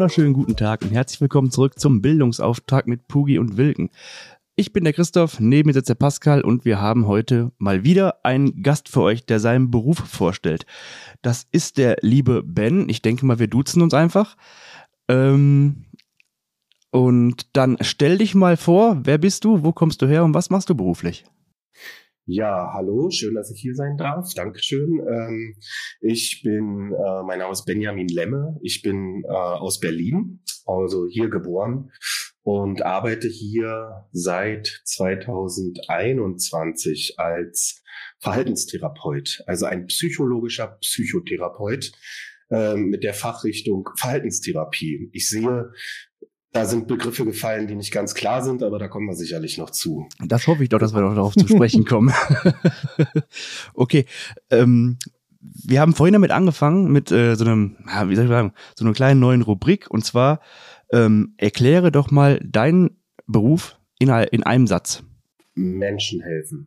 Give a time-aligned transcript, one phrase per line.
[0.00, 3.90] Wunderschönen guten Tag und herzlich willkommen zurück zum Bildungsauftrag mit Pugi und Wilken.
[4.56, 8.24] Ich bin der Christoph, neben mir sitzt der Pascal und wir haben heute mal wieder
[8.24, 10.64] einen Gast für euch, der seinen Beruf vorstellt.
[11.20, 12.88] Das ist der liebe Ben.
[12.88, 14.38] Ich denke mal, wir duzen uns einfach.
[15.06, 15.84] Ähm,
[16.90, 20.48] und dann stell dich mal vor, wer bist du, wo kommst du her und was
[20.48, 21.26] machst du beruflich?
[22.32, 24.32] Ja, hallo, schön, dass ich hier sein darf.
[24.36, 25.00] Dankeschön.
[25.00, 25.56] Ähm,
[26.00, 28.56] ich bin, äh, mein Name ist Benjamin Lemme.
[28.62, 31.90] Ich bin äh, aus Berlin, also hier geboren
[32.42, 37.82] und arbeite hier seit 2021 als
[38.20, 41.90] Verhaltenstherapeut, also ein psychologischer Psychotherapeut
[42.50, 45.10] äh, mit der Fachrichtung Verhaltenstherapie.
[45.12, 45.72] Ich sehe
[46.52, 49.70] da sind Begriffe gefallen, die nicht ganz klar sind, aber da kommen wir sicherlich noch
[49.70, 50.08] zu.
[50.24, 52.12] Das hoffe ich doch, dass wir noch darauf zu sprechen kommen.
[53.74, 54.04] okay.
[54.50, 54.98] Ähm,
[55.40, 57.76] wir haben vorhin damit angefangen mit äh, so einem,
[58.06, 60.40] wie soll ich sagen, so einer kleinen neuen Rubrik und zwar
[60.92, 65.02] ähm, erkläre doch mal deinen Beruf in, in einem Satz.
[65.54, 66.66] Menschen helfen.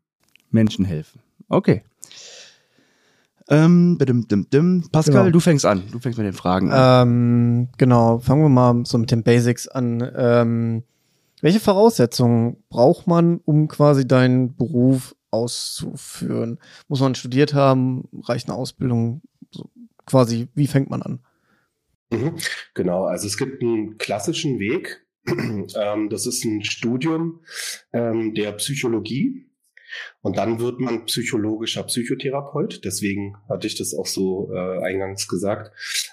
[0.50, 1.20] Menschen helfen.
[1.50, 1.84] Okay.
[3.50, 4.90] Ähm, bidim, dim, dim.
[4.92, 5.32] Pascal, genau.
[5.32, 5.84] du fängst an.
[5.92, 7.08] Du fängst mit den Fragen an.
[7.08, 10.12] Ähm, genau, fangen wir mal so mit den Basics an.
[10.16, 10.84] Ähm,
[11.42, 16.60] welche Voraussetzungen braucht man, um quasi deinen Beruf auszuführen?
[16.88, 18.08] Muss man studiert haben?
[18.24, 19.22] Reicht eine Ausbildung?
[19.52, 19.70] So,
[20.06, 21.20] quasi, wie fängt man an?
[22.12, 22.38] Mhm,
[22.74, 25.06] genau, also es gibt einen klassischen Weg.
[25.76, 27.40] Ähm, das ist ein Studium
[27.94, 29.46] ähm, der Psychologie.
[30.22, 32.84] Und dann wird man psychologischer Psychotherapeut.
[32.84, 35.72] Deswegen hatte ich das auch so äh, eingangs gesagt.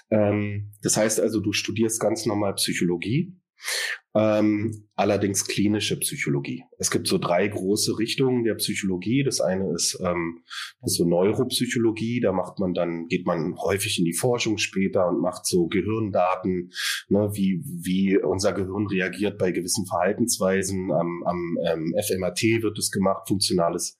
[0.09, 3.35] Ähm, das heißt also, du studierst ganz normal Psychologie
[4.13, 6.65] ähm, allerdings klinische Psychologie.
[6.77, 9.23] Es gibt so drei große Richtungen der Psychologie.
[9.23, 10.43] Das eine ist, ähm,
[10.83, 12.19] so Neuropsychologie.
[12.19, 16.71] Da macht man dann, geht man häufig in die Forschung später und macht so Gehirndaten,
[17.07, 20.91] ne, wie, wie unser Gehirn reagiert bei gewissen Verhaltensweisen.
[20.91, 23.97] Am, am ähm, FMAT wird es gemacht, funktionales,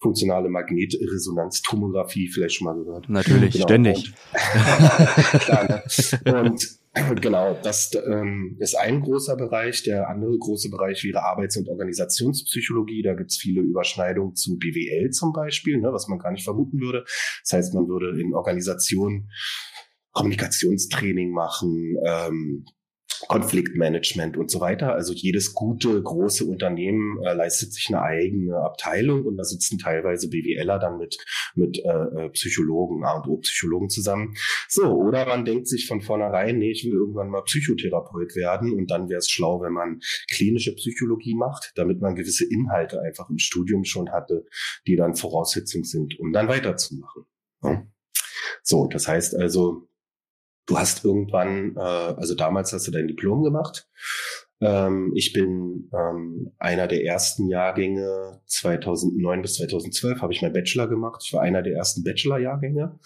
[0.00, 3.08] funktionale Magnetresonanztomographie, vielleicht schon mal gehört.
[3.08, 3.66] Natürlich, genau.
[3.66, 4.12] ständig.
[4.32, 5.82] Und, klar,
[6.24, 6.42] ne?
[6.42, 6.81] und
[7.20, 9.82] Genau, das ähm, ist ein großer Bereich.
[9.82, 13.02] Der andere große Bereich wäre Arbeits- und Organisationspsychologie.
[13.02, 17.04] Da gibt's viele Überschneidungen zu BWL zum Beispiel, ne, was man gar nicht vermuten würde.
[17.42, 19.30] Das heißt, man würde in Organisationen
[20.12, 22.66] Kommunikationstraining machen, ähm,
[23.28, 24.94] Konfliktmanagement und so weiter.
[24.94, 30.28] Also jedes gute, große Unternehmen äh, leistet sich eine eigene Abteilung und da sitzen teilweise
[30.28, 31.18] BWLer dann mit,
[31.54, 34.34] mit äh, äh Psychologen, A und O-Psychologen zusammen.
[34.68, 38.90] So, oder man denkt sich von vornherein, nee, ich will irgendwann mal Psychotherapeut werden und
[38.90, 43.38] dann wäre es schlau, wenn man klinische Psychologie macht, damit man gewisse Inhalte einfach im
[43.38, 44.46] Studium schon hatte,
[44.86, 47.24] die dann Voraussetzung sind, um dann weiterzumachen.
[47.62, 47.86] Ja.
[48.62, 49.88] So, das heißt also,
[50.66, 53.88] Du hast irgendwann, äh, also damals hast du dein Diplom gemacht.
[54.60, 60.88] Ähm, ich bin ähm, einer der ersten Jahrgänge 2009 bis 2012 habe ich meinen Bachelor
[60.88, 61.22] gemacht.
[61.26, 62.98] Ich war einer der ersten Bachelor-Jahrgänge.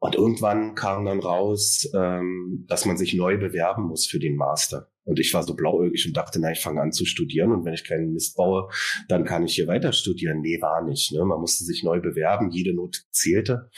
[0.00, 4.90] Und irgendwann kam dann raus, ähm, dass man sich neu bewerben muss für den Master.
[5.04, 7.74] Und ich war so blauäugig und dachte, na, ich fange an zu studieren und wenn
[7.74, 8.68] ich keinen Mist baue,
[9.08, 10.40] dann kann ich hier weiter studieren.
[10.40, 11.12] Nee, war nicht.
[11.12, 11.24] Ne?
[11.24, 13.70] Man musste sich neu bewerben, jede Not zählte.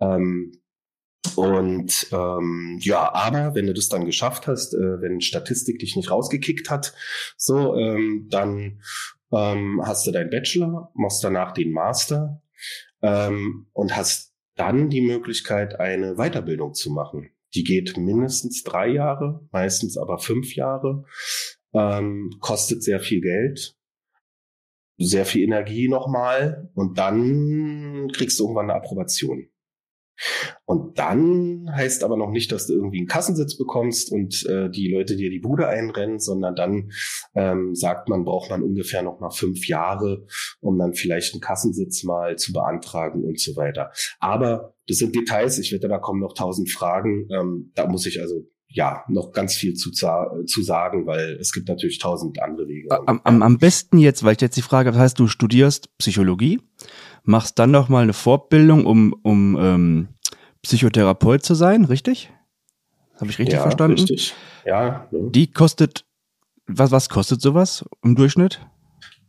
[0.00, 0.52] Ähm,
[1.36, 6.10] und ähm, ja, aber wenn du das dann geschafft hast, äh, wenn Statistik dich nicht
[6.10, 6.94] rausgekickt hat,
[7.36, 8.80] so, ähm, dann
[9.32, 12.42] ähm, hast du deinen Bachelor, machst danach den Master
[13.02, 17.30] ähm, und hast dann die Möglichkeit, eine Weiterbildung zu machen.
[17.54, 21.04] Die geht mindestens drei Jahre, meistens aber fünf Jahre,
[21.72, 23.76] ähm, kostet sehr viel Geld,
[24.98, 29.48] sehr viel Energie nochmal und dann kriegst du irgendwann eine Approbation.
[30.64, 34.90] Und dann heißt aber noch nicht, dass du irgendwie einen Kassensitz bekommst und äh, die
[34.92, 36.90] Leute dir die Bude einrennen, sondern dann
[37.34, 40.26] ähm, sagt man, braucht man ungefähr noch mal fünf Jahre,
[40.60, 43.90] um dann vielleicht einen Kassensitz mal zu beantragen und so weiter.
[44.20, 45.58] Aber das sind Details.
[45.58, 47.28] Ich wette, da kommen noch tausend Fragen.
[47.30, 51.68] Ähm, da muss ich also ja, noch ganz viel zu, zu sagen, weil es gibt
[51.68, 52.90] natürlich tausend andere Wege.
[53.06, 56.60] Am, am, am besten jetzt, weil ich jetzt die Frage habe, heißt, du studierst Psychologie,
[57.24, 60.08] machst dann noch mal eine Fortbildung, um, um ähm,
[60.62, 62.32] Psychotherapeut zu sein, richtig?
[63.16, 63.98] Habe ich richtig ja, verstanden?
[63.98, 64.34] Richtig.
[64.64, 65.08] Ja.
[65.10, 66.04] Die kostet,
[66.66, 68.60] was, was kostet sowas im Durchschnitt?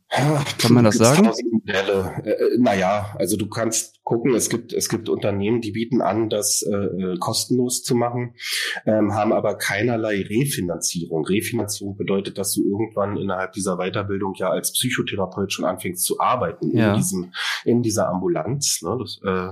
[0.09, 1.31] Kann man das sagen?
[1.51, 2.21] Modelle.
[2.23, 6.29] Äh, äh, naja, also du kannst gucken, es gibt, es gibt Unternehmen, die bieten an,
[6.29, 8.35] das äh, äh, kostenlos zu machen,
[8.85, 11.25] ähm, haben aber keinerlei Refinanzierung.
[11.25, 16.75] Refinanzierung bedeutet, dass du irgendwann innerhalb dieser Weiterbildung ja als Psychotherapeut schon anfängst zu arbeiten
[16.77, 16.91] Ja.
[16.91, 17.33] in diesem,
[17.65, 19.51] in dieser Ambulanz, ne, das, äh,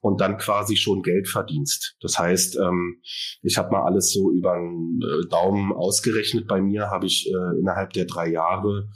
[0.00, 1.96] und dann quasi schon Geld verdienst.
[2.00, 3.00] Das heißt, ähm,
[3.42, 6.48] ich habe mal alles so über den äh, Daumen ausgerechnet.
[6.48, 8.88] Bei mir habe ich äh, innerhalb der drei Jahre,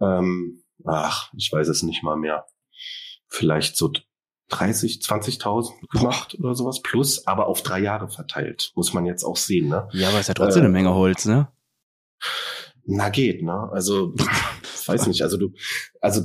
[0.00, 2.46] ähm, ach, ich weiß es nicht mal mehr,
[3.28, 3.92] vielleicht so
[4.48, 9.36] 30, 20.000 gemacht oder sowas plus, aber auf drei Jahre verteilt, muss man jetzt auch
[9.36, 9.68] sehen.
[9.68, 9.88] Ne?
[9.92, 11.48] Ja, aber ist ja trotzdem eine Äh, Menge Holz, ne?
[12.84, 13.68] Na geht, ne?
[13.72, 14.14] Also
[14.86, 15.52] weiß nicht, also du,
[16.00, 16.22] also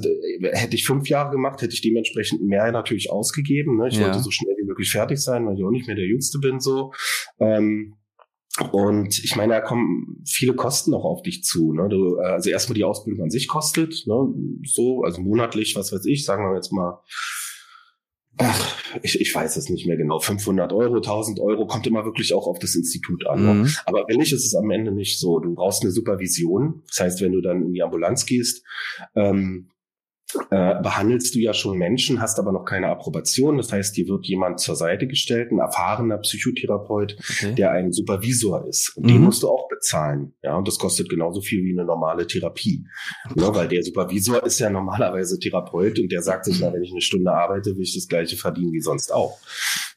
[0.54, 3.78] hätte ich fünf Jahre gemacht, hätte ich dementsprechend mehr natürlich ausgegeben.
[3.78, 3.90] Ne?
[3.90, 4.06] Ich Ja.
[4.06, 6.60] wollte so schnell wie möglich fertig sein, weil ich auch nicht mehr der Jüngste bin
[6.60, 6.92] so.
[7.40, 7.96] Ähm,
[8.72, 11.74] und ich meine, da kommen viele Kosten noch auf dich zu.
[11.74, 11.90] Ne?
[11.90, 14.34] Du, äh, also erstmal die Ausbildung an sich kostet, ne?
[14.64, 17.02] so, also monatlich, was weiß ich, sagen wir jetzt mal,
[18.38, 22.34] ach, ich, ich weiß es nicht mehr genau, 500 Euro, 1000 Euro, kommt immer wirklich
[22.34, 23.44] auch auf das Institut an.
[23.44, 23.54] Ne?
[23.54, 23.70] Mhm.
[23.86, 25.40] Aber wenn nicht, ist es am Ende nicht so.
[25.40, 26.84] Du brauchst eine Supervision.
[26.88, 28.66] Das heißt, wenn du dann in die Ambulanz gehst,
[29.16, 29.70] ähm,
[30.50, 33.58] äh, behandelst du ja schon Menschen, hast aber noch keine Approbation.
[33.58, 37.54] Das heißt, dir wird jemand zur Seite gestellt, ein erfahrener Psychotherapeut, Okay.
[37.56, 38.98] der ein Supervisor ist.
[38.98, 39.08] Und Mhm.
[39.08, 40.34] den musst du auch bezahlen.
[40.44, 42.86] Ja, und das kostet genauso viel wie eine normale Therapie.
[43.36, 46.92] Ne, weil der Supervisor ist ja normalerweise Therapeut und der sagt sich, na, wenn ich
[46.92, 49.38] eine Stunde arbeite, will ich das gleiche verdienen wie sonst auch.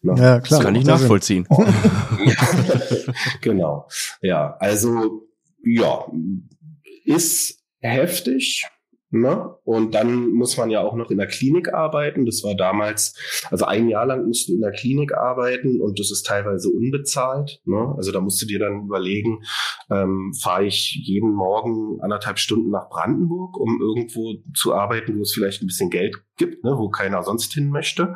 [0.02, 0.12] Ne?
[0.16, 0.60] Ja, klar.
[0.60, 1.46] Das kann ich ja nachvollziehen.
[1.50, 1.66] Ja.
[3.40, 3.88] genau.
[4.22, 5.26] Ja, also
[5.64, 6.04] ja,
[7.04, 8.66] ist heftig.
[9.10, 9.54] Ne?
[9.64, 12.26] Und dann muss man ja auch noch in der Klinik arbeiten.
[12.26, 13.14] Das war damals,
[13.50, 17.62] also ein Jahr lang musst du in der Klinik arbeiten und das ist teilweise unbezahlt.
[17.64, 17.94] Ne?
[17.96, 19.42] Also da musst du dir dann überlegen,
[19.90, 25.32] ähm, fahre ich jeden Morgen anderthalb Stunden nach Brandenburg, um irgendwo zu arbeiten, wo es
[25.32, 26.74] vielleicht ein bisschen Geld gibt, ne?
[26.76, 28.14] wo keiner sonst hin möchte.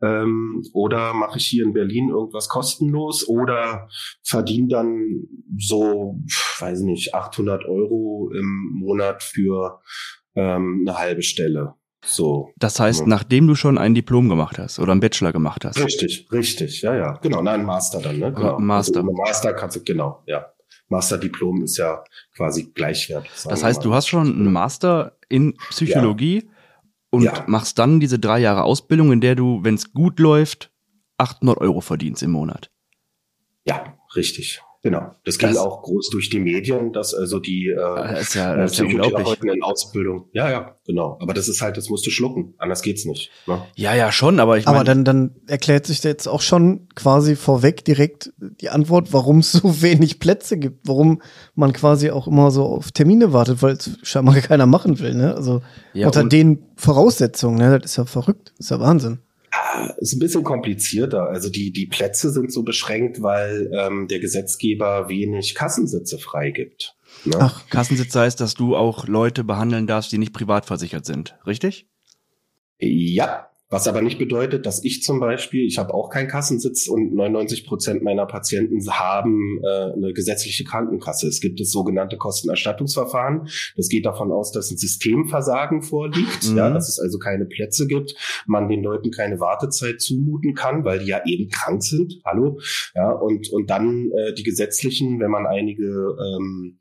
[0.00, 3.88] Ähm, oder mache ich hier in Berlin irgendwas kostenlos oder
[4.22, 5.24] verdiene dann
[5.56, 6.20] so,
[6.60, 9.80] weiß nicht, 800 Euro im Monat für
[10.38, 11.74] ähm, eine halbe Stelle.
[12.04, 12.52] So.
[12.56, 13.06] Das heißt, Ja.
[13.06, 15.78] nachdem du schon ein Diplom gemacht hast oder einen Bachelor gemacht hast.
[15.84, 17.12] Richtig, richtig, ja, ja.
[17.22, 18.32] Genau, na, ein Master dann, ne?
[18.32, 18.58] Genau.
[18.60, 19.00] Master.
[19.00, 20.46] Also, Master kannst du, genau, ja.
[20.90, 22.02] Masterdiplom ist ja
[22.34, 23.30] quasi gleichwertig.
[23.48, 26.48] Das heißt, du hast schon einen Master in Psychologie
[27.10, 27.44] und Ja.
[27.46, 30.72] machst dann diese drei Jahre Ausbildung, in der du, wenn es gut läuft,
[31.18, 32.70] 800 Euro verdienst im Monat.
[33.66, 34.62] Ja, richtig.
[34.80, 35.10] Genau.
[35.24, 38.54] Das ging Das- auch groß durch die Medien, dass also die äh, Das ist ja,
[38.54, 39.12] äh, ist ja unglaublich.
[39.14, 40.28] Psychotherapeuten in Ausbildung.
[40.32, 41.18] Ja, ja, genau.
[41.20, 42.54] Aber das ist halt, das musst du schlucken.
[42.58, 43.30] Anders geht's nicht.
[43.48, 43.60] Ne?
[43.74, 47.34] Ja, ja, schon, aber ich Aber meine, dann, dann erklärt sich jetzt auch schon quasi
[47.34, 51.22] vorweg direkt die Antwort, warum es so wenig Plätze gibt, warum
[51.56, 55.34] man quasi auch immer so auf Termine wartet, weil es scheinbar keiner machen will, ne?
[55.34, 55.60] Also
[55.92, 57.80] ja, unter und- den Voraussetzungen, ne?
[57.80, 59.18] Das ist ja verrückt, das ist ja Wahnsinn.
[59.50, 61.28] Ah, Ist ein bisschen komplizierter.
[61.28, 66.96] Also die, die Plätze sind so beschränkt, weil ähm, der Gesetzgeber wenig Kassensitze freigibt.
[67.24, 67.36] Ne?
[67.38, 71.86] Ach, Kassensitz heißt, dass du auch Leute behandeln darfst, die nicht privat versichert sind, richtig?
[72.78, 77.14] Ja, was aber nicht bedeutet, dass ich zum Beispiel, ich habe auch keinen Kassensitz und
[77.14, 81.28] 99 Prozent meiner Patienten haben äh, eine gesetzliche Krankenkasse.
[81.28, 83.48] Es gibt das sogenannte Kostenerstattungsverfahren.
[83.76, 86.56] Das geht davon aus, dass ein Systemversagen vorliegt, Mhm.
[86.56, 88.14] ja, dass es also keine Plätze gibt,
[88.46, 92.14] man den Leuten keine Wartezeit zumuten kann, weil die ja eben krank sind.
[92.24, 92.58] Hallo,
[92.94, 96.78] ja, und und dann äh, die gesetzlichen, wenn man einige ähm,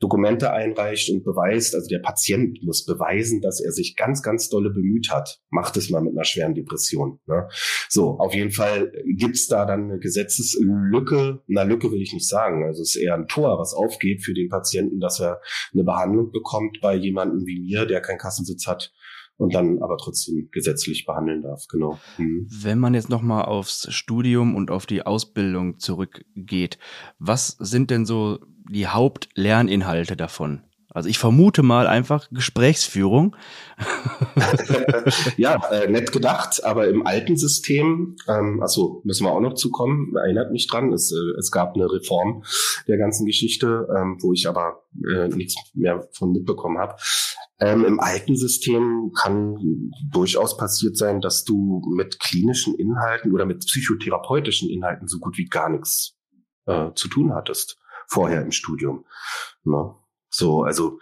[0.00, 4.70] Dokumente einreicht und beweist, also der Patient muss beweisen, dass er sich ganz, ganz dolle
[4.70, 5.40] bemüht hat.
[5.50, 7.20] Macht es mal mit einer schweren Depression.
[7.26, 7.48] Ne?
[7.88, 11.42] So, auf jeden Fall gibt's da dann eine Gesetzeslücke.
[11.46, 12.64] Na, Lücke will ich nicht sagen.
[12.64, 15.40] Also es ist eher ein Tor, was aufgeht für den Patienten, dass er
[15.74, 18.92] eine Behandlung bekommt bei jemandem wie mir, der keinen Kassensitz hat
[19.40, 21.64] und dann aber trotzdem gesetzlich behandeln darf.
[21.70, 21.98] Genau.
[22.18, 22.46] Mhm.
[22.50, 26.78] Wenn man jetzt nochmal aufs Studium und auf die Ausbildung zurückgeht,
[27.18, 28.38] was sind denn so
[28.70, 30.62] die Hauptlerninhalte davon?
[30.92, 33.36] Also ich vermute mal einfach Gesprächsführung.
[35.36, 40.16] ja, äh, nett gedacht, aber im alten System, ähm, achso, müssen wir auch noch zukommen,
[40.16, 42.42] erinnert mich dran, es, äh, es gab eine Reform
[42.88, 44.82] der ganzen Geschichte, ähm, wo ich aber
[45.14, 46.96] äh, nichts mehr von mitbekommen habe.
[47.60, 53.60] Ähm, Im alten System kann durchaus passiert sein, dass du mit klinischen Inhalten oder mit
[53.60, 56.16] psychotherapeutischen Inhalten so gut wie gar nichts
[56.66, 59.06] äh, zu tun hattest vorher im Studium.
[59.64, 59.94] Ne?
[60.28, 60.98] So, also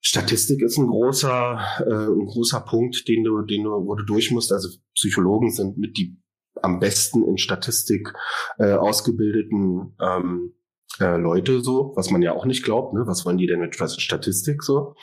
[0.00, 4.30] Statistik ist ein großer, äh, ein großer Punkt, den du, den du, wo du durch
[4.30, 4.52] musst.
[4.52, 6.16] Also Psychologen sind mit die
[6.62, 8.12] am besten in Statistik
[8.58, 10.54] äh, ausgebildeten ähm,
[11.00, 12.94] äh, Leute so, was man ja auch nicht glaubt.
[12.94, 13.06] Ne?
[13.06, 14.94] Was wollen die denn mit Statistik so?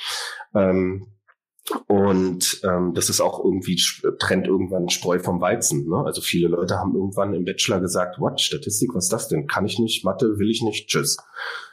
[0.55, 1.07] Ähm,
[1.87, 3.79] Und ähm, das ist auch irgendwie,
[4.19, 5.87] trennt irgendwann Spreu vom Weizen.
[5.87, 6.03] Ne?
[6.05, 9.47] Also viele Leute haben irgendwann im Bachelor gesagt, what, Statistik, was ist das denn?
[9.47, 11.17] Kann ich nicht, Mathe will ich nicht, tschüss.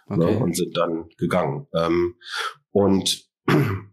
[0.09, 0.25] Ne?
[0.25, 0.35] Okay.
[0.35, 0.45] Ne?
[0.45, 1.67] Und sind dann gegangen.
[1.75, 2.15] Ähm,
[2.71, 3.28] und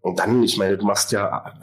[0.01, 1.53] und dann, ich meine, du machst ja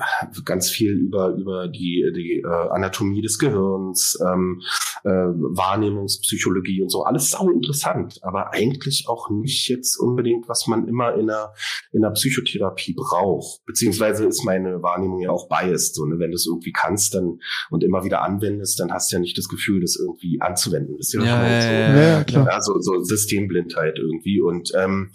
[0.45, 4.63] ganz viel über über die die äh, Anatomie des Gehirns, ähm,
[5.05, 10.89] äh, Wahrnehmungspsychologie und so, alles sau interessant, aber eigentlich auch nicht jetzt unbedingt, was man
[10.89, 11.53] immer in einer
[11.93, 13.65] in der Psychotherapie braucht.
[13.67, 17.41] Beziehungsweise ist meine Wahrnehmung ja auch biased, so ne, wenn du es irgendwie kannst, dann
[17.71, 20.97] und immer wieder anwendest, dann hast du ja nicht das Gefühl, das irgendwie anzuwenden.
[20.97, 22.47] Das ist ja, ja, so, ja, ja, klar.
[22.51, 25.11] Ja, so, so Systemblindheit irgendwie und ähm,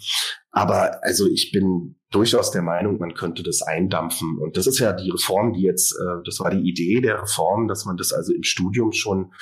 [0.50, 4.38] aber also ich bin durchaus der Meinung, man könnte das eindampfen.
[4.38, 7.68] Und das ist ja die Reform, die jetzt, äh, das war die Idee der Reform,
[7.68, 9.32] dass man das also im Studium schon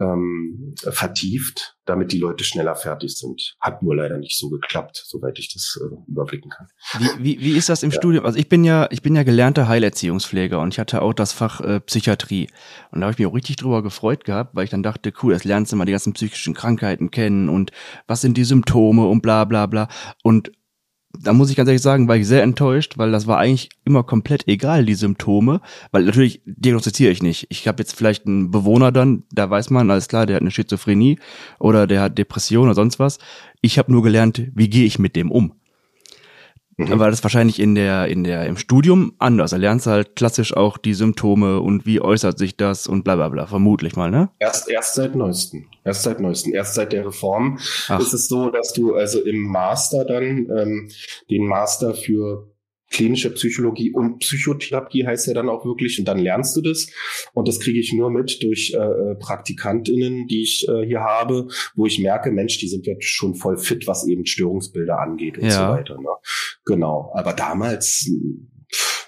[0.00, 3.56] ähm, vertieft, damit die Leute schneller fertig sind.
[3.60, 6.68] Hat nur leider nicht so geklappt, soweit ich das äh, überblicken kann.
[6.98, 7.96] Wie, wie, wie ist das im ja.
[7.96, 8.24] Studium?
[8.24, 11.60] Also ich bin ja, ich bin ja gelernter Heilerziehungspfleger und ich hatte auch das Fach
[11.60, 12.48] äh, Psychiatrie.
[12.92, 15.32] Und da habe ich mich auch richtig drüber gefreut gehabt, weil ich dann dachte, cool,
[15.32, 17.72] das lernst du mal die ganzen psychischen Krankheiten kennen und
[18.06, 19.88] was sind die Symptome und bla bla bla.
[20.22, 20.52] Und
[21.18, 24.02] da muss ich ganz ehrlich sagen, war ich sehr enttäuscht, weil das war eigentlich immer
[24.02, 27.46] komplett egal, die Symptome, weil natürlich diagnostiziere ich nicht.
[27.50, 30.50] Ich habe jetzt vielleicht einen Bewohner dann, da weiß man, alles klar, der hat eine
[30.50, 31.18] Schizophrenie
[31.58, 33.18] oder der hat Depression oder sonst was.
[33.60, 35.52] Ich habe nur gelernt, wie gehe ich mit dem um.
[36.76, 36.98] Mhm.
[36.98, 39.50] Weil das wahrscheinlich in der, in der, im Studium anders.
[39.50, 43.16] Da lernst du halt klassisch auch die Symptome und wie äußert sich das und bla
[43.16, 44.30] bla bla, vermutlich mal, ne?
[44.38, 45.68] Erst, erst seit neuesten.
[45.84, 46.52] Erst seit neuesten.
[46.52, 48.00] Erst seit der Reform Ach.
[48.00, 50.88] ist es so, dass du also im Master dann ähm,
[51.30, 52.51] den Master für
[52.92, 56.88] klinische Psychologie und Psychotherapie heißt ja dann auch wirklich und dann lernst du das
[57.32, 61.86] und das kriege ich nur mit durch äh, Praktikantinnen, die ich äh, hier habe, wo
[61.86, 65.50] ich merke, Mensch, die sind jetzt schon voll fit, was eben Störungsbilder angeht und ja.
[65.50, 65.98] so weiter.
[65.98, 66.08] Ne?
[66.64, 68.10] Genau, aber damals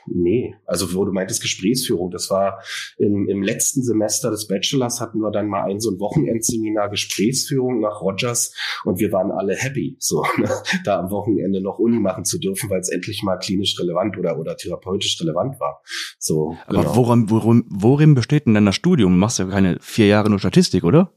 [0.06, 2.60] Nee, also wo du meintest Gesprächsführung, das war
[2.98, 7.80] im, im letzten Semester des Bachelors hatten wir dann mal ein so ein Wochenendseminar Gesprächsführung
[7.80, 8.54] nach Rogers
[8.84, 10.50] und wir waren alle happy, so ne,
[10.84, 14.38] da am Wochenende noch Uni machen zu dürfen, weil es endlich mal klinisch relevant oder
[14.38, 15.80] oder therapeutisch relevant war.
[16.18, 16.56] So.
[16.66, 16.96] Aber genau.
[16.96, 19.12] worin, worin, worin besteht denn dein Studium?
[19.12, 21.12] Du machst ja keine vier Jahre nur Statistik, oder?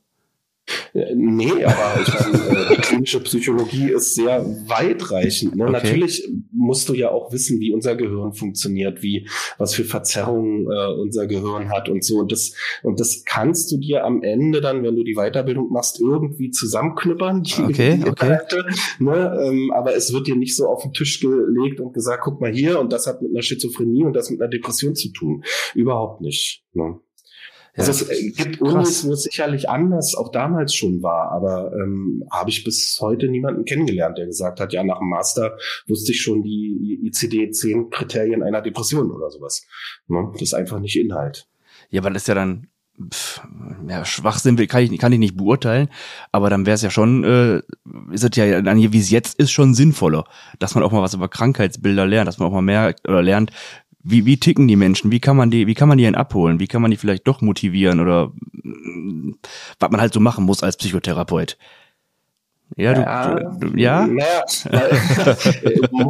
[0.94, 5.56] Nee, aber ich meine, äh, die klinische Psychologie ist sehr weitreichend.
[5.56, 5.64] Ne?
[5.64, 5.72] Okay.
[5.72, 10.94] Natürlich musst du ja auch wissen, wie unser Gehirn funktioniert, wie was für Verzerrungen äh,
[11.00, 12.18] unser Gehirn hat und so.
[12.18, 16.02] Und das, und das kannst du dir am Ende dann, wenn du die Weiterbildung machst,
[16.02, 17.44] irgendwie zusammenknüppern.
[17.66, 18.38] Okay, okay.
[19.00, 19.40] ne?
[19.44, 22.52] ähm, aber es wird dir nicht so auf den Tisch gelegt und gesagt, guck mal
[22.52, 25.44] hier, und das hat mit einer Schizophrenie und das mit einer Depression zu tun.
[25.76, 26.64] Überhaupt nicht.
[26.74, 27.00] Ne?
[27.78, 32.24] Also es äh, gibt Unis, wo es sicherlich anders auch damals schon war, aber ähm,
[32.32, 35.58] habe ich bis heute niemanden kennengelernt, der gesagt hat, ja, nach dem Master
[35.88, 39.66] wusste ich schon die ICD-10-Kriterien einer Depression oder sowas.
[40.08, 40.30] Ne?
[40.34, 41.48] Das ist einfach nicht Inhalt.
[41.90, 42.68] Ja, aber das ist ja dann
[43.12, 43.42] pff,
[43.88, 45.90] ja, Schwachsinn kann ich, kann ich nicht beurteilen,
[46.32, 47.62] aber dann wäre es ja schon, äh,
[48.12, 50.26] ist es ja dann wie es jetzt ist, schon sinnvoller,
[50.60, 53.52] dass man auch mal was über Krankheitsbilder lernt, dass man auch mal mehr oder lernt,
[54.10, 55.12] wie, wie ticken die Menschen?
[55.12, 56.60] Wie kann man die, wie kann man die denn abholen?
[56.60, 58.32] Wie kann man die vielleicht doch motivieren oder
[59.80, 61.58] was man halt so machen muss als Psychotherapeut?
[62.76, 64.08] Ja, du, ja, du, ja?
[64.08, 64.44] Naja,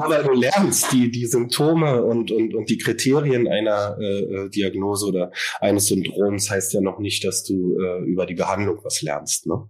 [0.10, 5.32] weil du lernst, die, die Symptome und, und, und die Kriterien einer äh, Diagnose oder
[5.60, 9.46] eines Syndroms heißt ja noch nicht, dass du äh, über die Behandlung was lernst.
[9.46, 9.70] Ne?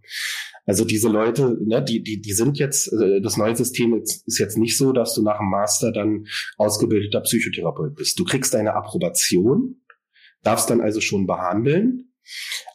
[0.65, 4.57] Also diese Leute, ne, die, die, die sind jetzt, äh, das neue System ist jetzt
[4.57, 6.27] nicht so, dass du nach dem Master dann
[6.57, 8.17] ausgebildeter Psychotherapeut bist.
[8.17, 9.81] Du kriegst deine Approbation,
[10.43, 12.11] darfst dann also schon behandeln,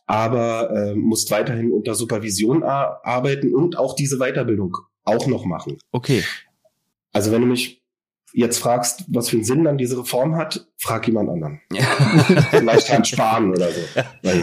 [0.06, 5.78] aber äh, musst weiterhin unter Supervision arbeiten und auch diese Weiterbildung auch noch machen.
[5.90, 6.25] Okay.
[7.12, 7.82] Also wenn du mich
[8.32, 11.61] jetzt fragst, was für einen Sinn dann diese Reform hat, frag jemand anderen.
[11.73, 11.85] Ja.
[12.50, 13.80] Vielleicht Herrn Spahn oder so.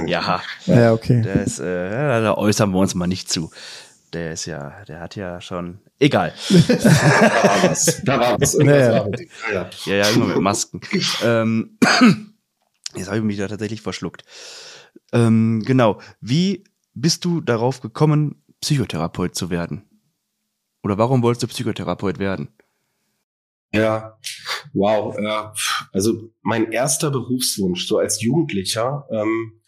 [0.05, 0.41] ja.
[0.65, 1.21] ja, okay.
[1.21, 3.49] Das, äh, da äußern wir uns mal nicht zu.
[4.13, 6.33] Der ist ja, der hat ja schon, egal.
[6.49, 8.01] da war was.
[8.03, 8.55] Da war was.
[8.55, 9.07] Naja.
[9.53, 9.69] Ja.
[9.85, 10.81] ja, ja, immer mit Masken.
[11.23, 11.77] ähm,
[12.95, 14.23] jetzt habe ich mich da tatsächlich verschluckt.
[15.13, 15.99] Ähm, genau.
[16.21, 16.63] Wie
[16.93, 19.85] bist du darauf gekommen, Psychotherapeut zu werden?
[20.83, 22.49] Oder warum wolltest du Psychotherapeut werden?
[23.71, 24.17] Ja,
[24.73, 25.15] wow.
[25.19, 25.53] Ja.
[25.93, 29.61] Also mein erster Berufswunsch, so als Jugendlicher, ähm,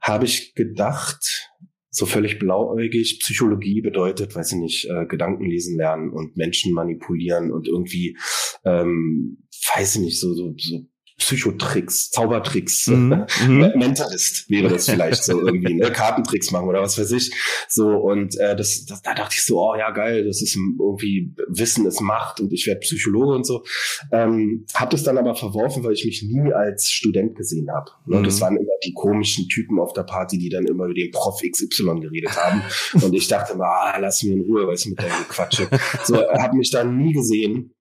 [0.00, 1.50] habe ich gedacht,
[1.90, 7.52] so völlig blauäugig, Psychologie bedeutet, weiß ich nicht, äh, Gedanken lesen lernen und Menschen manipulieren
[7.52, 8.16] und irgendwie,
[8.64, 10.86] ähm, weiß ich nicht, so, so, so
[11.22, 13.26] Psychotricks, Zaubertricks, mhm.
[13.46, 13.72] mhm.
[13.76, 15.90] Mentalist wäre das vielleicht so irgendwie, ne?
[15.92, 17.32] Kartentricks machen oder was weiß ich.
[17.68, 21.34] So und äh, das, das, da dachte ich so, oh ja geil, das ist irgendwie
[21.48, 23.64] Wissen ist Macht und ich werde Psychologe und so.
[24.10, 27.90] Ähm, hab das dann aber verworfen, weil ich mich nie als Student gesehen habe.
[28.06, 28.18] Ne?
[28.18, 28.24] Mhm.
[28.24, 31.40] Das waren immer die komischen Typen auf der Party, die dann immer über den Prof
[31.40, 32.62] XY geredet haben
[33.02, 35.68] und ich dachte mal, ah, lass mir in Ruhe, weil ich mit deinem Quatsche.
[36.04, 37.72] So, habe mich dann nie gesehen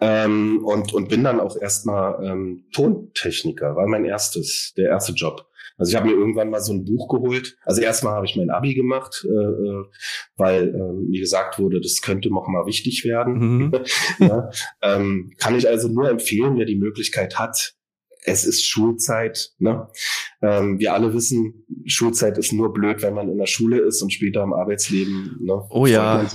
[0.00, 5.46] ähm, und, und bin dann auch erstmal ähm, Tontechniker, war mein erstes, der erste Job.
[5.78, 7.56] Also ich habe mir irgendwann mal so ein Buch geholt.
[7.64, 9.84] Also erstmal habe ich mein Abi gemacht, äh, äh
[10.36, 13.38] weil äh, mir gesagt wurde, das könnte noch mal wichtig werden.
[13.38, 13.72] Mhm.
[14.18, 14.50] ja,
[14.82, 17.75] ähm, kann ich also nur empfehlen, wer die Möglichkeit hat,
[18.26, 19.52] es ist Schulzeit.
[19.58, 19.88] Ne?
[20.42, 24.12] Ähm, wir alle wissen, Schulzeit ist nur blöd, wenn man in der Schule ist und
[24.12, 25.38] später im Arbeitsleben.
[25.40, 26.26] Ne, oh ja.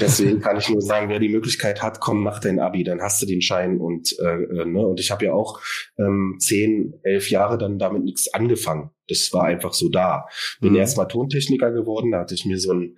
[0.00, 3.20] Deswegen kann ich nur sagen, wer die Möglichkeit hat, komm, mach dein Abi, dann hast
[3.22, 3.78] du den Schein.
[3.78, 4.86] Und, äh, äh ne?
[4.86, 5.60] und ich habe ja auch
[5.98, 8.90] ähm, zehn, elf Jahre dann damit nichts angefangen.
[9.08, 10.26] Das war einfach so da.
[10.60, 10.78] Bin mhm.
[10.78, 12.96] erst mal Tontechniker geworden, da hatte ich mir so ein,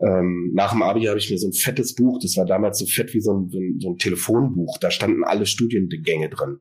[0.00, 2.86] ähm, nach dem Abi habe ich mir so ein fettes Buch, das war damals so
[2.86, 6.60] fett wie so ein, so ein Telefonbuch, da standen alle Studiengänge drin.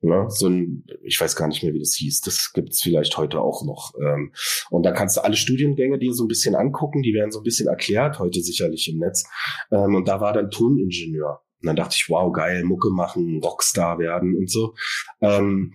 [0.00, 0.26] Ne?
[0.28, 2.20] So ein, ich weiß gar nicht mehr, wie das hieß.
[2.22, 3.92] Das gibt's vielleicht heute auch noch.
[4.00, 4.32] Ähm,
[4.70, 7.44] und da kannst du alle Studiengänge dir so ein bisschen angucken, die werden so ein
[7.44, 9.24] bisschen erklärt, heute sicherlich im Netz.
[9.70, 11.42] Ähm, und da war dann Toningenieur.
[11.60, 14.74] Und dann dachte ich, wow, geil, Mucke machen, Rockstar werden und so.
[15.20, 15.74] Ähm,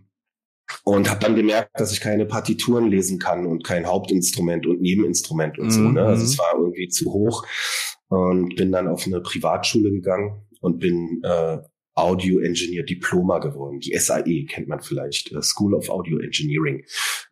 [0.83, 5.59] und habe dann gemerkt, dass ich keine Partituren lesen kann und kein Hauptinstrument und Nebeninstrument
[5.59, 5.81] und so.
[5.81, 6.01] Ne?
[6.01, 6.29] Also mhm.
[6.29, 7.45] es war irgendwie zu hoch
[8.07, 11.59] und bin dann auf eine Privatschule gegangen und bin äh,
[11.95, 13.79] Audio Engineer Diploma geworden.
[13.79, 16.83] Die SAE kennt man vielleicht, äh, School of Audio Engineering.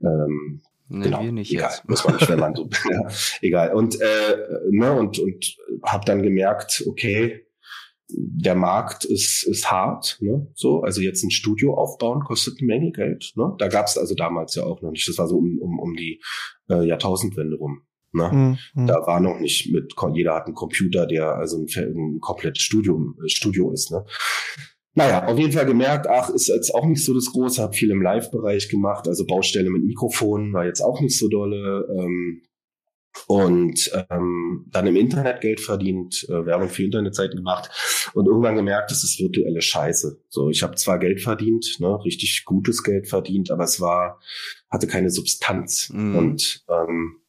[0.01, 1.89] Ähm, Nee, genau, nicht egal, jetzt.
[1.89, 3.07] muss man nicht, wenn man so, ja,
[3.41, 3.73] egal.
[3.73, 4.37] Und äh,
[4.69, 7.47] ne und und habe dann gemerkt, okay,
[8.09, 10.47] der Markt ist ist hart, ne?
[10.53, 13.55] So, also jetzt ein Studio aufbauen kostet eine Menge Geld, ne?
[13.57, 15.07] Da gab es also damals ja auch noch nicht.
[15.07, 16.21] Das war so um um, um die
[16.69, 17.83] äh, Jahrtausendwende rum.
[18.13, 18.57] Ne?
[18.73, 18.87] Mhm.
[18.87, 23.17] Da war noch nicht mit, jeder hat einen Computer, der also ein, ein komplett Studium,
[23.23, 23.91] äh, Studio ist.
[23.91, 24.05] Ne?
[24.95, 27.89] Naja, auf jeden Fall gemerkt, ach, ist jetzt auch nicht so das Große, habe viel
[27.89, 31.87] im Live-Bereich gemacht, also Baustelle mit Mikrofonen war jetzt auch nicht so dolle.
[31.97, 32.43] Ähm,
[33.27, 37.69] und ähm, dann im Internet Geld verdient, äh, Werbung für Internetseiten gemacht
[38.13, 40.19] und irgendwann gemerkt, das ist virtuelle Scheiße.
[40.29, 44.19] So, ich habe zwar Geld verdient, ne, richtig gutes Geld verdient, aber es war
[44.69, 46.15] hatte keine Substanz mhm.
[46.15, 47.22] und ähm,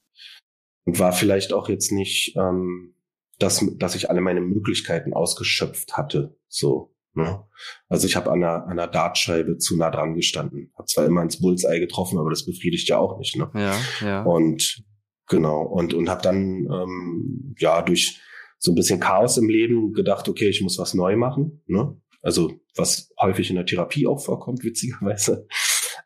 [0.84, 2.94] und war vielleicht auch jetzt nicht, ähm,
[3.38, 6.36] dass, dass ich alle meine Möglichkeiten ausgeschöpft hatte.
[6.48, 6.94] So.
[7.14, 7.44] Ne?
[7.88, 10.72] Also ich habe an einer, an einer Dartscheibe zu nah dran gestanden.
[10.76, 13.36] Hab zwar immer ins Bullseye getroffen, aber das befriedigt ja auch nicht.
[13.36, 13.50] Ne?
[13.54, 14.22] Ja, ja.
[14.22, 14.84] Und
[15.28, 18.20] genau und und habe dann ähm, ja durch
[18.58, 21.62] so ein bisschen Chaos im Leben gedacht, okay, ich muss was neu machen.
[21.66, 21.96] Ne?
[22.22, 25.46] Also was häufig in der Therapie auch vorkommt, witzigerweise.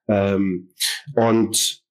[0.08, 0.72] Ähm,
[1.14, 1.82] und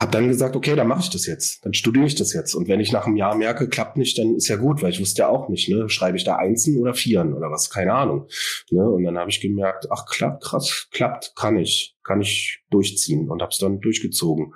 [0.00, 2.54] habe dann gesagt, okay, dann mache ich das jetzt, dann studiere ich das jetzt.
[2.54, 5.00] Und wenn ich nach einem Jahr merke, klappt nicht, dann ist ja gut, weil ich
[5.00, 8.28] wusste ja auch nicht, ne, schreibe ich da Einsen oder Vieren oder was, keine Ahnung.
[8.70, 8.88] Ne?
[8.88, 13.42] Und dann habe ich gemerkt, ach klappt, krass, klappt, kann ich, kann ich durchziehen und
[13.42, 14.54] habe es dann durchgezogen.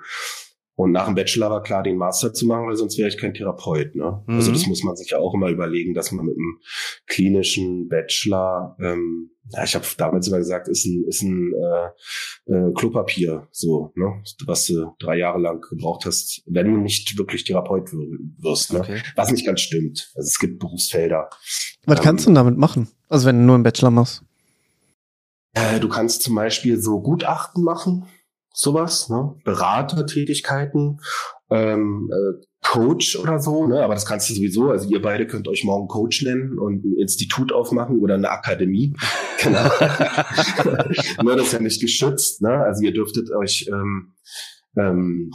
[0.75, 3.35] Und nach dem Bachelor war klar, den Master zu machen, weil sonst wäre ich kein
[3.35, 3.95] Therapeut.
[3.95, 4.23] Ne?
[4.25, 4.35] Mhm.
[4.35, 6.59] Also das muss man sich ja auch immer überlegen, dass man mit einem
[7.05, 12.73] klinischen Bachelor, ähm, ja, ich habe damals immer gesagt, ist ein, ist ein äh, äh,
[12.73, 14.23] Klopapier, so, ne?
[14.47, 18.73] was du drei Jahre lang gebraucht hast, wenn du nicht wirklich Therapeut wirst.
[18.73, 18.79] Ne?
[18.79, 19.01] Okay.
[19.15, 20.11] Was nicht ganz stimmt.
[20.15, 21.29] Also es gibt Berufsfelder.
[21.85, 22.87] Was ähm, kannst du damit machen?
[23.09, 24.23] Also wenn du nur einen Bachelor machst?
[25.53, 28.07] Äh, du kannst zum Beispiel so Gutachten machen
[28.53, 29.35] sowas, ne?
[29.43, 31.01] Beratertätigkeiten,
[31.49, 33.83] ähm, äh, Coach oder so, ne?
[33.83, 36.95] aber das kannst du sowieso, also ihr beide könnt euch morgen Coach nennen und ein
[36.97, 38.95] Institut aufmachen oder eine Akademie.
[39.43, 39.63] genau.
[41.23, 42.63] ne, das ist ja nicht geschützt, ne?
[42.63, 44.13] Also ihr dürftet euch ähm,
[44.77, 45.31] ähm,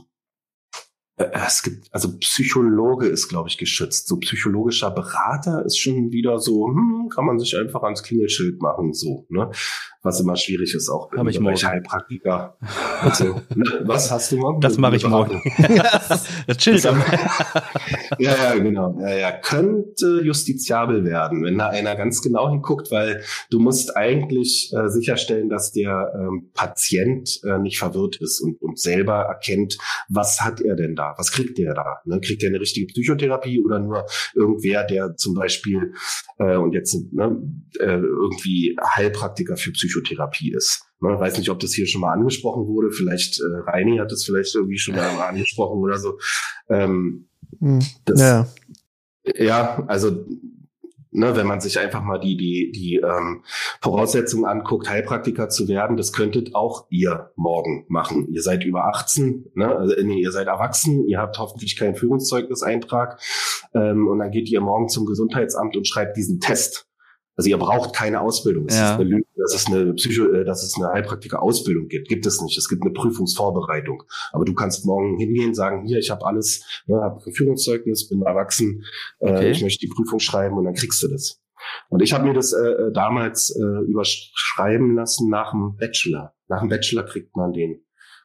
[1.18, 4.08] äh, es gibt, also Psychologe ist, glaube ich, geschützt.
[4.08, 8.94] So psychologischer Berater ist schon wieder so, hm, kann man sich einfach ans Klingelschild machen,
[8.94, 9.50] so, ne?
[10.08, 12.56] Was immer schwierig ist, auch im ich Bereich Heilpraktiker.
[13.02, 13.42] Also?
[13.82, 14.58] Was hast du morgen?
[14.62, 15.42] Das mache ich morgen.
[16.46, 17.02] das chillt am.
[18.18, 18.98] ja, ja, genau.
[19.02, 19.32] Ja, ja.
[19.32, 25.50] Könnte justiziabel werden, wenn da einer ganz genau hinguckt, weil du musst eigentlich äh, sicherstellen,
[25.50, 29.76] dass der ähm, Patient äh, nicht verwirrt ist und, und selber erkennt,
[30.08, 31.12] was hat er denn da?
[31.18, 31.98] Was kriegt der da?
[32.06, 32.18] Ne?
[32.22, 35.92] Kriegt der eine richtige Psychotherapie oder nur irgendwer, der zum Beispiel
[36.38, 37.36] äh, und jetzt ne,
[37.78, 39.97] äh, irgendwie Heilpraktiker für Psychotherapie
[40.52, 40.84] ist?
[41.00, 41.18] Ne?
[41.18, 42.90] Weiß nicht, ob das hier schon mal angesprochen wurde.
[42.90, 46.18] Vielleicht äh, Reini hat das vielleicht irgendwie schon mal angesprochen oder so.
[46.68, 47.28] Ähm,
[47.60, 47.80] hm.
[48.04, 48.46] das, ja.
[49.36, 50.24] Ja, also
[51.10, 53.42] ne, wenn man sich einfach mal die, die, die ähm,
[53.80, 58.28] Voraussetzungen anguckt, Heilpraktiker zu werden, das könntet auch ihr morgen machen.
[58.32, 63.20] Ihr seid über 18, ne, also, nee, ihr seid erwachsen, ihr habt hoffentlich keinen Führungszeugniseintrag
[63.74, 66.87] ähm, und dann geht ihr morgen zum Gesundheitsamt und schreibt diesen Test.
[67.38, 68.66] Also ihr braucht keine Ausbildung.
[68.66, 68.90] Es ja.
[68.90, 72.08] ist eine Lüge, dass es eine Psycho, äh, dass es eine Heilpraktiker-Ausbildung gibt.
[72.08, 72.58] Gibt es nicht.
[72.58, 74.02] Es gibt eine Prüfungsvorbereitung.
[74.32, 78.22] Aber du kannst morgen hingehen, sagen, hier, ich habe alles, ne, habe ein Führungszeugnis, bin
[78.22, 78.84] erwachsen,
[79.20, 79.46] äh, okay.
[79.46, 81.40] äh, ich möchte die Prüfung schreiben und dann kriegst du das.
[81.88, 86.34] Und ich habe mir das äh, äh, damals äh, überschreiben lassen nach dem Bachelor.
[86.48, 87.84] Nach dem Bachelor kriegt man den.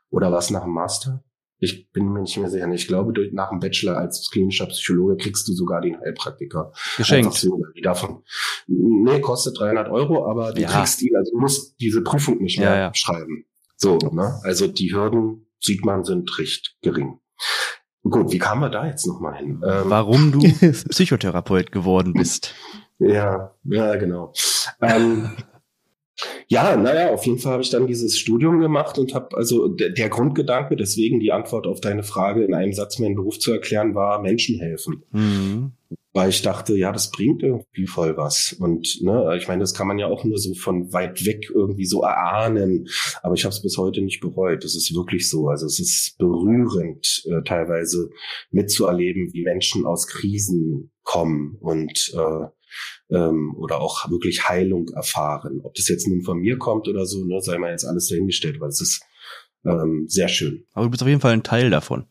[0.10, 1.24] Oder was nach dem Master?
[1.64, 2.70] Ich bin mir nicht mehr sicher.
[2.72, 6.74] Ich glaube, durch, nach dem Bachelor als klinischer Psychologe kriegst du sogar den Heilpraktiker.
[6.98, 7.36] Geschenkt.
[7.36, 8.24] So, davon.
[8.68, 10.68] Nee, kostet 300 Euro, aber du ja.
[10.68, 12.94] kriegst ihn, also du musst diese Prüfung nicht mehr ja, ja.
[12.94, 13.46] schreiben.
[13.78, 14.40] So, ne?
[14.44, 17.20] Also die Hürden, sieht man, sind recht gering.
[18.04, 19.62] Gut, wie kamen wir da jetzt nochmal hin?
[19.66, 20.40] Ähm, Warum du
[20.90, 22.54] Psychotherapeut geworden bist.
[23.00, 24.34] Ja, ja, genau.
[24.82, 25.32] Ähm,
[26.54, 29.90] ja, naja, auf jeden Fall habe ich dann dieses Studium gemacht und habe also der,
[29.90, 33.96] der, Grundgedanke, deswegen die Antwort auf deine Frage in einem Satz meinen Beruf zu erklären,
[33.96, 35.04] war Menschen helfen.
[35.12, 35.72] Mhm.
[36.14, 38.56] Weil ich dachte, ja, das bringt irgendwie voll was.
[38.60, 41.86] Und ne, ich meine, das kann man ja auch nur so von weit weg irgendwie
[41.86, 42.88] so erahnen.
[43.24, 44.64] Aber ich habe es bis heute nicht bereut.
[44.64, 45.48] Das ist wirklich so.
[45.48, 48.12] Also es ist berührend, äh, teilweise
[48.52, 52.46] mitzuerleben, wie Menschen aus Krisen kommen und äh,
[53.10, 55.62] ähm, oder auch wirklich Heilung erfahren.
[55.64, 58.60] Ob das jetzt nun von mir kommt oder so, ne, sei mal jetzt alles dahingestellt,
[58.60, 59.02] weil es ist
[59.66, 60.66] ähm, sehr schön.
[60.74, 62.06] Aber du bist auf jeden Fall ein Teil davon.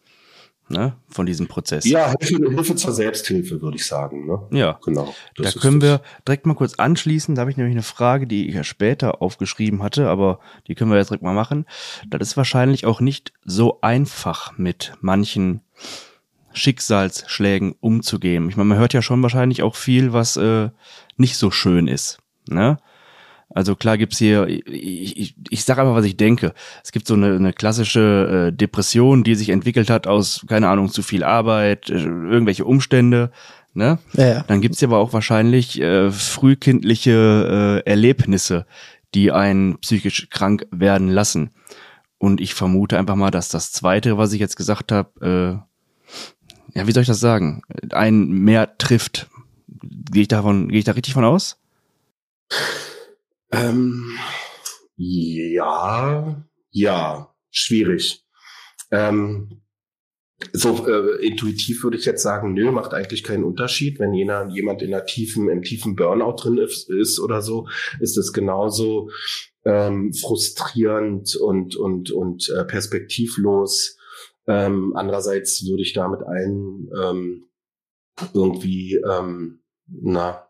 [0.69, 1.85] Ne, von diesem Prozess.
[1.85, 4.27] Ja, Hilfe, Hilfe zur Selbsthilfe, würde ich sagen.
[4.27, 4.47] Ne?
[4.53, 5.13] Ja, genau.
[5.37, 5.91] Da können das.
[5.91, 7.35] wir direkt mal kurz anschließen.
[7.35, 10.91] Da habe ich nämlich eine Frage, die ich ja später aufgeschrieben hatte, aber die können
[10.91, 11.67] wir jetzt direkt mal machen.
[12.09, 15.61] Das ist wahrscheinlich auch nicht so einfach mit manchen
[16.55, 18.49] Schicksalsschlägen umzugehen.
[18.49, 20.71] Ich meine, man hört ja schon wahrscheinlich auch viel, was äh,
[21.17, 22.19] nicht so schön ist.
[22.49, 22.79] Ne?
[23.55, 26.55] Also klar gibt's hier, ich, ich, ich sage einfach, was ich denke.
[26.83, 30.89] Es gibt so eine, eine klassische äh, Depression, die sich entwickelt hat aus, keine Ahnung,
[30.89, 33.31] zu viel Arbeit, äh, irgendwelche Umstände.
[33.75, 33.99] Ne?
[34.15, 34.45] Ja, ja.
[34.47, 38.67] Dann gibt's ja aber auch wahrscheinlich äh, frühkindliche äh, Erlebnisse,
[39.15, 41.51] die einen psychisch krank werden lassen.
[42.19, 45.72] Und ich vermute einfach mal, dass das Zweite, was ich jetzt gesagt habe, äh,
[46.75, 49.29] ja, wie soll ich das sagen, ein mehr trifft.
[50.13, 51.59] Gehe ich davon, gehe ich da richtig von aus?
[53.51, 54.17] Ähm,
[54.97, 58.25] ja, ja, schwierig.
[58.91, 59.63] Ähm,
[60.53, 64.01] so äh, intuitiv würde ich jetzt sagen, nö, macht eigentlich keinen Unterschied.
[64.01, 67.69] Wenn jener, jemand in der tiefen, im tiefen Burnout drin ist, ist oder so,
[68.01, 69.11] ist es genauso
[69.65, 73.97] ähm, frustrierend und und und äh, perspektivlos
[74.47, 77.45] ähm, andererseits würde ich da mit allen ähm,
[78.35, 80.47] irgendwie, ähm, na,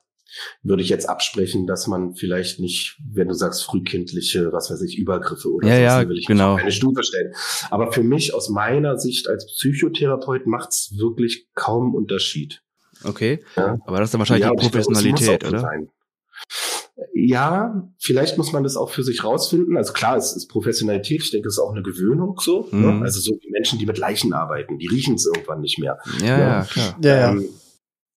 [0.63, 4.99] würde ich jetzt absprechen, dass man vielleicht nicht, wenn du sagst frühkindliche, was weiß ich,
[4.99, 6.55] Übergriffe oder ja, so, ja, will ich genau.
[6.55, 7.35] eine Stufe stellen.
[7.71, 12.63] Aber für mich aus meiner Sicht als Psychotherapeut macht's wirklich kaum Unterschied.
[13.05, 13.79] Okay, ja?
[13.85, 15.61] aber das ist dann wahrscheinlich ja, die Professionalität, oder?
[15.61, 15.91] Sein.
[17.15, 19.77] Ja, vielleicht muss man das auch für sich rausfinden.
[19.77, 21.23] Also klar, es ist Professionalität.
[21.23, 22.69] Ich denke, es ist auch eine Gewöhnung so.
[22.71, 22.87] Ne?
[22.87, 22.99] Mhm.
[22.99, 23.05] Ne?
[23.05, 25.99] Also so wie Menschen, die mit Leichen arbeiten, die riechen es irgendwann nicht mehr.
[26.21, 26.43] Ja, ne?
[26.43, 26.99] ja, klar.
[27.03, 27.49] Ja, ähm,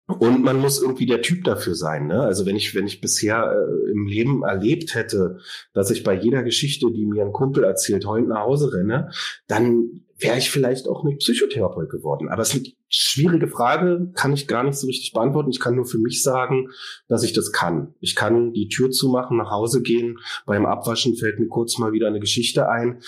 [0.08, 2.08] Und man muss irgendwie der Typ dafür sein.
[2.08, 2.22] Ne?
[2.22, 5.38] Also wenn ich, wenn ich bisher äh, im Leben erlebt hätte,
[5.74, 9.12] dass ich bei jeder Geschichte, die mir ein Kumpel erzählt, heulend nach Hause renne,
[9.48, 12.30] dann wäre ich vielleicht auch nicht Psychotherapeut geworden.
[12.30, 15.49] Aber es ist eine schwierige Frage, kann ich gar nicht so richtig beantworten.
[15.49, 16.69] Ich kann nur für mich sagen,
[17.08, 17.95] dass ich das kann.
[17.99, 20.19] Ich kann die Tür zumachen, nach Hause gehen.
[20.45, 23.02] Beim Abwaschen fällt mir kurz mal wieder eine Geschichte ein.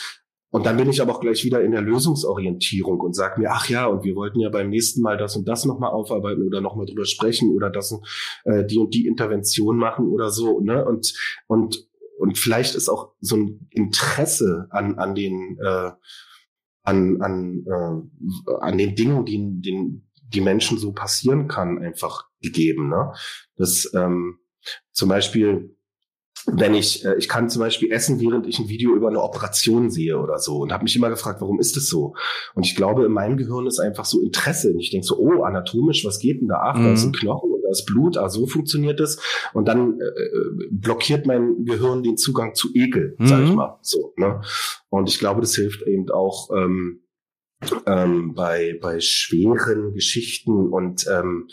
[0.56, 3.68] Und dann bin ich aber auch gleich wieder in der Lösungsorientierung und sage mir, ach
[3.68, 6.86] ja, und wir wollten ja beim nächsten Mal das und das nochmal aufarbeiten oder nochmal
[6.86, 7.94] drüber sprechen oder das
[8.46, 10.62] äh, die und die Intervention machen oder so.
[10.62, 10.86] Ne?
[10.86, 11.14] Und,
[11.48, 11.86] und,
[12.18, 15.92] und vielleicht ist auch so ein Interesse an, an den äh,
[16.86, 22.90] an, an, äh, an den Dingen, die den, die Menschen so passieren kann, einfach gegeben.
[22.90, 23.12] Ne?
[23.58, 24.40] Das ähm,
[24.92, 25.76] zum Beispiel,
[26.48, 29.90] wenn ich, äh, ich kann zum Beispiel essen, während ich ein Video über eine Operation
[29.90, 32.16] sehe oder so und habe mich immer gefragt, warum ist das so?
[32.54, 34.72] Und ich glaube, in meinem Gehirn ist einfach so Interesse.
[34.72, 36.78] Und ich denke so, oh, anatomisch, was geht denn da ab?
[36.78, 36.84] Mhm.
[36.84, 37.14] Da ist ein mhm.
[37.14, 39.20] Knochen da ist Blut, ah, so funktioniert es.
[39.54, 43.28] Und dann äh, äh, blockiert mein Gehirn den Zugang zu Ekel, mhm.
[43.28, 43.56] sag ich mhm.
[43.56, 43.80] mal.
[43.82, 44.42] So, ne?
[44.90, 47.02] Und ich glaube, das hilft eben auch, ähm,
[47.86, 51.48] ähm, bei, bei schweren Geschichten und ähm,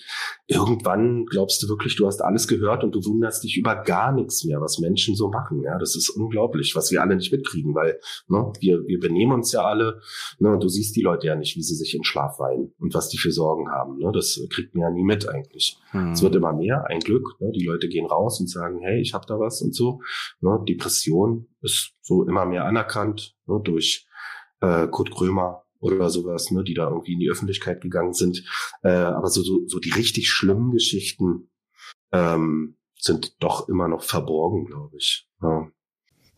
[0.47, 4.45] irgendwann glaubst du wirklich, du hast alles gehört und du wunderst dich über gar nichts
[4.45, 5.63] mehr, was Menschen so machen.
[5.63, 7.99] Ja, das ist unglaublich, was wir alle nicht mitkriegen, weil
[8.29, 10.01] ne, wir, wir benehmen uns ja alle
[10.39, 12.95] ne, und du siehst die Leute ja nicht, wie sie sich in Schlaf weinen und
[12.95, 13.99] was die für Sorgen haben.
[13.99, 15.79] Ne, das kriegt man ja nie mit eigentlich.
[15.93, 16.13] Mhm.
[16.13, 17.37] Es wird immer mehr, ein Glück.
[17.41, 20.01] Ne, die Leute gehen raus und sagen, hey, ich habe da was und so.
[20.41, 24.07] Ne, Depression ist so immer mehr anerkannt ne, durch
[24.61, 28.45] äh, Kurt Krömer oder sowas, ne, die da irgendwie in die Öffentlichkeit gegangen sind.
[28.83, 31.51] Äh, aber so, so, so die richtig schlimmen Geschichten
[32.13, 35.29] ähm, sind doch immer noch verborgen, glaube ich.
[35.43, 35.69] Ja.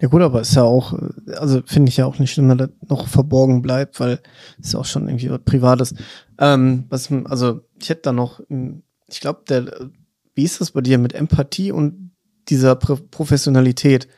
[0.01, 0.93] Ja gut, aber ist ja auch,
[1.37, 4.21] also finde ich ja auch nicht schlimm, dass das noch verborgen bleibt, weil
[4.61, 5.95] es ja auch schon irgendwie was Privates.
[6.39, 8.41] Ähm, was, also ich hätte da noch,
[9.09, 9.91] ich glaube, der,
[10.35, 12.11] wie ist das bei dir mit Empathie und
[12.49, 14.09] dieser Professionalität?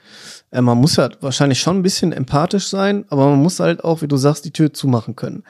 [0.51, 4.03] Äh, man muss ja wahrscheinlich schon ein bisschen empathisch sein, aber man muss halt auch,
[4.03, 5.45] wie du sagst, die Tür zumachen können.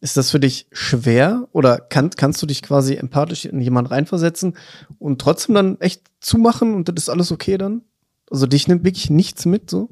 [0.00, 4.56] Ist das für dich schwer oder kann, kannst du dich quasi empathisch in jemanden reinversetzen
[4.98, 7.82] und trotzdem dann echt zumachen und das ist alles okay dann?
[8.30, 9.90] Also dich nimmt wirklich nichts mit so?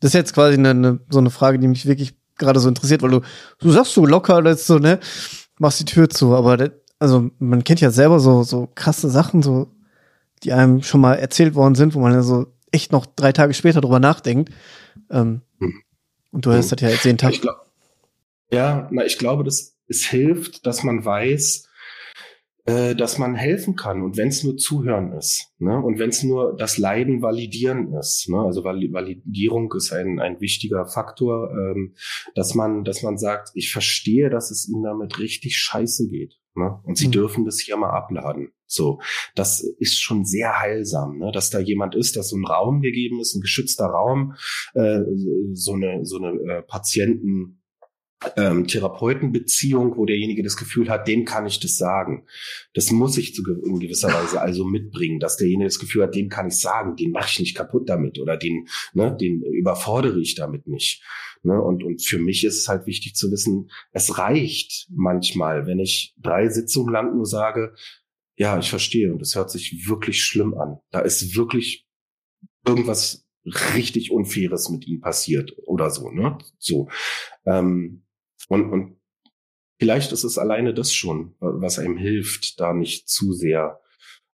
[0.00, 3.02] Das ist jetzt quasi eine, eine, so eine Frage, die mich wirklich gerade so interessiert,
[3.02, 3.20] weil du,
[3.58, 5.00] du sagst so locker, das so, ne,
[5.58, 9.42] machst die Tür zu, aber das, also man kennt ja selber so, so krasse Sachen,
[9.42, 9.70] so,
[10.42, 13.54] die einem schon mal erzählt worden sind, wo man ja so echt noch drei Tage
[13.54, 14.52] später drüber nachdenkt.
[15.10, 15.82] Ähm, hm.
[16.32, 16.76] Und du hast hm.
[16.76, 17.32] das ja jetzt jeden Tag.
[17.32, 17.66] Ich glaub,
[18.50, 21.68] ja, na, ich glaube, dass es hilft, dass man weiß,
[22.66, 25.80] äh, dass man helfen kann und wenn es nur zuhören ist ne?
[25.80, 28.28] und wenn es nur das Leiden validieren ist.
[28.28, 28.38] Ne?
[28.38, 31.94] Also Validierung ist ein, ein wichtiger Faktor, ähm,
[32.34, 36.80] dass man dass man sagt, ich verstehe, dass es ihnen damit richtig scheiße geht ne?
[36.84, 37.12] und sie mhm.
[37.12, 38.52] dürfen das hier mal abladen.
[38.66, 39.00] So,
[39.34, 41.30] das ist schon sehr heilsam, ne?
[41.32, 44.34] dass da jemand ist, dass so ein Raum gegeben ist, ein geschützter Raum,
[44.74, 45.00] äh,
[45.52, 47.55] so eine so eine äh, Patienten
[48.36, 52.26] ähm, Therapeutenbeziehung, wo derjenige das Gefühl hat, dem kann ich das sagen.
[52.74, 56.28] Das muss ich zu, in gewisser Weise also mitbringen, dass derjenige das Gefühl hat, dem
[56.28, 60.34] kann ich sagen, den mache ich nicht kaputt damit oder den, ne, den überfordere ich
[60.34, 61.02] damit nicht.
[61.42, 61.60] Ne?
[61.60, 66.14] Und, und für mich ist es halt wichtig zu wissen, es reicht manchmal, wenn ich
[66.18, 67.74] drei Sitzungen lang nur sage,
[68.38, 70.78] ja, ich verstehe und es hört sich wirklich schlimm an.
[70.90, 71.86] Da ist wirklich
[72.66, 73.26] irgendwas
[73.74, 76.36] richtig Unfaires mit ihm passiert oder so, ne?
[76.58, 76.88] So.
[77.44, 78.05] Ähm,
[78.48, 78.96] und, und
[79.78, 83.80] vielleicht ist es alleine das schon, was einem hilft, da nicht zu sehr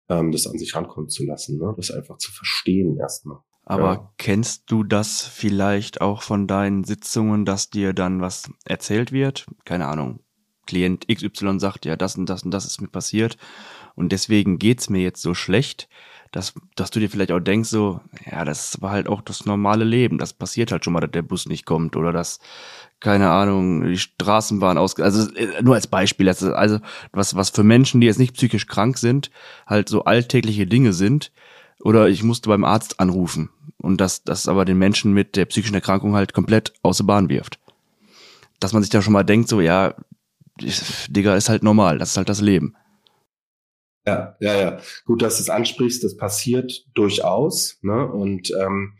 [0.08, 1.74] ähm, das an sich rankommen zu lassen, ne?
[1.76, 3.38] das einfach zu verstehen erstmal.
[3.64, 4.12] Aber ja.
[4.18, 9.46] kennst du das vielleicht auch von deinen Sitzungen, dass dir dann was erzählt wird?
[9.64, 10.20] Keine Ahnung.
[10.66, 13.36] Klient XY sagt, ja, das und das und das ist mir passiert
[13.94, 15.88] und deswegen geht's mir jetzt so schlecht
[16.32, 19.84] dass, dass du dir vielleicht auch denkst, so, ja, das war halt auch das normale
[19.84, 20.16] Leben.
[20.18, 22.40] Das passiert halt schon mal, dass der Bus nicht kommt oder dass,
[23.00, 26.80] keine Ahnung, die Straßenbahn aus, also äh, nur als Beispiel, also
[27.12, 29.30] was, was für Menschen, die jetzt nicht psychisch krank sind,
[29.66, 31.30] halt so alltägliche Dinge sind.
[31.80, 35.74] Oder ich musste beim Arzt anrufen und das, das aber den Menschen mit der psychischen
[35.74, 37.58] Erkrankung halt komplett außer Bahn wirft.
[38.60, 39.94] Dass man sich da schon mal denkt, so, ja,
[41.08, 42.74] Digga, ist halt normal, das ist halt das Leben.
[44.06, 44.78] Ja, ja, ja.
[45.04, 47.78] Gut, dass du es ansprichst, das passiert durchaus.
[47.82, 48.06] Ne?
[48.06, 48.94] Und ähm,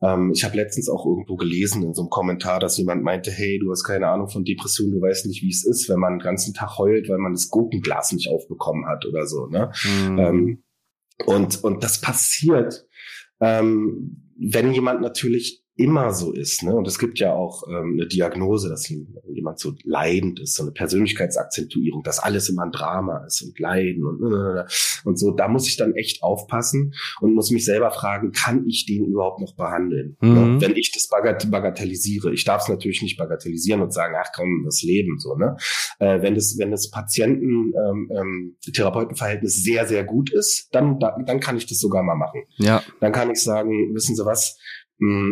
[0.00, 3.58] ähm, ich habe letztens auch irgendwo gelesen in so einem Kommentar, dass jemand meinte, hey,
[3.58, 6.24] du hast keine Ahnung von Depression, du weißt nicht, wie es ist, wenn man den
[6.24, 9.46] ganzen Tag heult, weil man das Gurkenglas nicht aufbekommen hat oder so.
[9.46, 9.72] Ne?
[9.84, 10.18] Mhm.
[10.18, 10.62] Ähm,
[11.26, 12.86] und, und das passiert,
[13.40, 16.64] ähm, wenn jemand natürlich immer so ist.
[16.64, 16.74] Ne?
[16.74, 20.72] Und es gibt ja auch ähm, eine Diagnose, dass jemand so leidend ist, so eine
[20.72, 24.66] Persönlichkeitsakzentuierung, dass alles immer ein Drama ist und Leiden und,
[25.04, 25.30] und so.
[25.30, 29.40] Da muss ich dann echt aufpassen und muss mich selber fragen, kann ich den überhaupt
[29.40, 30.16] noch behandeln?
[30.20, 30.34] Mhm.
[30.34, 30.60] Ne?
[30.60, 32.32] Wenn ich das bagat bagatellisiere.
[32.32, 35.36] Ich darf es natürlich nicht bagatellisieren und sagen, ach komm, das Leben so.
[35.36, 35.56] Ne?
[36.00, 38.56] Äh, wenn das, wenn das Patienten ähm, ähm,
[39.42, 42.42] sehr, sehr gut ist, dann, da, dann kann ich das sogar mal machen.
[42.56, 42.82] Ja.
[43.00, 44.58] Dann kann ich sagen, wissen Sie was,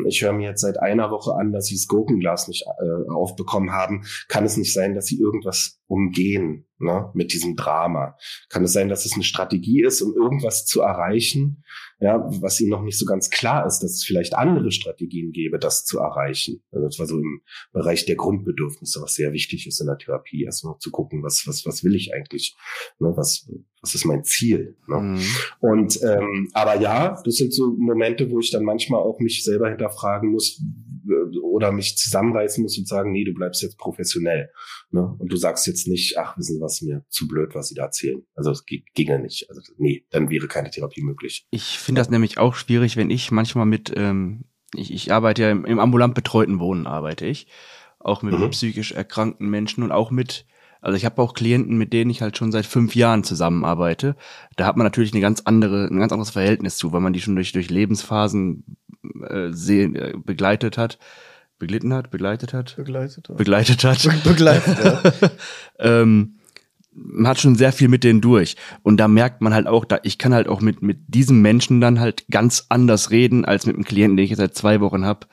[0.07, 3.73] ich höre mir jetzt seit einer Woche an, dass sie das Gurkenglas nicht äh, aufbekommen
[3.73, 4.05] haben.
[4.29, 8.17] Kann es nicht sein, dass sie irgendwas umgehen ne, mit diesem Drama?
[8.49, 11.65] Kann es sein, dass es eine Strategie ist, um irgendwas zu erreichen,
[11.99, 15.59] ja, was ihnen noch nicht so ganz klar ist, dass es vielleicht andere Strategien gäbe,
[15.59, 16.63] das zu erreichen?
[16.71, 17.41] Also das war so im
[17.73, 21.65] Bereich der Grundbedürfnisse, was sehr wichtig ist in der Therapie, erstmal zu gucken, was, was,
[21.65, 22.55] was will ich eigentlich?
[22.99, 24.77] Ne, was, was ist mein Ziel?
[24.87, 24.99] Ne?
[24.99, 25.21] Mhm.
[25.61, 29.71] Und ähm, aber ja, das sind so Momente, wo ich dann manchmal auch mich selber
[29.71, 30.61] hinterfragen muss,
[31.43, 34.51] oder mich zusammenreißen muss und sagen, nee, du bleibst jetzt professionell.
[34.91, 35.15] Ne?
[35.19, 37.85] Und du sagst jetzt nicht, ach, wissen Sie was, mir zu blöd, was Sie da
[37.85, 38.23] erzählen.
[38.35, 39.49] Also es ginge nicht.
[39.49, 41.47] Also nee, dann wäre keine Therapie möglich.
[41.51, 45.51] Ich finde das nämlich auch schwierig, wenn ich manchmal mit, ähm, ich, ich arbeite ja
[45.51, 47.47] im, im ambulant betreuten Wohnen arbeite ich.
[47.99, 48.51] auch mit mhm.
[48.51, 50.47] psychisch erkrankten Menschen und auch mit,
[50.81, 54.17] also ich habe auch Klienten, mit denen ich halt schon seit fünf Jahren zusammenarbeite.
[54.57, 57.21] Da hat man natürlich eine ganz andere, ein ganz anderes Verhältnis zu, weil man die
[57.21, 58.77] schon durch, durch Lebensphasen
[59.29, 60.99] äh, sehen, äh, begleitet hat.
[61.59, 62.77] Beglitten hat, begleitet hat?
[62.77, 63.37] Begleitet hat.
[63.37, 64.03] Begleitet hat.
[64.25, 65.03] Begleitet, ja.
[65.79, 66.37] ähm,
[66.97, 68.57] man hat schon sehr viel mit denen durch.
[68.83, 71.81] Und da merkt man halt auch, da ich kann halt auch mit, mit diesem Menschen
[71.81, 75.05] dann halt ganz anders reden, als mit einem Klienten, den ich jetzt seit zwei Wochen
[75.05, 75.29] hab.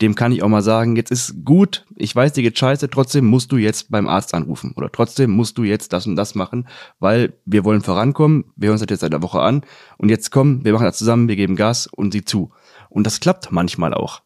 [0.00, 3.26] Dem kann ich auch mal sagen, jetzt ist gut, ich weiß, dir geht scheiße, trotzdem
[3.26, 4.72] musst du jetzt beim Arzt anrufen.
[4.76, 6.66] Oder trotzdem musst du jetzt das und das machen,
[6.98, 9.62] weil wir wollen vorankommen, wir hören uns das jetzt seit einer Woche an
[9.98, 12.50] und jetzt kommen, wir machen das zusammen, wir geben Gas und sie zu.
[12.96, 14.22] Und das klappt manchmal auch.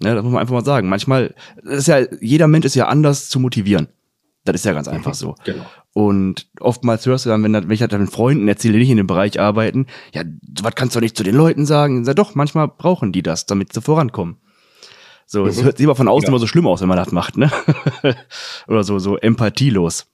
[0.00, 0.88] Ne, das muss man einfach mal sagen.
[0.88, 3.86] Manchmal, ist ja, jeder Mensch ist ja anders zu motivieren.
[4.44, 5.36] Das ist ja ganz einfach so.
[5.44, 5.64] Genau.
[5.92, 8.96] Und oftmals hörst du dann, wenn, wenn ich halt deinen Freunden erzähle, die nicht in
[8.96, 10.24] dem Bereich arbeiten, ja,
[10.60, 12.04] was kannst du nicht zu den Leuten sagen?
[12.04, 14.38] Sag doch, manchmal brauchen die das, damit sie vorankommen.
[15.30, 15.64] So, es mhm.
[15.64, 16.28] hört sich aber von außen ja.
[16.30, 17.50] immer so schlimm aus, wenn man das macht, ne?
[18.66, 20.10] Oder so, so empathielos.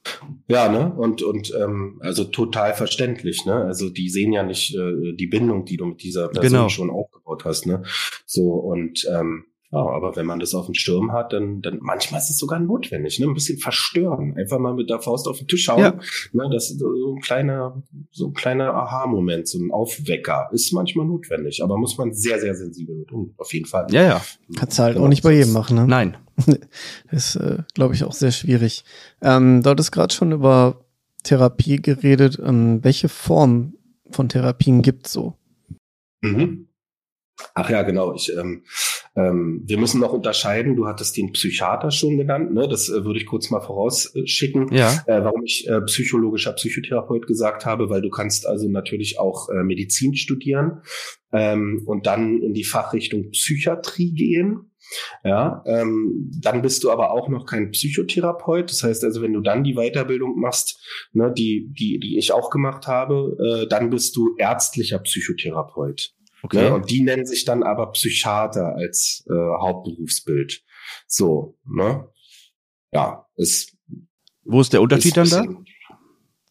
[0.49, 0.93] Ja, ne?
[0.93, 3.55] Und, und ähm, also total verständlich, ne?
[3.55, 6.69] Also die sehen ja nicht äh, die Bindung, die du mit dieser Person genau.
[6.69, 7.85] schon aufgebaut hast, ne?
[8.27, 12.21] So, und ähm, ja, aber wenn man das auf dem Sturm hat, dann, dann manchmal
[12.21, 13.27] ist es sogar notwendig, ne?
[13.27, 14.37] Ein bisschen verstören.
[14.37, 15.81] Einfach mal mit der Faust auf den Tisch hauen.
[15.81, 15.99] Ja.
[16.33, 16.49] Ne?
[16.53, 17.83] Das ist so ein kleiner,
[18.13, 22.55] so ein kleiner Aha-Moment, so ein Aufwecker ist manchmal notwendig, aber muss man sehr, sehr
[22.55, 23.89] sensibel mit um, auf jeden Fall.
[23.91, 24.23] Ja, ja.
[24.55, 25.07] Kannst halt genau.
[25.07, 25.89] auch nicht bei jedem machen, ne?
[25.89, 26.17] Nein.
[27.11, 28.85] ist, äh, glaube ich, auch sehr schwierig.
[29.23, 30.85] Ähm, du hattest gerade schon über
[31.25, 32.41] Therapie geredet.
[32.45, 33.75] Ähm, welche Form
[34.09, 35.35] von Therapien gibt's so?
[36.23, 36.69] Mhm.
[37.55, 38.15] Ach ja, genau.
[38.15, 38.63] Ich, ähm,
[39.17, 40.75] ähm, wir müssen noch unterscheiden.
[40.75, 42.53] Du hattest den Psychiater schon genannt.
[42.53, 42.67] Ne?
[42.67, 44.73] Das äh, würde ich kurz mal vorausschicken.
[44.73, 44.91] Ja.
[45.07, 49.63] Äh, warum ich äh, psychologischer Psychotherapeut gesagt habe, weil du kannst also natürlich auch äh,
[49.63, 50.83] Medizin studieren
[51.33, 54.71] ähm, und dann in die Fachrichtung Psychiatrie gehen.
[55.25, 58.71] Ja, ähm, dann bist du aber auch noch kein Psychotherapeut.
[58.71, 60.79] Das heißt also, wenn du dann die Weiterbildung machst,
[61.13, 66.15] ne, die, die, die ich auch gemacht habe, äh, dann bist du ärztlicher Psychotherapeut.
[66.45, 66.69] Okay.
[66.69, 66.75] Ne?
[66.75, 70.63] Und die nennen sich dann aber Psychiater als äh, Hauptberufsbild.
[71.07, 72.07] So, ne?
[72.93, 73.75] Ja, ist.
[74.45, 75.61] Wo ist der Unterschied ist dann da?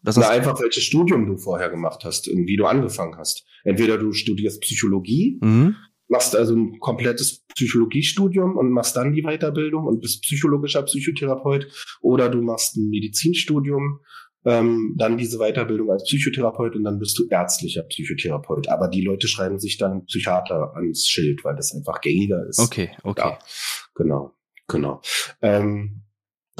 [0.01, 3.45] Das ist einfach, welches Studium du vorher gemacht hast und wie du angefangen hast.
[3.63, 5.75] Entweder du studierst Psychologie, mhm.
[6.09, 11.67] machst also ein komplettes Psychologiestudium und machst dann die Weiterbildung und bist psychologischer Psychotherapeut,
[12.01, 13.99] oder du machst ein Medizinstudium
[14.45, 18.67] ähm, dann diese Weiterbildung als Psychotherapeut und dann bist du ärztlicher Psychotherapeut.
[18.69, 22.59] Aber die Leute schreiben sich dann Psychiater ans Schild, weil das einfach gängiger ist.
[22.59, 23.21] Okay, okay.
[23.21, 23.39] Ja,
[23.95, 24.33] genau,
[24.67, 25.01] genau.
[25.41, 26.03] Ähm,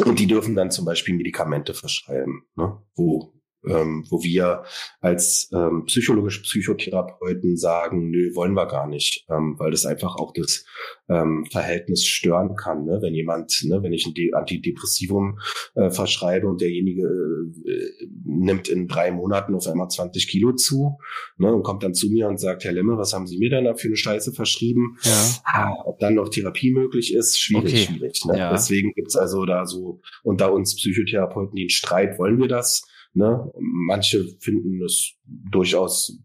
[0.06, 2.82] und die dürfen dann zum Beispiel Medikamente verschreiben, ne?
[2.96, 3.34] wo
[3.68, 4.64] ähm, wo wir
[5.00, 10.34] als ähm, psychologische Psychotherapeuten sagen, nö, wollen wir gar nicht, ähm, weil das einfach auch
[10.34, 10.66] das
[11.10, 12.86] ähm, Verhältnis stören kann.
[12.86, 13.00] Ne?
[13.02, 15.40] Wenn jemand, ne, wenn ich ein De Antidepressivum
[15.76, 20.98] äh, verschreibe und derjenige äh, nimmt in drei Monaten auf einmal 20 Kilo zu
[21.38, 23.66] ne, und kommt dann zu mir und sagt, Herr Lemme, was haben Sie mir denn
[23.66, 24.98] da für eine Scheiße verschrieben?
[25.04, 25.26] Ja.
[25.46, 27.86] Ah, ob dann noch Therapie möglich ist, schwierig, okay.
[27.86, 28.26] schwierig.
[28.26, 28.38] Ne?
[28.38, 28.52] Ja.
[28.52, 32.88] Deswegen gibt's also da so unter uns Psychotherapeuten den Streit, wollen wir das?
[33.14, 33.52] Ne?
[33.60, 36.20] Manche finden es durchaus,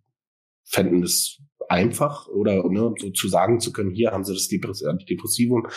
[0.64, 5.68] fänden es einfach oder ne, so zu sagen zu können, hier haben sie das Depressivum.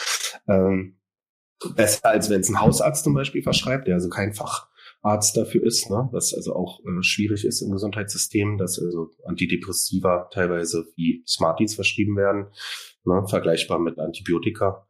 [0.47, 0.97] Ähm,
[1.76, 5.89] besser als wenn es ein Hausarzt zum Beispiel verschreibt, der also kein Facharzt dafür ist,
[5.89, 6.10] ne?
[6.12, 12.15] was also auch äh, schwierig ist im Gesundheitssystem, dass also Antidepressiva teilweise wie Smarties verschrieben
[12.15, 12.47] werden,
[13.06, 13.24] ne?
[13.28, 14.88] vergleichbar mit Antibiotika.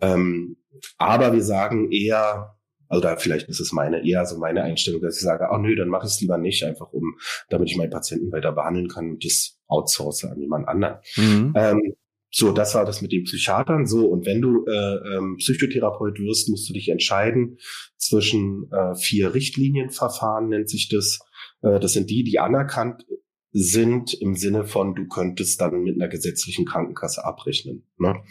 [0.00, 0.56] Ähm,
[0.98, 2.56] aber wir sagen eher,
[2.92, 5.88] oder vielleicht ist es meine eher so meine Einstellung, dass ich sage, oh nö, dann
[5.88, 7.16] mache ich es lieber nicht, einfach um,
[7.48, 10.96] damit ich meinen Patienten weiter behandeln kann und das outsource an jemand anderen.
[11.16, 11.52] Mhm.
[11.56, 11.94] Ähm,
[12.34, 13.86] so, das war das mit den Psychiatern.
[13.86, 17.58] So, und wenn du äh, ähm, Psychotherapeut wirst, musst du dich entscheiden
[17.98, 21.18] zwischen äh, vier Richtlinienverfahren, nennt sich das.
[21.60, 23.04] Äh, das sind die, die anerkannt
[23.52, 27.86] sind im Sinne von, du könntest dann mit einer gesetzlichen Krankenkasse abrechnen.
[27.98, 28.22] Ne?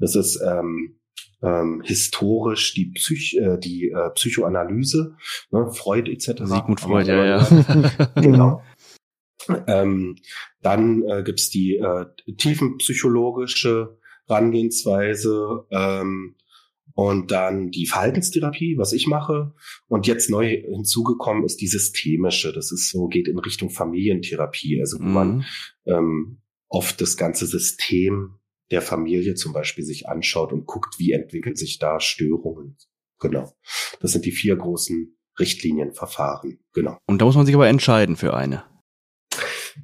[0.00, 0.98] Das ist ähm,
[1.42, 5.16] ähm, historisch die, Psych äh, die äh, Psychoanalyse,
[5.50, 6.44] ne, Freud etc.
[6.44, 8.10] Sigmund Freud, ja, ja.
[8.14, 8.62] genau.
[9.66, 10.16] Ähm,
[10.62, 16.34] dann äh, gibt's die äh, tiefenpsychologische Herangehensweise ähm,
[16.94, 19.52] und dann die Verhaltenstherapie, was ich mache.
[19.86, 22.52] Und jetzt neu hinzugekommen ist die systemische.
[22.52, 25.12] Das ist so, geht in Richtung Familientherapie, also wo mhm.
[25.12, 25.44] man
[25.84, 28.38] ähm, oft das ganze System
[28.70, 32.76] der Familie zum Beispiel sich anschaut und guckt, wie entwickeln sich da Störungen.
[33.20, 33.52] Genau.
[34.00, 36.58] Das sind die vier großen Richtlinienverfahren.
[36.72, 36.98] Genau.
[37.06, 38.64] Und da muss man sich aber entscheiden für eine.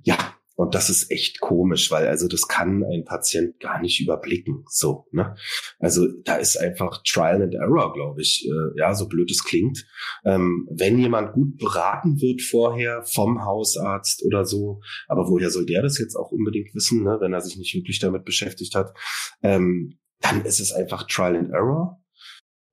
[0.02, 0.16] Ja,
[0.54, 4.64] und das ist echt komisch, weil also das kann ein Patient gar nicht überblicken.
[4.68, 5.34] So, ne?
[5.78, 8.46] Also da ist einfach Trial and Error, glaube ich.
[8.46, 9.86] Äh, ja, so blöd es klingt.
[10.24, 15.82] Ähm, wenn jemand gut beraten wird vorher vom Hausarzt oder so, aber woher soll der
[15.82, 18.92] das jetzt auch unbedingt wissen, ne, wenn er sich nicht wirklich damit beschäftigt hat?
[19.42, 22.01] Ähm, dann ist es einfach Trial and Error.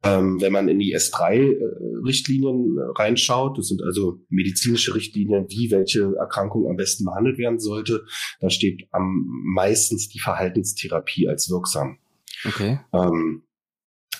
[0.01, 6.13] Ähm, wenn man in die S3-Richtlinien äh, reinschaut, das sind also medizinische Richtlinien, wie welche
[6.17, 8.05] Erkrankung am besten behandelt werden sollte,
[8.39, 11.97] da steht am meistens die Verhaltenstherapie als wirksam.
[12.45, 12.79] Okay.
[12.93, 13.43] Ähm,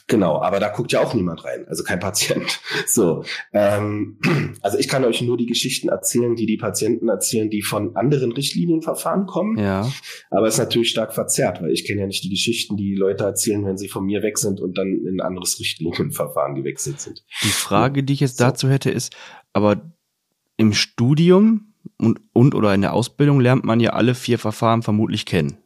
[0.09, 2.59] Genau, aber da guckt ja auch niemand rein, also kein Patient.
[2.87, 4.17] So, ähm,
[4.61, 8.31] also ich kann euch nur die Geschichten erzählen, die die Patienten erzählen, die von anderen
[8.31, 9.59] Richtlinienverfahren kommen.
[9.59, 9.87] Ja.
[10.31, 13.25] Aber es ist natürlich stark verzerrt, weil ich kenne ja nicht die Geschichten, die Leute
[13.25, 17.23] erzählen, wenn sie von mir weg sind und dann in ein anderes Richtlinienverfahren gewechselt sind.
[17.43, 19.15] Die Frage, die ich jetzt dazu hätte, ist,
[19.53, 19.93] aber
[20.57, 25.25] im Studium und, und oder in der Ausbildung lernt man ja alle vier Verfahren vermutlich
[25.25, 25.58] kennen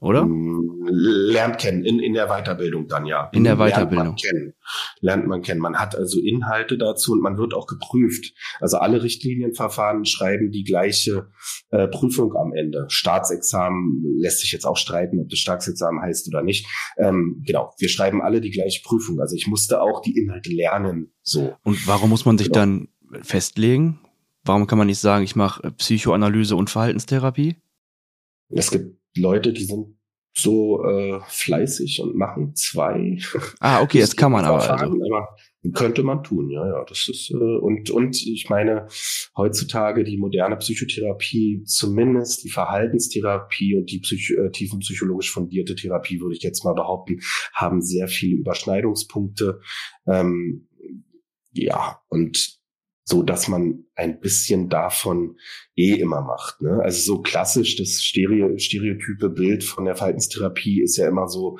[0.00, 0.24] oder?
[0.24, 3.28] Mm, lernt kennen, in, in der Weiterbildung dann, ja.
[3.32, 3.90] In der Weiterbildung.
[3.90, 4.54] Lernt man kennen.
[5.00, 5.60] Lernt man kennen.
[5.60, 8.34] Man hat also Inhalte dazu und man wird auch geprüft.
[8.60, 11.28] Also alle Richtlinienverfahren schreiben die gleiche
[11.70, 12.86] äh, Prüfung am Ende.
[12.88, 16.66] Staatsexamen lässt sich jetzt auch streiten, ob das Staatsexamen heißt oder nicht.
[16.96, 19.20] Ähm, genau, wir schreiben alle die gleiche Prüfung.
[19.20, 21.12] Also ich musste auch die Inhalte lernen.
[21.22, 21.54] So.
[21.62, 22.60] Und warum muss man sich genau.
[22.60, 22.88] dann
[23.22, 24.00] festlegen?
[24.44, 27.56] Warum kann man nicht sagen, ich mache Psychoanalyse und Verhaltenstherapie?
[28.48, 29.96] Es gibt Leute, die sind
[30.36, 33.18] so äh, fleißig und machen zwei.
[33.60, 34.84] Ah, okay, das kann man aber, also.
[34.84, 35.36] aber
[35.74, 36.84] könnte man tun, ja, ja.
[36.88, 38.86] Das ist äh, und und ich meine
[39.36, 46.36] heutzutage die moderne Psychotherapie, zumindest die Verhaltenstherapie und die Psych äh, tiefenpsychologisch fundierte Therapie, würde
[46.36, 47.20] ich jetzt mal behaupten,
[47.52, 49.60] haben sehr viele Überschneidungspunkte.
[50.06, 50.68] Ähm,
[51.52, 52.60] ja, und
[53.04, 55.36] so dass man ein bisschen davon
[55.76, 56.62] eh immer macht.
[56.62, 56.80] Ne?
[56.82, 61.58] Also so klassisch, das Stereo, stereotype Bild von der Verhaltenstherapie ist ja immer so,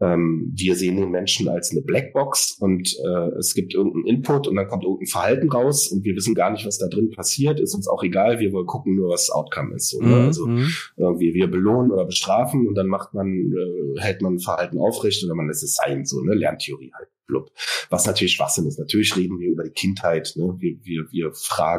[0.00, 4.56] ähm, wir sehen den Menschen als eine Blackbox und äh, es gibt irgendeinen Input und
[4.56, 7.74] dann kommt irgendein Verhalten raus und wir wissen gar nicht, was da drin passiert, ist
[7.74, 9.90] uns auch egal, wir wollen gucken nur, was das Outcome ist.
[9.90, 10.08] So, ne?
[10.08, 10.26] Mhm.
[10.26, 10.68] Also mhm.
[10.96, 15.34] irgendwie wir belohnen oder bestrafen und dann macht man, äh, hält man Verhalten aufrecht oder
[15.34, 17.50] man lässt es sein, so, ne, Lerntheorie halt blub.
[17.90, 18.78] Was natürlich Schwachsinn ist.
[18.78, 20.32] Natürlich reden wir über die Kindheit.
[20.36, 20.54] Ne?
[20.58, 21.75] Wir, wir, wir fragen,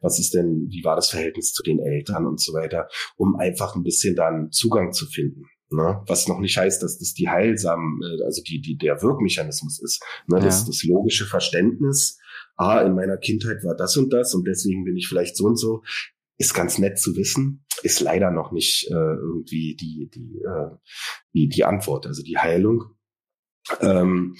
[0.00, 3.74] was ist denn, wie war das Verhältnis zu den Eltern und so weiter, um einfach
[3.74, 5.44] ein bisschen dann Zugang zu finden.
[5.70, 6.02] Ne?
[6.06, 10.02] Was noch nicht heißt, dass das die heilsam, äh, also die, die, der Wirkmechanismus ist.
[10.28, 10.38] Ne?
[10.40, 10.66] Das, ja.
[10.66, 12.18] das logische Verständnis,
[12.56, 15.56] ah, in meiner Kindheit war das und das und deswegen bin ich vielleicht so und
[15.56, 15.82] so,
[16.38, 20.76] ist ganz nett zu wissen, ist leider noch nicht äh, irgendwie die, die, äh,
[21.34, 22.84] die, die Antwort, also die Heilung.
[23.80, 24.36] Ähm,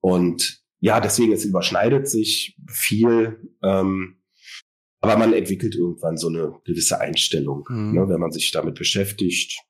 [0.00, 4.19] und ja, deswegen, es überschneidet sich viel, ähm,
[5.00, 7.66] aber man entwickelt irgendwann so eine gewisse Einstellung.
[7.68, 7.92] Mhm.
[7.92, 8.08] Ne?
[8.08, 9.60] Wenn man sich damit beschäftigt,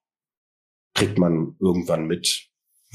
[0.94, 2.48] kriegt man irgendwann mit,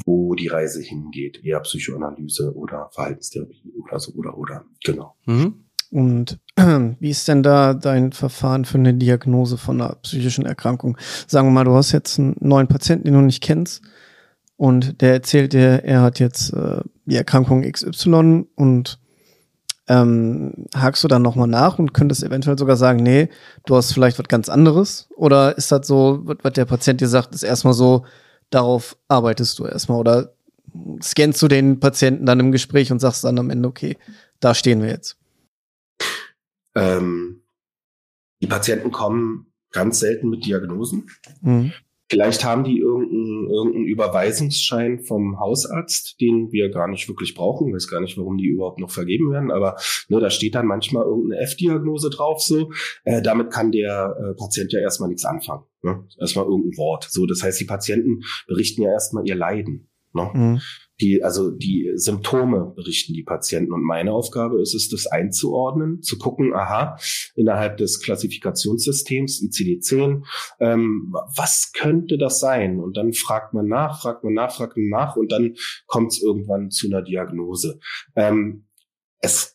[0.06, 1.44] wo die Reise hingeht.
[1.44, 4.66] Eher Psychoanalyse oder Verhaltenstherapie oder so oder oder.
[4.84, 5.16] Genau.
[5.26, 5.66] Mhm.
[5.92, 6.40] Und
[7.00, 10.98] wie ist denn da dein Verfahren für eine Diagnose von einer psychischen Erkrankung?
[11.28, 13.82] Sagen wir mal, du hast jetzt einen neuen Patienten, den du nicht kennst
[14.58, 19.00] und der erzählt dir, er hat jetzt äh, die Erkrankung XY und
[19.88, 23.30] ähm, hakst du dann nochmal nach und könntest eventuell sogar sagen, nee,
[23.66, 25.08] du hast vielleicht was ganz anderes?
[25.16, 28.06] Oder ist das so, was der Patient dir sagt, ist erstmal so,
[28.50, 30.00] darauf arbeitest du erstmal?
[30.00, 30.34] Oder
[31.02, 33.98] scannst du den Patienten dann im Gespräch und sagst dann am Ende, okay,
[34.40, 35.18] da stehen wir jetzt?
[36.76, 37.44] Ähm,
[38.42, 41.10] die Patienten kommen ganz selten mit Diagnosen.
[41.42, 41.74] Mhm.
[42.10, 47.68] Vielleicht haben die irgendeinen, irgendeinen Überweisungsschein vom Hausarzt, den wir gar nicht wirklich brauchen.
[47.70, 49.78] Ich weiß gar nicht, warum die überhaupt noch vergeben werden, aber
[50.10, 52.42] ne, da steht dann manchmal irgendeine F-Diagnose drauf.
[52.42, 52.72] So,
[53.04, 55.64] äh, damit kann der äh, Patient ja erstmal nichts anfangen.
[55.82, 56.04] Ne?
[56.20, 57.08] Erstmal irgendein Wort.
[57.10, 59.90] So, das heißt, die Patienten berichten ja erstmal ihr Leiden.
[60.16, 60.32] Ne?
[60.34, 60.62] Mhm.
[61.02, 66.18] Die, also die Symptome berichten die Patienten und meine Aufgabe ist es, das einzuordnen, zu
[66.18, 66.98] gucken, aha,
[67.36, 70.24] innerhalb des Klassifikationssystems ICD-10,
[70.62, 72.80] ähm, was könnte das sein?
[72.80, 75.56] Und dann fragt man nach, fragt man nach, fragt man nach und dann
[75.86, 77.80] kommt es irgendwann zu einer Diagnose.
[78.16, 78.66] Ähm,
[79.20, 79.55] es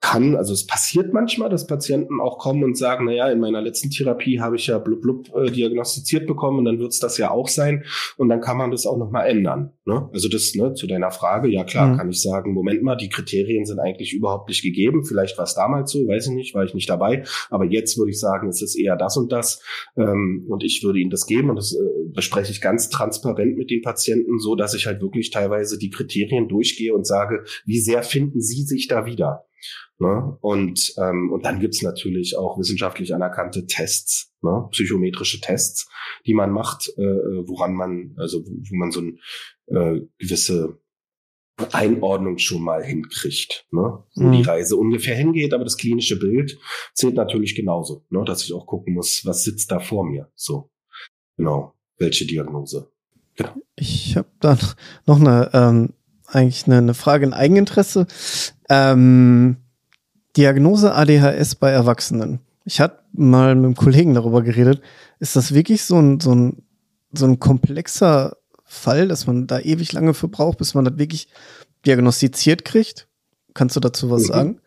[0.00, 3.60] kann, also es passiert manchmal, dass Patienten auch kommen und sagen, na ja, in meiner
[3.60, 7.18] letzten Therapie habe ich ja blub blub äh, diagnostiziert bekommen und dann wird es das
[7.18, 7.84] ja auch sein
[8.16, 9.72] und dann kann man das auch nochmal ändern.
[9.84, 10.08] Ne?
[10.12, 11.96] Also das ne, zu deiner Frage, ja klar, mhm.
[11.98, 15.04] kann ich sagen, Moment mal, die Kriterien sind eigentlich überhaupt nicht gegeben.
[15.04, 18.10] Vielleicht war es damals so, weiß ich nicht, war ich nicht dabei, aber jetzt würde
[18.10, 19.62] ich sagen, es ist eher das und das
[19.98, 21.78] ähm, und ich würde ihnen das geben und das äh,
[22.14, 26.48] bespreche ich ganz transparent mit den Patienten, so dass ich halt wirklich teilweise die Kriterien
[26.48, 29.44] durchgehe und sage, wie sehr finden sie sich da wieder?
[30.00, 30.38] Ne?
[30.40, 34.66] Und, ähm, und dann gibt's natürlich auch wissenschaftlich anerkannte Tests, ne?
[34.70, 35.90] psychometrische Tests,
[36.26, 39.20] die man macht, äh, woran man, also wo man so ein
[39.66, 40.80] äh, gewisse
[41.72, 44.02] Einordnung schon mal hinkriegt, ne?
[44.14, 44.32] wo mhm.
[44.32, 46.58] die Reise ungefähr hingeht, aber das klinische Bild
[46.94, 48.24] zählt natürlich genauso, ne?
[48.24, 50.70] dass ich auch gucken muss, was sitzt da vor mir, so
[51.36, 52.90] genau, welche Diagnose.
[53.36, 53.54] Genau.
[53.76, 54.58] Ich habe dann
[55.04, 55.94] noch eine ähm,
[56.26, 58.06] eigentlich eine, eine Frage in Eigeninteresse.
[58.68, 59.56] Ähm,
[60.36, 62.40] Diagnose ADHS bei Erwachsenen.
[62.64, 64.80] Ich hatte mal mit einem Kollegen darüber geredet.
[65.18, 66.62] Ist das wirklich so ein, so ein,
[67.12, 71.28] so ein komplexer Fall, dass man da ewig lange für braucht, bis man das wirklich
[71.86, 73.08] diagnostiziert kriegt?
[73.54, 74.26] Kannst du dazu was mhm.
[74.26, 74.60] sagen?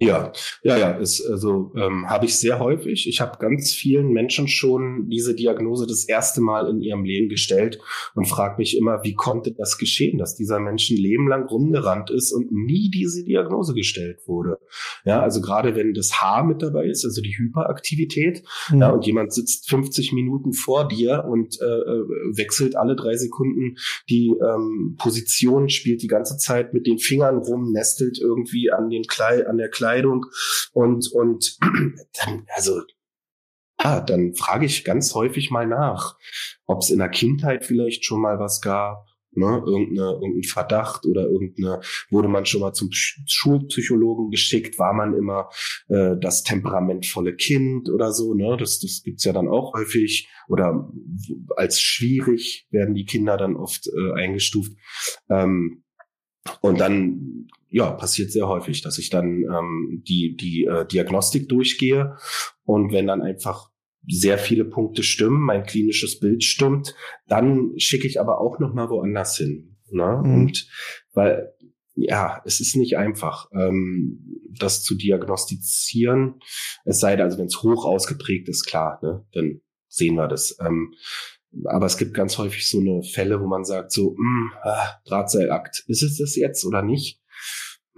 [0.00, 0.32] Ja,
[0.62, 3.08] ja, ja, ist, also ähm, habe ich sehr häufig.
[3.08, 7.80] Ich habe ganz vielen Menschen schon diese Diagnose das erste Mal in ihrem Leben gestellt
[8.14, 12.10] und frage mich immer, wie konnte das geschehen, dass dieser Mensch ein Leben lang rumgerannt
[12.10, 14.60] ist und nie diese Diagnose gestellt wurde.
[15.04, 18.80] Ja, also gerade wenn das Haar mit dabei ist, also die Hyperaktivität, mhm.
[18.80, 22.04] ja, und jemand sitzt 50 Minuten vor dir und äh, äh,
[22.36, 23.74] wechselt alle drei Sekunden
[24.08, 29.02] die ähm, Position, spielt die ganze Zeit mit den Fingern rum, nestelt irgendwie an den
[29.02, 30.26] Kleid, an der Kleid Kleidung.
[30.72, 31.58] Und, und
[32.24, 32.82] dann, also
[33.82, 36.16] ja, dann frage ich ganz häufig mal nach,
[36.66, 41.28] ob es in der Kindheit vielleicht schon mal was gab, ne, irgendeine, irgendein Verdacht oder
[41.28, 41.80] irgendeine,
[42.10, 45.48] wurde man schon mal zum Schulpsychologen geschickt, war man immer
[45.88, 50.28] äh, das temperamentvolle Kind oder so, ne, das, das gibt's ja dann auch häufig.
[50.48, 50.90] Oder
[51.56, 54.72] als schwierig werden die Kinder dann oft äh, eingestuft.
[55.30, 55.84] Ähm,
[56.62, 62.16] und dann ja, passiert sehr häufig, dass ich dann ähm, die, die äh, Diagnostik durchgehe
[62.64, 63.70] und wenn dann einfach
[64.06, 66.94] sehr viele Punkte stimmen, mein klinisches Bild stimmt,
[67.26, 69.76] dann schicke ich aber auch noch mal woanders hin.
[69.90, 70.22] Ne?
[70.24, 70.34] Mhm.
[70.34, 70.68] Und
[71.12, 71.52] weil
[72.00, 76.40] ja, es ist nicht einfach, ähm, das zu diagnostizieren.
[76.84, 80.56] Es sei denn, also wenn es hoch ausgeprägt ist, klar, ne, dann sehen wir das.
[80.60, 80.94] Ähm,
[81.64, 85.00] aber es gibt ganz häufig so eine Fälle, wo man sagt so, mh, hm, ah,
[85.06, 87.20] Drahtseilakt, ist es das jetzt oder nicht?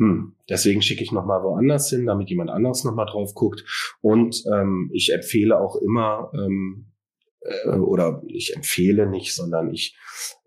[0.00, 3.64] Hm, deswegen schicke ich nochmal woanders hin, damit jemand anderes nochmal drauf guckt.
[4.00, 6.86] Und ähm, ich empfehle auch immer, ähm,
[7.42, 9.94] äh, oder ich empfehle nicht, sondern ich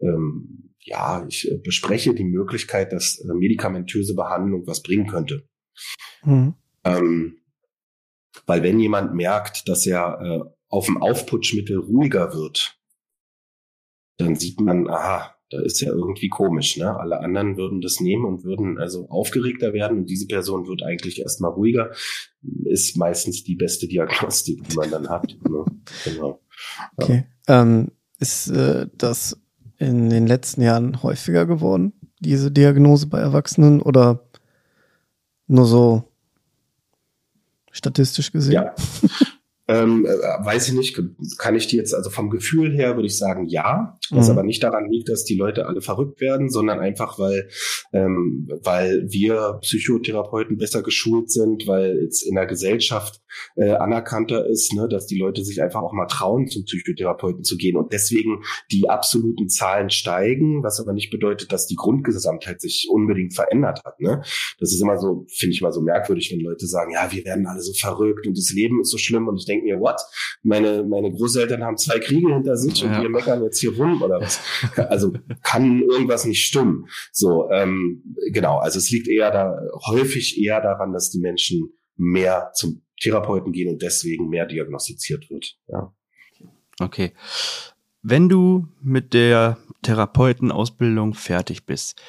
[0.01, 5.47] ähm, ja, ich äh, bespreche die Möglichkeit, dass äh, medikamentöse Behandlung was bringen könnte.
[6.24, 6.56] Mhm.
[6.84, 7.38] Ähm,
[8.47, 12.80] weil wenn jemand merkt, dass er äh, auf dem Aufputschmittel ruhiger wird,
[14.18, 16.97] dann sieht man, aha, da ist ja irgendwie komisch, ne?
[16.97, 21.22] Alle anderen würden das nehmen und würden also aufgeregter werden und diese Person wird eigentlich
[21.22, 21.91] erstmal ruhiger.
[22.66, 25.38] Ist meistens die beste Diagnostik, die man dann hat.
[25.47, 25.66] Ne?
[26.06, 26.39] Genau.
[26.97, 27.04] Ja.
[27.04, 27.26] Okay.
[27.47, 29.38] Ähm, ist äh, das
[29.78, 34.28] in den letzten Jahren häufiger geworden, diese Diagnose bei Erwachsenen oder
[35.47, 36.04] nur so
[37.72, 38.54] statistisch gesehen?
[38.54, 38.76] Ja.
[39.74, 41.01] Ähm, äh, weiß ich nicht,
[41.39, 44.34] kann ich dir jetzt, also vom Gefühl her würde ich sagen, ja, was mhm.
[44.34, 47.49] aber nicht daran liegt, dass die Leute alle verrückt werden, sondern einfach, weil,
[47.91, 53.22] ähm, weil wir Psychotherapeuten besser geschult sind, weil es in der Gesellschaft
[53.55, 57.57] äh, anerkannter ist, ne, dass die Leute sich einfach auch mal trauen, zum Psychotherapeuten zu
[57.57, 62.88] gehen und deswegen die absoluten Zahlen steigen, was aber nicht bedeutet, dass die Grundgesamtheit sich
[62.89, 63.99] unbedingt verändert hat.
[63.99, 64.21] Ne?
[64.59, 67.45] Das ist immer so, finde ich mal so merkwürdig, wenn Leute sagen, ja, wir werden
[67.45, 69.99] alle so verrückt und das Leben ist so schlimm und ich denke mir, what?
[70.43, 72.88] Meine, meine Großeltern haben zwei Kriege hinter sich ja.
[72.88, 74.39] und wir meckern jetzt hier rum oder was?
[74.93, 75.13] Also
[75.43, 76.88] kann irgendwas nicht stimmen.
[77.11, 78.57] So, ähm, genau.
[78.57, 79.57] Also es liegt eher da,
[79.88, 85.57] häufig eher daran, dass die Menschen mehr zum Therapeuten gehen und deswegen mehr diagnostiziert wird.
[85.67, 85.93] Ja.
[86.79, 87.13] Okay.
[88.01, 92.01] Wenn du mit der Therapeutenausbildung fertig bist,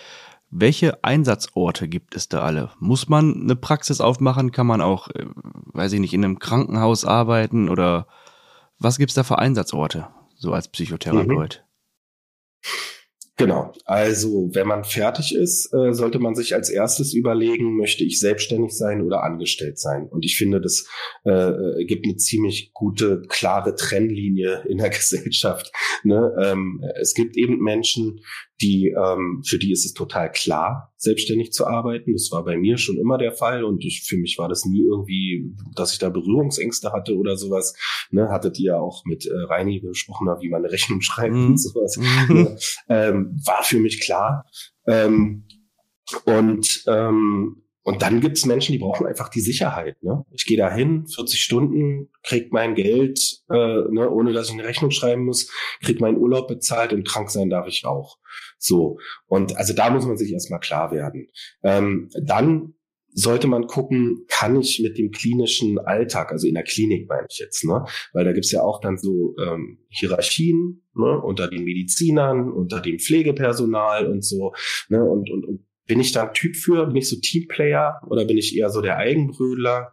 [0.50, 2.70] welche Einsatzorte gibt es da alle?
[2.78, 4.52] Muss man eine Praxis aufmachen?
[4.52, 5.26] Kann man auch, äh,
[5.72, 8.06] weiß ich nicht, in einem Krankenhaus arbeiten oder
[8.78, 11.64] was gibt's da für Einsatzorte, so als Psychotherapeut?
[11.64, 12.68] Mhm.
[13.36, 13.72] Genau.
[13.84, 18.76] Also, wenn man fertig ist, äh, sollte man sich als erstes überlegen, möchte ich selbstständig
[18.76, 20.06] sein oder angestellt sein?
[20.08, 20.86] Und ich finde, das
[21.24, 25.72] äh, äh gibt eine ziemlich gute, klare Trennlinie in der Gesellschaft.
[26.04, 26.32] Ne?
[26.40, 28.20] Ähm, es gibt eben Menschen,
[28.60, 32.12] die ähm, für die ist es total klar, selbstständig zu arbeiten.
[32.12, 34.82] Das war bei mir schon immer der Fall und ich, für mich war das nie
[34.82, 37.76] irgendwie, dass ich da Berührungsängste hatte oder sowas.
[38.10, 41.46] Ne, hattet ihr ja auch mit äh, Reini besprochen, wie man eine Rechnung schreibt mhm.
[41.46, 41.96] und sowas.
[41.96, 42.34] Mhm.
[42.34, 42.56] Ne,
[42.88, 44.46] ähm, war für mich klar.
[44.86, 45.46] Ähm,
[46.24, 50.02] und ähm, und dann gibt's Menschen, die brauchen einfach die Sicherheit.
[50.02, 50.24] Ne?
[50.32, 54.64] Ich gehe da hin, 40 Stunden, krieg mein Geld, äh, ne, ohne dass ich eine
[54.64, 55.50] Rechnung schreiben muss,
[55.82, 58.18] krieg meinen Urlaub bezahlt und krank sein darf ich auch.
[58.58, 58.98] So.
[59.26, 61.28] Und also da muss man sich erstmal klar werden.
[61.62, 62.72] Ähm, dann
[63.14, 67.38] sollte man gucken, kann ich mit dem klinischen Alltag, also in der Klinik meine ich
[67.38, 67.84] jetzt, ne?
[68.12, 71.20] Weil da gibt's ja auch dann so ähm, Hierarchien ne?
[71.22, 74.52] unter den Medizinern, unter dem Pflegepersonal und so,
[74.88, 75.04] ne?
[75.04, 76.86] Und, und, und bin ich da ein Typ für?
[76.86, 79.92] Bin ich so Teamplayer oder bin ich eher so der Eigenbrödler?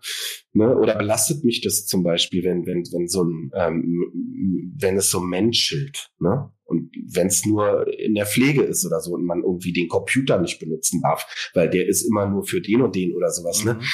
[0.53, 0.75] Ne?
[0.75, 5.19] Oder belastet mich das zum Beispiel, wenn, wenn, wenn so ein, ähm, wenn es so
[5.19, 6.51] menschelt, ne?
[6.63, 10.39] Und wenn es nur in der Pflege ist oder so und man irgendwie den Computer
[10.39, 13.73] nicht benutzen darf, weil der ist immer nur für den und den oder sowas, ne?
[13.73, 13.79] mhm.
[13.79, 13.85] ne?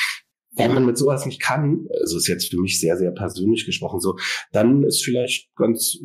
[0.57, 3.99] Wenn man mit sowas nicht kann, also ist jetzt für mich sehr, sehr persönlich gesprochen
[3.99, 4.17] so,
[4.51, 5.99] dann ist vielleicht ganz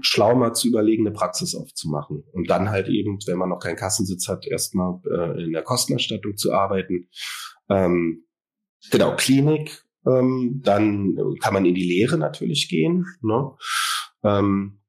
[0.00, 2.24] schlau mal zu überlegen, eine Praxis aufzumachen.
[2.32, 6.36] Und dann halt eben, wenn man noch keinen Kassensitz hat, erstmal äh, in der Kostenerstattung
[6.36, 7.08] zu arbeiten.
[7.68, 8.24] Ähm,
[8.90, 13.06] genau, Klinik, ähm, dann kann man in die Lehre natürlich gehen.
[13.22, 13.52] Ne?
[14.24, 14.80] Ähm,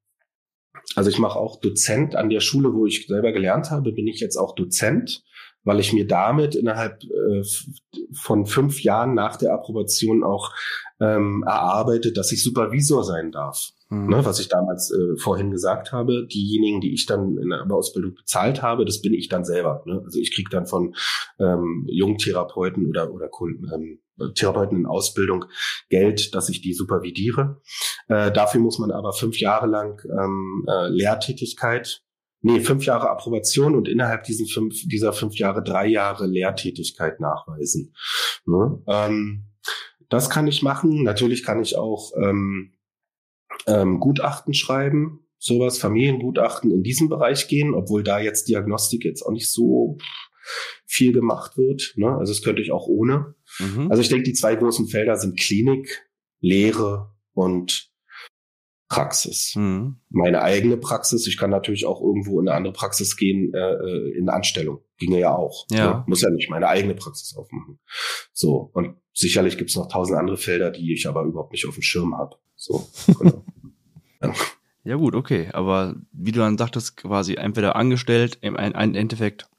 [0.95, 4.19] also ich mache auch Dozent an der Schule, wo ich selber gelernt habe, bin ich
[4.19, 5.23] jetzt auch Dozent
[5.63, 7.43] weil ich mir damit innerhalb äh,
[8.13, 10.51] von fünf Jahren nach der Approbation auch
[10.99, 13.71] ähm, erarbeitet, dass ich Supervisor sein darf.
[13.89, 14.07] Mhm.
[14.07, 18.15] Ne, was ich damals äh, vorhin gesagt habe, diejenigen, die ich dann in der Ausbildung
[18.15, 19.83] bezahlt habe, das bin ich dann selber.
[19.85, 20.01] Ne?
[20.03, 20.95] Also ich kriege dann von
[21.39, 23.29] ähm, Jungtherapeuten oder, oder
[23.73, 23.99] ähm,
[24.35, 25.45] Therapeuten in Ausbildung
[25.89, 27.61] Geld, dass ich die supervidiere.
[28.07, 32.03] Äh, dafür muss man aber fünf Jahre lang ähm, äh, Lehrtätigkeit
[32.43, 37.95] nee, fünf Jahre Approbation und innerhalb diesen fünf, dieser fünf Jahre drei Jahre Lehrtätigkeit nachweisen.
[38.45, 38.83] Ne?
[38.87, 39.45] Ähm,
[40.09, 41.03] das kann ich machen.
[41.03, 42.73] Natürlich kann ich auch ähm,
[43.65, 49.31] ähm, Gutachten schreiben, sowas, Familiengutachten in diesem Bereich gehen, obwohl da jetzt Diagnostik jetzt auch
[49.31, 49.97] nicht so
[50.85, 51.93] viel gemacht wird.
[51.95, 52.09] Ne?
[52.17, 53.35] Also das könnte ich auch ohne.
[53.59, 53.89] Mhm.
[53.89, 56.05] Also ich denke, die zwei großen Felder sind Klinik,
[56.41, 57.92] Lehre und
[58.89, 59.53] Praxis.
[59.55, 59.97] Mhm.
[60.09, 61.25] Meine eigene Praxis.
[61.27, 64.81] Ich kann natürlich auch irgendwo in eine andere Praxis gehen, äh, äh in Anstellung.
[64.97, 65.65] Ginge ja auch.
[65.71, 65.93] Ja.
[65.93, 66.03] Ne?
[66.07, 67.79] Muss ja nicht meine eigene Praxis aufmachen.
[68.33, 68.69] So.
[68.73, 72.17] Und sicherlich gibt's noch tausend andere Felder, die ich aber überhaupt nicht auf dem Schirm
[72.17, 72.37] habe.
[72.55, 72.87] So,
[73.19, 73.45] genau.
[74.21, 74.33] ja.
[74.83, 74.95] ja.
[74.95, 75.49] gut, okay.
[75.53, 79.49] Aber wie du dann sagtest, quasi entweder angestellt im Endeffekt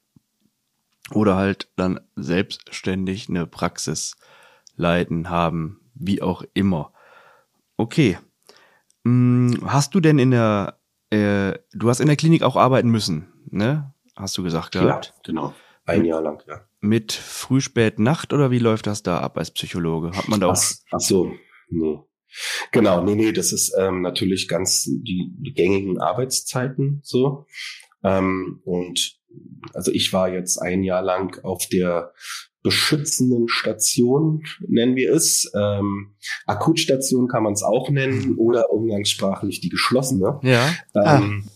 [1.11, 4.15] oder halt dann selbstständig eine Praxis
[4.75, 6.93] leiten haben, wie auch immer.
[7.77, 8.17] Okay,
[9.05, 10.79] hast du denn in der,
[11.11, 13.93] äh, du hast in der Klinik auch arbeiten müssen, ne?
[14.15, 15.13] Hast du gesagt gehabt?
[15.15, 15.53] Ja, genau.
[15.85, 16.61] Ein Jahr lang, ja.
[16.81, 20.11] Mit Früh, Spät, Nacht oder wie läuft das da ab als Psychologe?
[20.15, 20.53] Hat man da auch.
[20.55, 21.31] Ach, ach so,
[21.69, 21.99] nee.
[22.71, 27.45] Genau, nee, nee, das ist ähm, natürlich ganz die, die gängigen Arbeitszeiten so.
[28.03, 29.19] Ähm, und
[29.73, 32.13] also ich war jetzt ein Jahr lang auf der
[32.63, 35.51] beschützenden Station, nennen wir es.
[35.55, 36.15] Ähm,
[36.47, 40.39] Akutstation kann man es auch nennen oder umgangssprachlich die geschlossene.
[40.41, 40.73] Ja.
[40.95, 41.49] Ähm, ah.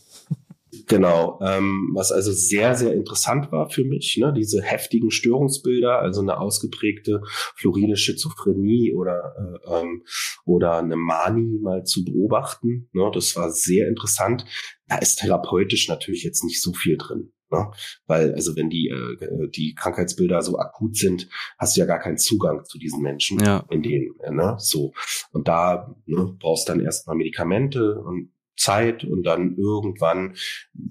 [0.90, 6.22] Genau, ähm, was also sehr, sehr interessant war für mich, ne, diese heftigen Störungsbilder, also
[6.22, 7.22] eine ausgeprägte
[7.56, 10.04] floride Schizophrenie oder, äh, ähm,
[10.46, 12.90] oder eine Manie mal zu beobachten.
[12.94, 14.46] Ne, das war sehr interessant.
[14.88, 17.32] Da ist therapeutisch natürlich jetzt nicht so viel drin.
[17.52, 17.72] Ne?
[18.06, 22.18] Weil, also wenn die, äh, die Krankheitsbilder so akut sind, hast du ja gar keinen
[22.18, 23.66] Zugang zu diesen Menschen ja.
[23.70, 24.56] in denen, äh, ne?
[24.60, 24.94] So.
[25.32, 30.36] Und da ne, brauchst dann erstmal Medikamente und Zeit und dann irgendwann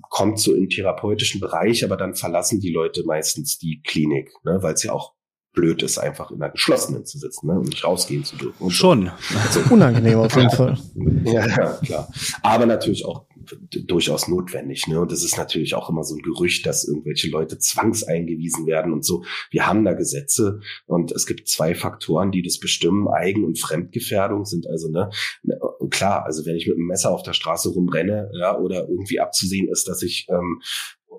[0.08, 4.74] kommt so im therapeutischen Bereich, aber dann verlassen die Leute meistens die Klinik, ne, weil
[4.74, 5.14] es ja auch
[5.52, 8.62] blöd ist, einfach in einer geschlossenen zu sitzen ne, und nicht rausgehen zu dürfen.
[8.62, 9.10] Und Schon.
[9.20, 9.38] So.
[9.38, 10.78] Also, unangenehm auf jeden Fall.
[11.24, 12.08] Ja, ja, klar.
[12.42, 13.27] Aber natürlich auch
[13.70, 14.86] durchaus notwendig.
[14.86, 15.00] Ne?
[15.00, 19.04] Und das ist natürlich auch immer so ein Gerücht, dass irgendwelche Leute zwangseingewiesen werden und
[19.04, 19.24] so.
[19.50, 23.08] Wir haben da Gesetze und es gibt zwei Faktoren, die das bestimmen.
[23.08, 25.10] Eigen- und Fremdgefährdung sind also, ne,
[25.42, 25.58] ne,
[25.90, 29.68] klar, also wenn ich mit einem Messer auf der Straße rumrenne, ja, oder irgendwie abzusehen
[29.68, 30.60] ist, dass ich ähm,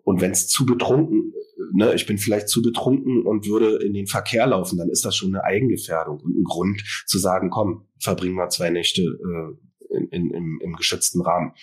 [0.04, 1.34] und wenn es zu betrunken,
[1.74, 5.16] ne, ich bin vielleicht zu betrunken und würde in den Verkehr laufen, dann ist das
[5.16, 10.08] schon eine Eigengefährdung und ein Grund zu sagen, komm, verbringen wir zwei Nächte äh, in,
[10.10, 11.54] in, im, im geschützten Rahmen.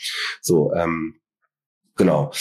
[0.41, 1.21] So, ähm,
[1.97, 2.33] genau.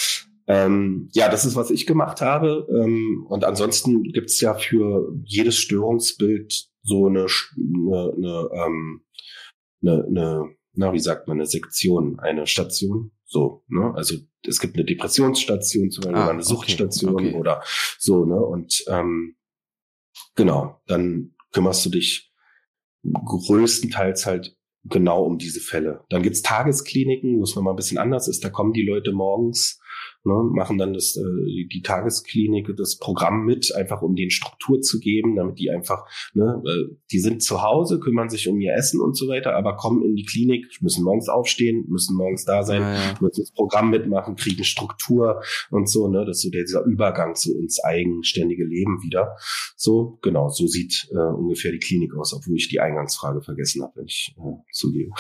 [0.48, 2.68] Ähm, ja, das ist, was ich gemacht habe.
[2.70, 7.26] Ähm, und ansonsten gibt's ja für jedes Störungsbild so eine,
[7.58, 9.02] eine, eine, ähm,
[9.82, 13.12] eine, eine na, wie sagt man, eine Sektion, eine Station.
[13.26, 13.94] So, ne?
[13.96, 14.16] Also
[14.46, 17.38] es gibt eine Depressionsstation zum Beispiel, ah, oder eine Suchtstation okay, okay.
[17.38, 17.64] oder
[17.98, 18.40] so, ne?
[18.40, 19.36] Und ähm,
[20.36, 22.32] genau, dann kümmerst du dich
[23.04, 24.58] größtenteils halt
[24.90, 26.04] genau um diese Fälle.
[26.10, 28.44] Dann gibt's Tageskliniken, wo es nochmal ein bisschen anders ist.
[28.44, 29.80] Da kommen die Leute morgens
[30.26, 35.00] ne, machen dann das, äh, die Tagesklinik, das Programm mit, einfach um den Struktur zu
[35.00, 39.00] geben, damit die einfach, ne, äh, die sind zu Hause, kümmern sich um ihr Essen
[39.00, 42.82] und so weiter, aber kommen in die Klinik, müssen morgens aufstehen, müssen morgens da sein,
[42.82, 43.18] ja, ja.
[43.22, 47.54] müssen das Programm mitmachen, kriegen Struktur und so, ne, das ist so dieser Übergang so
[47.54, 49.38] ins eigenständige Leben wieder.
[49.76, 53.94] So, genau, so sieht äh, ungefähr die Klinik aus, obwohl ich die Eingangsfrage vergessen habe,
[53.98, 55.12] wenn ich äh, zugebe.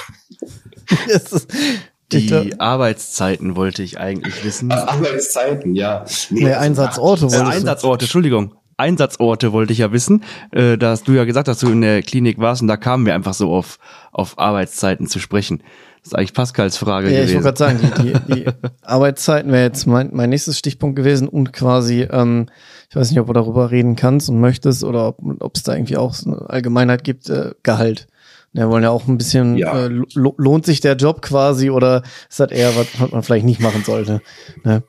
[2.11, 4.71] Die Arbeitszeiten wollte ich eigentlich wissen.
[4.71, 6.05] Arbeitszeiten, ja.
[6.29, 7.25] Nee, nee Einsatzorte.
[7.25, 8.55] Äh, Einsatzorte, Entschuldigung.
[8.77, 10.23] Einsatzorte wollte ich ja wissen.
[10.51, 13.05] Äh, da hast du ja gesagt, dass du in der Klinik warst und da kamen
[13.05, 13.79] wir einfach so auf,
[14.11, 15.63] auf Arbeitszeiten zu sprechen.
[16.01, 17.37] Das ist eigentlich Pascals Frage ja, gewesen.
[17.37, 18.45] Ich wollte gerade sagen, die, die, die
[18.83, 22.47] Arbeitszeiten wäre jetzt mein, mein nächstes Stichpunkt gewesen und quasi, ähm,
[22.89, 25.97] ich weiß nicht, ob du darüber reden kannst und möchtest oder ob es da irgendwie
[25.97, 28.07] auch so eine Allgemeinheit gibt, äh, Gehalt.
[28.55, 29.85] Wir wollen ja auch ein bisschen, ja.
[29.85, 33.59] äh, lohnt sich der Job quasi oder ist das eher was, was man vielleicht nicht
[33.59, 34.21] machen sollte?
[34.63, 34.81] Ne?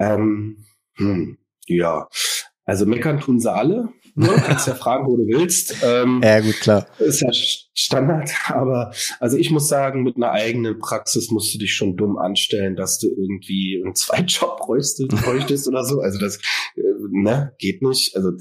[0.00, 0.64] ähm,
[0.96, 2.08] hm, ja,
[2.64, 3.90] also meckern tun sie alle.
[4.16, 4.26] Ne?
[4.44, 5.76] Kannst ja fragen, wo du willst.
[5.84, 6.88] Ähm, ja, gut, klar.
[6.98, 11.74] Ist ja Standard, aber also ich muss sagen, mit einer eigenen Praxis musst du dich
[11.74, 16.00] schon dumm anstellen, dass du irgendwie einen Zweitjob bräuchtest, bräuchtest oder so.
[16.00, 16.38] Also das
[16.74, 18.16] äh, ne, geht nicht.
[18.16, 18.32] Also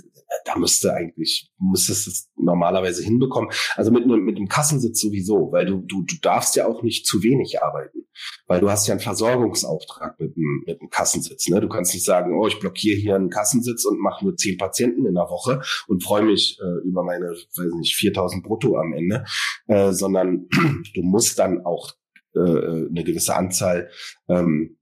[0.45, 3.51] da müsste eigentlich, müsstest es normalerweise hinbekommen.
[3.75, 7.23] Also mit, mit dem Kassensitz sowieso, weil du, du, du darfst ja auch nicht zu
[7.23, 8.05] wenig arbeiten,
[8.47, 11.47] weil du hast ja einen Versorgungsauftrag mit dem, mit dem Kassensitz.
[11.49, 11.61] Ne?
[11.61, 15.05] Du kannst nicht sagen, oh, ich blockiere hier einen Kassensitz und mache nur zehn Patienten
[15.05, 19.25] in der Woche und freue mich äh, über meine, weiß nicht, 4000 brutto am Ende,
[19.67, 20.47] äh, sondern
[20.93, 21.91] du musst dann auch
[22.35, 23.89] äh, eine gewisse Anzahl
[24.27, 24.77] ähm,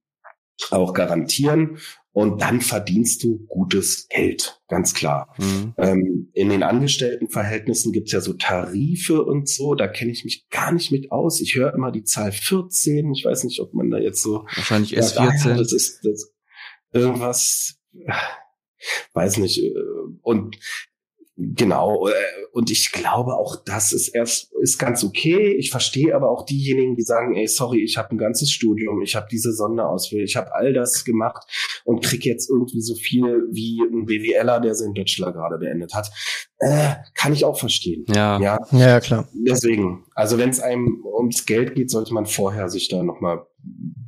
[0.70, 1.80] auch garantieren
[2.14, 5.34] und dann verdienst du gutes Geld, ganz klar.
[5.38, 5.74] Mhm.
[5.78, 10.72] Ähm, in den Angestelltenverhältnissen gibt's ja so Tarife und so, da kenne ich mich gar
[10.72, 11.40] nicht mit aus.
[11.40, 14.46] Ich höre immer die Zahl 14, ich weiß nicht, ob man da jetzt so...
[14.56, 15.50] Wahrscheinlich S14.
[15.50, 16.34] Ja, das ist das,
[16.92, 17.80] irgendwas,
[19.14, 19.60] weiß nicht.
[19.60, 19.74] Äh,
[20.22, 20.58] und
[21.44, 22.14] Genau, äh,
[22.52, 25.56] und ich glaube auch, das ist erst ist ganz okay.
[25.58, 29.16] Ich verstehe aber auch diejenigen, die sagen, ey, sorry, ich habe ein ganzes Studium, ich
[29.16, 31.44] habe diese Sonderausbildung, ich habe all das gemacht
[31.84, 36.12] und krieg jetzt irgendwie so viel wie ein BWLer, der seinen Bachelor gerade beendet hat.
[36.60, 38.06] Äh, kann ich auch verstehen.
[38.14, 39.28] Ja, ja, ja klar.
[39.34, 43.48] Deswegen, also wenn es einem ums Geld geht, sollte man vorher sich da noch mal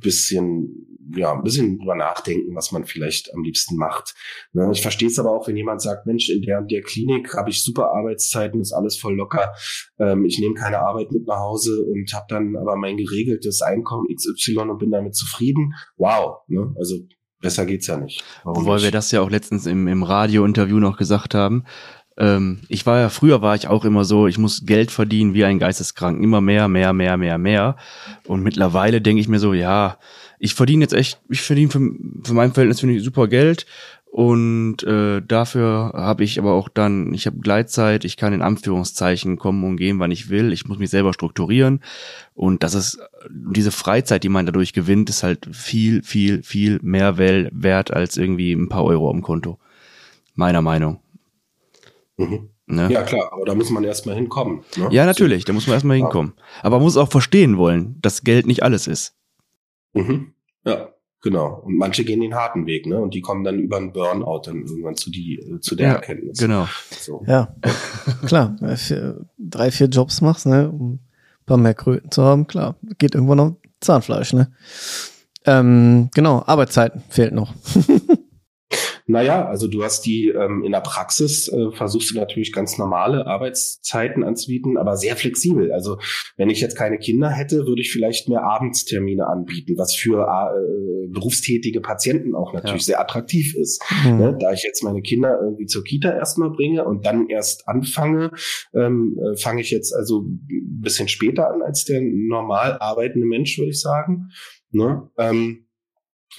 [0.00, 4.14] bisschen ja, ein bisschen drüber nachdenken, was man vielleicht am liebsten macht.
[4.52, 4.70] Ne?
[4.72, 7.62] Ich verstehe es aber auch, wenn jemand sagt, Mensch, in der der Klinik habe ich
[7.62, 9.52] super Arbeitszeiten, ist alles voll locker,
[9.98, 14.06] ähm, ich nehme keine Arbeit mit nach Hause und habe dann aber mein geregeltes Einkommen
[14.14, 15.74] XY und bin damit zufrieden.
[15.96, 16.74] Wow, ne?
[16.78, 16.96] also
[17.40, 18.24] besser geht's ja nicht.
[18.42, 21.64] Warum Weil wir das ja auch letztens im, im Radio-Interview noch gesagt haben.
[22.16, 25.44] Ähm, ich war ja, früher war ich auch immer so, ich muss Geld verdienen wie
[25.44, 26.22] ein Geisteskranken.
[26.22, 27.76] Immer mehr, mehr, mehr, mehr, mehr.
[28.26, 29.98] Und mittlerweile denke ich mir so, ja,
[30.38, 31.80] ich verdiene jetzt echt, ich verdiene für,
[32.24, 33.66] für mein Verhältnis finde ich super Geld
[34.14, 39.38] und äh, dafür habe ich aber auch dann, ich habe Gleitzeit, ich kann in Anführungszeichen
[39.38, 40.52] kommen und gehen, wann ich will.
[40.52, 41.80] Ich muss mich selber strukturieren
[42.32, 47.18] und das ist diese Freizeit, die man dadurch gewinnt, ist halt viel, viel, viel mehr
[47.18, 49.58] wert als irgendwie ein paar Euro am Konto.
[50.36, 51.00] Meiner Meinung.
[52.16, 52.50] Mhm.
[52.66, 52.90] Ne?
[52.90, 54.64] Ja, klar, aber da muss man erstmal hinkommen.
[54.76, 54.88] Ne?
[54.90, 56.32] Ja, natürlich, da muss man erstmal hinkommen.
[56.62, 59.14] Aber man muss auch verstehen wollen, dass Geld nicht alles ist.
[59.92, 60.32] Mhm.
[60.64, 60.88] Ja,
[61.20, 61.60] genau.
[61.64, 62.98] Und manche gehen den harten Weg, ne?
[63.00, 65.94] Und die kommen dann über einen Burnout dann irgendwann zu die äh, zu der ja,
[65.94, 66.38] Erkenntnis.
[66.38, 66.66] Genau.
[66.90, 67.22] So.
[67.26, 67.54] Ja,
[68.26, 68.56] klar.
[68.76, 70.70] Vier, drei, vier Jobs machst, ne?
[70.70, 71.00] Um ein
[71.44, 72.76] paar mehr Kröten zu haben, klar.
[72.98, 74.50] Geht irgendwann noch Zahnfleisch, ne?
[75.44, 77.52] Ähm, genau, Arbeitszeiten fehlt noch.
[79.06, 83.26] Naja, also du hast die ähm, in der Praxis, äh, versuchst du natürlich ganz normale
[83.26, 85.72] Arbeitszeiten anzubieten, aber sehr flexibel.
[85.72, 85.98] Also
[86.38, 91.08] wenn ich jetzt keine Kinder hätte, würde ich vielleicht mehr Abendstermine anbieten, was für äh,
[91.08, 92.86] berufstätige Patienten auch natürlich ja.
[92.86, 93.82] sehr attraktiv ist.
[94.06, 94.18] Mhm.
[94.18, 94.38] Ne?
[94.40, 98.30] Da ich jetzt meine Kinder irgendwie zur Kita erstmal bringe und dann erst anfange,
[98.74, 103.58] ähm, äh, fange ich jetzt also ein bisschen später an als der normal arbeitende Mensch,
[103.58, 104.30] würde ich sagen.
[104.70, 105.10] Ne?
[105.18, 105.63] Ähm,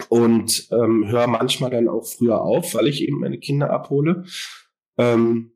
[0.09, 4.25] und ähm, höre manchmal dann auch früher auf, weil ich eben meine Kinder abhole.
[4.97, 5.51] Ähm,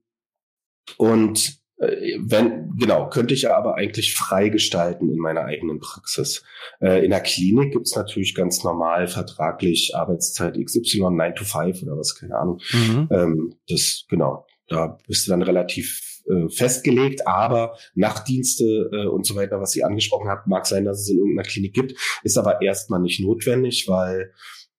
[0.98, 6.44] und äh, wenn, genau, könnte ich ja aber eigentlich frei gestalten in meiner eigenen Praxis.
[6.82, 11.98] Äh, in der Klinik gibt's natürlich ganz normal vertraglich Arbeitszeit XY 9 to 5 oder
[11.98, 12.62] was, keine Ahnung.
[12.72, 13.08] Mhm.
[13.12, 19.36] Ähm, das, genau, da bist du dann relativ äh, festgelegt, aber Nachtdienste äh, und so
[19.36, 22.62] weiter, was Sie angesprochen haben, mag sein, dass es in irgendeiner Klinik gibt, ist aber
[22.62, 24.34] erstmal nicht notwendig, weil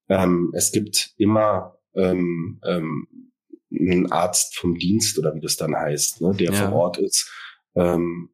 [0.09, 3.09] ähm, es gibt immer ähm, ähm,
[3.73, 6.71] einen Arzt vom Dienst oder wie das dann heißt, ne, der ja.
[6.71, 7.31] vor Ort ist.
[7.75, 8.31] Ähm,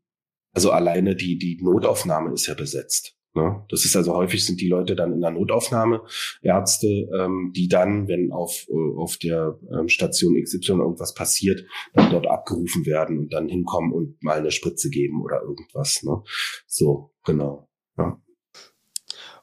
[0.53, 3.16] also alleine die, die Notaufnahme ist ja besetzt.
[3.37, 3.63] Ne?
[3.69, 6.01] Das ist also häufig sind die Leute dann in der Notaufnahme,
[6.41, 12.11] Ärzte, ähm, die dann, wenn auf, äh, auf der ähm, Station XY irgendwas passiert, dann
[12.11, 16.03] dort abgerufen werden und dann hinkommen und mal eine Spritze geben oder irgendwas.
[16.03, 16.23] Ne?
[16.67, 17.69] So, genau.
[17.99, 18.19] Ja.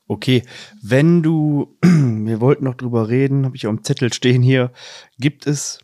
[0.07, 0.41] Okay,
[0.81, 4.71] wenn du, wir wollten noch drüber reden, habe ich auf dem Zettel stehen hier,
[5.19, 5.82] gibt es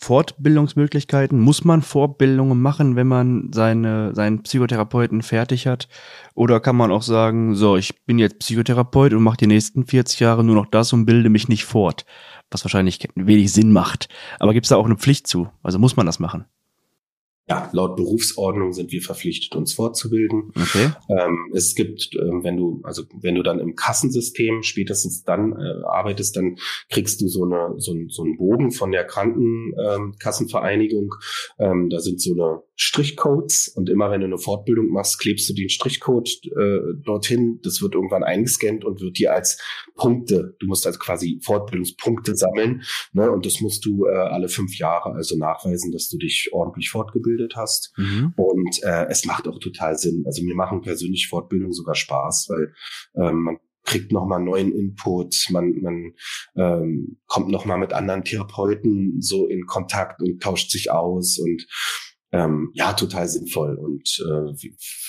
[0.00, 1.38] Fortbildungsmöglichkeiten?
[1.40, 5.88] Muss man Fortbildungen machen, wenn man seine, seinen Psychotherapeuten fertig hat?
[6.34, 10.20] Oder kann man auch sagen, so, ich bin jetzt Psychotherapeut und mache die nächsten 40
[10.20, 12.06] Jahre nur noch das und bilde mich nicht fort?
[12.50, 14.08] Was wahrscheinlich wenig Sinn macht.
[14.38, 15.48] Aber gibt es da auch eine Pflicht zu?
[15.62, 16.46] Also muss man das machen?
[17.48, 20.52] Ja, laut Berufsordnung sind wir verpflichtet, uns fortzubilden.
[20.54, 20.90] Okay.
[21.08, 25.86] Ähm, es gibt, ähm, wenn du, also wenn du dann im Kassensystem spätestens dann äh,
[25.86, 26.58] arbeitest, dann
[26.90, 31.14] kriegst du so eine so, ein, so einen Bogen von der Krankenkassenvereinigung.
[31.58, 35.54] Ähm, da sind so eine Strichcodes und immer wenn du eine Fortbildung machst, klebst du
[35.54, 37.60] den Strichcode äh, dorthin.
[37.62, 39.58] Das wird irgendwann eingescannt und wird dir als
[39.96, 42.82] Punkte, du musst also quasi Fortbildungspunkte sammeln,
[43.12, 43.30] ne?
[43.30, 47.37] Und das musst du äh, alle fünf Jahre also nachweisen, dass du dich ordentlich fortgebildet
[47.38, 47.92] ausgebildet hast.
[47.96, 48.34] Mhm.
[48.36, 50.24] Und äh, es macht auch total Sinn.
[50.26, 52.74] Also mir machen persönlich Fortbildung sogar Spaß, weil
[53.14, 56.12] ähm, man kriegt nochmal neuen Input, man, man
[56.56, 61.66] ähm, kommt nochmal mit anderen Therapeuten so in Kontakt und tauscht sich aus und
[62.30, 64.52] ähm, ja, total sinnvoll und äh,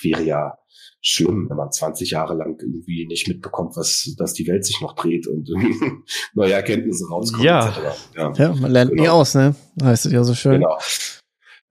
[0.01, 0.53] wäre ja
[1.01, 4.95] schlimm, wenn man 20 Jahre lang irgendwie nicht mitbekommt, was, dass die Welt sich noch
[4.95, 5.49] dreht und
[6.34, 7.45] neue Erkenntnisse rauskommen.
[7.45, 7.73] Ja.
[8.15, 8.34] ja.
[8.34, 9.03] ja, man lernt genau.
[9.03, 9.55] nie aus, ne?
[9.82, 10.61] Heißt es ja so schön.
[10.61, 10.77] Genau.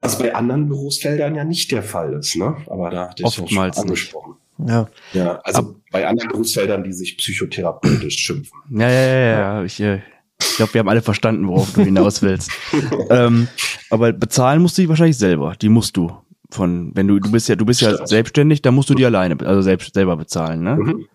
[0.01, 2.57] Was bei anderen Berufsfeldern ja nicht der Fall ist, ne?
[2.67, 4.37] Aber da hatte ich Oftmals ja schon angesprochen.
[4.67, 4.89] Ja.
[5.13, 8.59] Ja, also Ab bei anderen Berufsfeldern, die sich psychotherapeutisch schimpfen.
[8.71, 9.65] Ja, ja, ja, ja.
[9.65, 10.03] Ich, äh,
[10.41, 12.51] ich glaube, wir haben alle verstanden, worauf du hinaus willst.
[13.11, 13.49] ähm,
[13.91, 15.55] aber bezahlen musst du die wahrscheinlich selber.
[15.61, 16.13] Die musst du.
[16.51, 19.37] Von, wenn du, du bist ja, du bist ja selbstständig, dann musst du die alleine,
[19.47, 20.77] also selbst selber bezahlen, ne?
[20.77, 21.09] Mhm.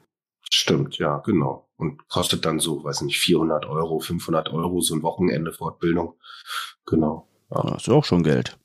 [0.52, 1.68] Stimmt, ja, genau.
[1.78, 6.14] Und kostet dann so, weiß nicht, 400 Euro, 500 Euro so ein Wochenende Fortbildung.
[6.86, 7.28] Genau.
[7.50, 7.64] Ja.
[7.64, 8.58] Das ist auch schon Geld.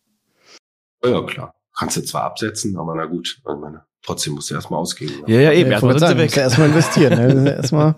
[1.05, 1.55] Ja, klar.
[1.77, 5.23] Kannst du zwar absetzen, aber na gut, ich meine, trotzdem musst du erstmal ausgeben.
[5.27, 5.35] Ne?
[5.35, 5.71] Ja, ja, eben.
[5.71, 6.37] Erstmal sind sie weg.
[6.37, 7.45] Erstmal investieren.
[7.45, 7.57] Ne?
[7.57, 7.95] Erstmal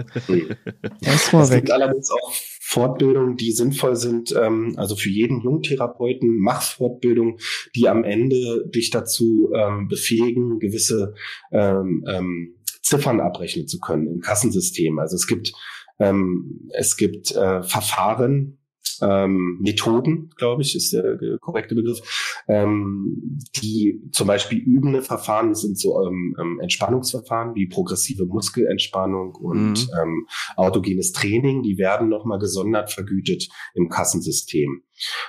[1.01, 1.55] erstmal weg.
[1.55, 4.34] Es gibt allerdings auch Fortbildungen, die sinnvoll sind.
[4.36, 7.38] Ähm, also für jeden Jungtherapeuten mach Fortbildung,
[7.74, 11.14] die am Ende dich dazu ähm, befähigen, gewisse
[11.51, 14.98] ähm, ähm, Ziffern abrechnen zu können im Kassensystem.
[14.98, 15.53] Also es gibt
[15.98, 18.59] ähm, es gibt äh, Verfahren,
[19.03, 22.01] ähm, Methoden, glaube ich, ist der korrekte Begriff,
[22.48, 29.72] ähm, die zum Beispiel übende Verfahren sind so ähm, ähm, Entspannungsverfahren wie progressive Muskelentspannung und
[29.72, 29.88] mhm.
[30.01, 30.26] ähm,
[30.57, 34.82] autogenes Training, die werden nochmal gesondert vergütet im Kassensystem.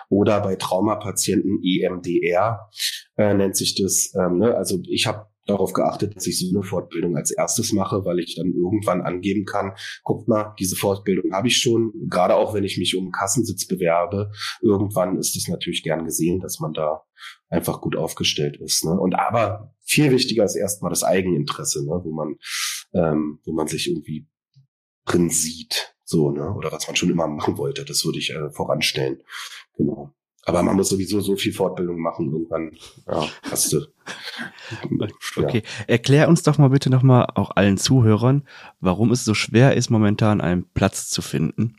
[0.10, 2.70] Oder bei Traumapatienten EMDR
[3.18, 4.14] äh, nennt sich das.
[4.16, 4.56] Ähm, ne?
[4.56, 8.36] Also ich habe darauf geachtet, dass ich so eine Fortbildung als erstes mache, weil ich
[8.36, 9.74] dann irgendwann angeben kann,
[10.04, 14.32] guckt mal, diese Fortbildung habe ich schon, gerade auch wenn ich mich um Kassensitz bewerbe,
[14.62, 17.04] irgendwann ist es natürlich gern gesehen, dass man da
[17.50, 18.86] einfach gut aufgestellt ist.
[18.86, 18.92] Ne?
[18.92, 22.02] Und aber viel wichtiger ist erstmal das Eigeninteresse, ne?
[22.04, 22.36] wo man,
[22.94, 24.28] ähm, wo man sich irgendwie
[25.06, 26.54] drin sieht, so, ne?
[26.54, 27.86] Oder was man schon immer machen wollte.
[27.86, 29.24] Das würde ich äh, voranstellen.
[29.78, 30.14] Genau.
[30.44, 32.32] Aber man muss sowieso so viel Fortbildung machen.
[32.32, 32.72] Irgendwann
[33.08, 33.82] ja, hast du.
[35.38, 35.86] Okay, ja.
[35.88, 38.44] erklär uns doch mal bitte nochmal auch allen Zuhörern,
[38.80, 41.76] warum es so schwer ist, momentan einen Platz zu finden,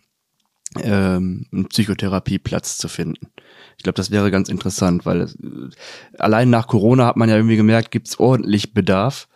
[0.81, 3.29] ähm, einen Psychotherapieplatz zu finden.
[3.77, 5.71] Ich glaube, das wäre ganz interessant, weil es, äh,
[6.19, 9.29] allein nach Corona hat man ja irgendwie gemerkt, gibt es ordentlich Bedarf,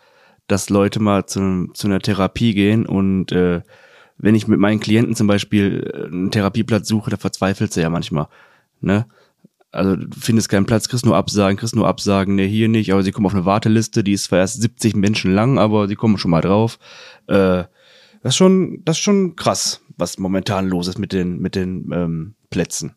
[0.46, 3.62] dass Leute mal zu, zu einer Therapie gehen und äh,
[4.18, 7.90] wenn ich mit meinen Klienten zum Beispiel äh, einen Therapieplatz suche, da verzweifelst du ja
[7.90, 8.28] manchmal.
[8.80, 9.06] Ne?
[9.70, 13.02] Also du findest keinen Platz, kriegst nur Absagen, kriegst nur Absagen, ne, hier nicht, aber
[13.02, 16.18] sie kommen auf eine Warteliste, die ist zwar erst 70 Menschen lang, aber sie kommen
[16.18, 16.78] schon mal drauf.
[17.26, 17.64] Äh,
[18.22, 21.90] das ist schon, das ist schon krass, was momentan los ist mit den, mit den
[21.92, 22.96] ähm, Plätzen.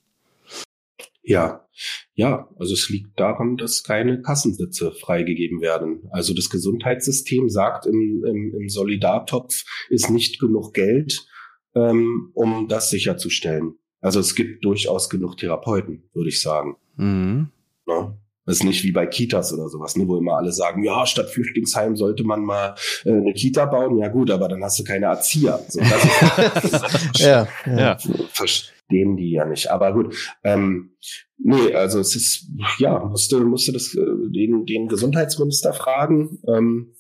[1.22, 1.68] Ja,
[2.16, 6.08] ja, also es liegt daran, dass keine Kassensitze freigegeben werden.
[6.12, 11.28] Also das Gesundheitssystem sagt im, im, im Solidartopf ist nicht genug Geld,
[11.76, 13.76] ähm, um das sicherzustellen.
[14.02, 16.78] Also es gibt durchaus genug Therapeuten, würde ich sagen.
[16.96, 17.50] Mhm.
[17.88, 18.14] Ja?
[18.50, 21.30] Das ist nicht wie bei Kitas oder sowas, ne, wo immer alle sagen, ja, statt
[21.30, 22.74] Flüchtlingsheim sollte man mal
[23.06, 24.00] äh, eine Kita bauen.
[24.00, 25.64] Ja gut, aber dann hast du keine Erzieher.
[25.68, 27.98] So, ist, ja, ja.
[28.32, 29.70] Verstehen die ja nicht.
[29.70, 30.96] Aber gut, ähm,
[31.38, 32.48] nee, also es ist,
[32.80, 36.96] ja, musste, musste das äh, den, den Gesundheitsminister fragen, ähm,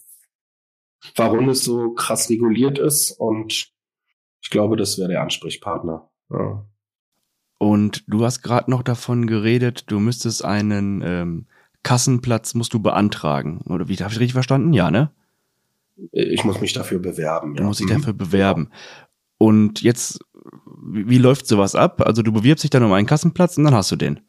[1.16, 3.10] warum es so krass reguliert ist.
[3.10, 3.72] Und
[4.44, 6.12] ich glaube, das wäre der Ansprechpartner.
[6.30, 6.70] Ja.
[7.60, 11.46] Und du hast gerade noch davon geredet, du müsstest einen ähm,
[11.84, 13.62] Kassenplatz musst du beantragen.
[13.66, 14.74] Oder wie habe ich richtig verstanden?
[14.74, 15.12] Ja, ne?
[16.14, 17.56] Ich muss mich dafür bewerben.
[17.56, 18.70] Du musst dich dafür bewerben.
[19.38, 20.20] Und jetzt,
[20.82, 22.02] wie, wie läuft sowas ab?
[22.06, 24.22] Also du bewirbst dich dann um einen Kassenplatz und dann hast du den.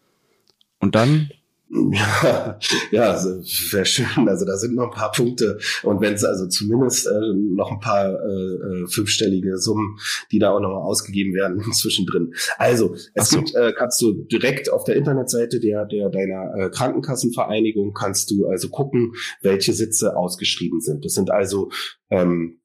[0.81, 1.31] Und dann
[1.71, 2.59] ja,
[2.91, 3.25] ja,
[3.73, 4.29] wäre schön.
[4.29, 5.59] Also da sind noch ein paar Punkte.
[5.83, 9.97] Und wenn es also zumindest äh, noch ein paar äh, äh, fünfstellige Summen,
[10.33, 12.33] die da auch nochmal ausgegeben werden, zwischendrin.
[12.59, 13.39] Also, es so.
[13.39, 18.47] gibt, äh, kannst du direkt auf der Internetseite der, der deiner äh, Krankenkassenvereinigung kannst du
[18.47, 19.13] also gucken,
[19.43, 21.05] welche Sitze ausgeschrieben sind.
[21.05, 21.71] Das sind also
[22.11, 22.60] ähm,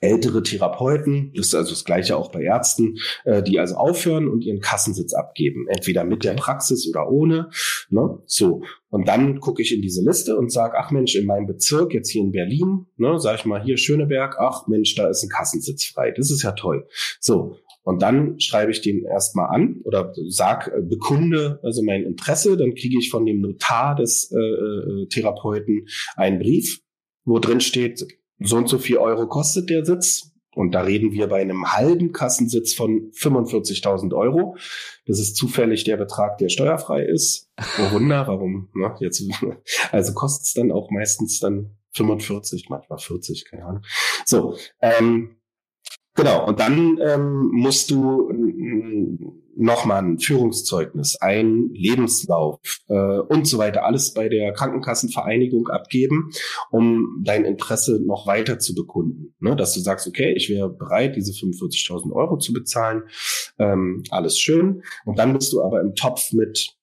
[0.00, 4.44] ältere Therapeuten, das ist also das gleiche auch bei Ärzten, äh, die also aufhören und
[4.44, 7.50] ihren Kassensitz abgeben, entweder mit der Praxis oder ohne.
[7.90, 8.18] Ne?
[8.26, 11.94] So und dann gucke ich in diese Liste und sage, ach Mensch, in meinem Bezirk
[11.94, 15.30] jetzt hier in Berlin, ne, sage ich mal hier Schöneberg, ach Mensch, da ist ein
[15.30, 16.86] Kassensitz frei, das ist ja toll.
[17.18, 22.56] So und dann schreibe ich den erstmal an oder sag, äh, bekunde also mein Interesse,
[22.56, 26.80] dann kriege ich von dem Notar des äh, äh, Therapeuten einen Brief,
[27.24, 28.06] wo drin steht,
[28.44, 30.32] so und so viel Euro kostet der Sitz.
[30.54, 34.56] Und da reden wir bei einem halben Kassensitz von 45.000 Euro.
[35.06, 37.50] Das ist zufällig der Betrag, der steuerfrei ist.
[37.78, 38.68] Oh Wunder, warum?
[38.74, 38.94] Ne?
[39.00, 39.24] Jetzt,
[39.92, 43.82] also kostet es dann auch meistens dann 45, manchmal 40, keine Ahnung.
[44.26, 45.36] So, ähm,
[46.14, 46.46] genau.
[46.46, 48.30] Und dann ähm, musst du
[49.56, 56.30] nochmal ein Führungszeugnis, ein Lebenslauf äh, und so weiter, alles bei der Krankenkassenvereinigung abgeben,
[56.70, 59.34] um dein Interesse noch weiter zu bekunden.
[59.40, 59.56] Ne?
[59.56, 63.02] Dass du sagst, okay, ich wäre bereit, diese 45.000 Euro zu bezahlen,
[63.58, 64.82] ähm, alles schön.
[65.04, 66.76] Und dann bist du aber im Topf mit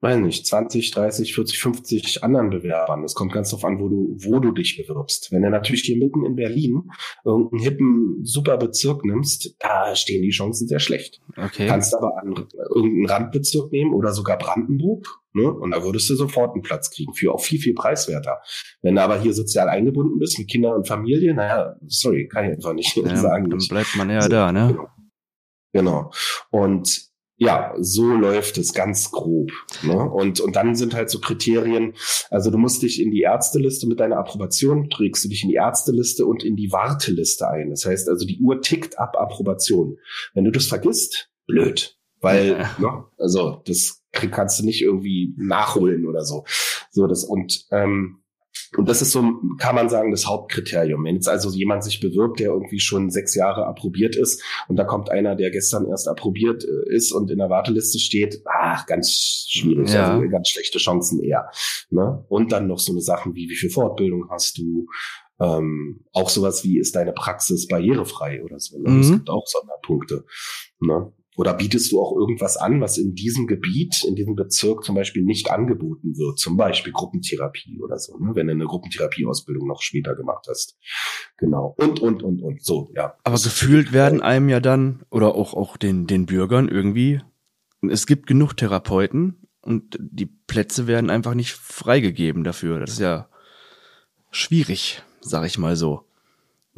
[0.00, 3.04] weiß nicht, 20, 30, 40, 50 anderen Bewerbern.
[3.04, 5.30] Es kommt ganz drauf an, wo du, wo du dich bewirbst.
[5.30, 6.90] Wenn du natürlich hier mitten in Berlin
[7.24, 11.20] irgendeinen hippen, super Bezirk nimmst, da stehen die Chancen sehr schlecht.
[11.36, 11.66] Okay.
[11.66, 12.34] Kannst aber an,
[12.74, 15.52] irgendeinen Randbezirk nehmen oder sogar Brandenburg, ne?
[15.52, 18.38] Und da würdest du sofort einen Platz kriegen für auch viel, viel preiswerter.
[18.80, 22.52] Wenn du aber hier sozial eingebunden bist mit Kindern und Familie, naja, sorry, kann ich
[22.52, 23.50] einfach nicht ja, sagen.
[23.50, 24.68] Dann bleibt man ja so, da, ne?
[24.68, 24.88] Genau.
[25.72, 26.10] genau.
[26.50, 27.09] Und
[27.40, 29.50] ja, so läuft es ganz grob.
[29.82, 29.98] Ne?
[29.98, 31.94] Und, und dann sind halt so Kriterien,
[32.30, 35.54] also du musst dich in die Ärzteliste mit deiner Approbation, trägst du dich in die
[35.54, 37.70] Ärzteliste und in die Warteliste ein.
[37.70, 39.96] Das heißt also, die Uhr tickt ab Approbation.
[40.34, 41.96] Wenn du das vergisst, blöd.
[42.20, 42.76] Weil, ja.
[42.78, 46.44] ne, also das kannst du nicht irgendwie nachholen oder so.
[46.90, 48.19] So, das und ähm,
[48.76, 49.22] und das ist so,
[49.58, 51.04] kann man sagen, das Hauptkriterium.
[51.04, 54.84] Wenn jetzt also jemand sich bewirbt, der irgendwie schon sechs Jahre approbiert ist und da
[54.84, 59.46] kommt einer, der gestern erst approbiert äh, ist und in der Warteliste steht, ach, ganz
[59.48, 60.14] schwierig, ja.
[60.14, 61.50] also ganz schlechte Chancen eher.
[61.90, 62.24] Ne?
[62.28, 64.86] Und dann noch so eine Sachen wie, wie viel Fortbildung hast du,
[65.40, 68.78] ähm, auch sowas wie, ist deine Praxis barrierefrei oder so.
[68.78, 68.90] Ne?
[68.90, 69.00] Mhm.
[69.00, 70.24] Es gibt auch Sonderpunkte.
[70.80, 71.12] Ne?
[71.36, 75.22] Oder bietest du auch irgendwas an, was in diesem Gebiet, in diesem Bezirk zum Beispiel
[75.22, 76.38] nicht angeboten wird?
[76.38, 78.32] Zum Beispiel Gruppentherapie oder so, ne?
[78.34, 80.76] wenn du eine Gruppentherapieausbildung noch später gemacht hast.
[81.38, 81.74] Genau.
[81.78, 82.64] Und, und, und, und.
[82.64, 83.14] So, ja.
[83.22, 87.20] Aber gefühlt werden einem ja dann, oder auch, auch den, den Bürgern irgendwie,
[87.88, 92.80] es gibt genug Therapeuten und die Plätze werden einfach nicht freigegeben dafür.
[92.80, 93.28] Das ist ja
[94.30, 96.04] schwierig, sag ich mal so.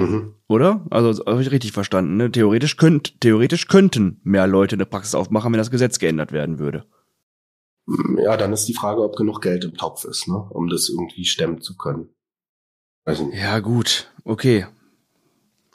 [0.02, 0.34] Mhm.
[0.48, 0.86] Oder?
[0.90, 2.16] Also habe ich richtig verstanden.
[2.16, 2.30] Ne?
[2.30, 6.84] Theoretisch, könnt, theoretisch könnten mehr Leute eine Praxis aufmachen, wenn das Gesetz geändert werden würde.
[8.18, 10.36] Ja, dann ist die Frage, ob genug Geld im Topf ist, ne?
[10.50, 12.10] um das irgendwie stemmen zu können.
[13.32, 14.66] Ja, gut, okay.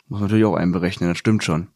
[0.07, 1.67] Muss man natürlich auch einberechnen, das stimmt schon.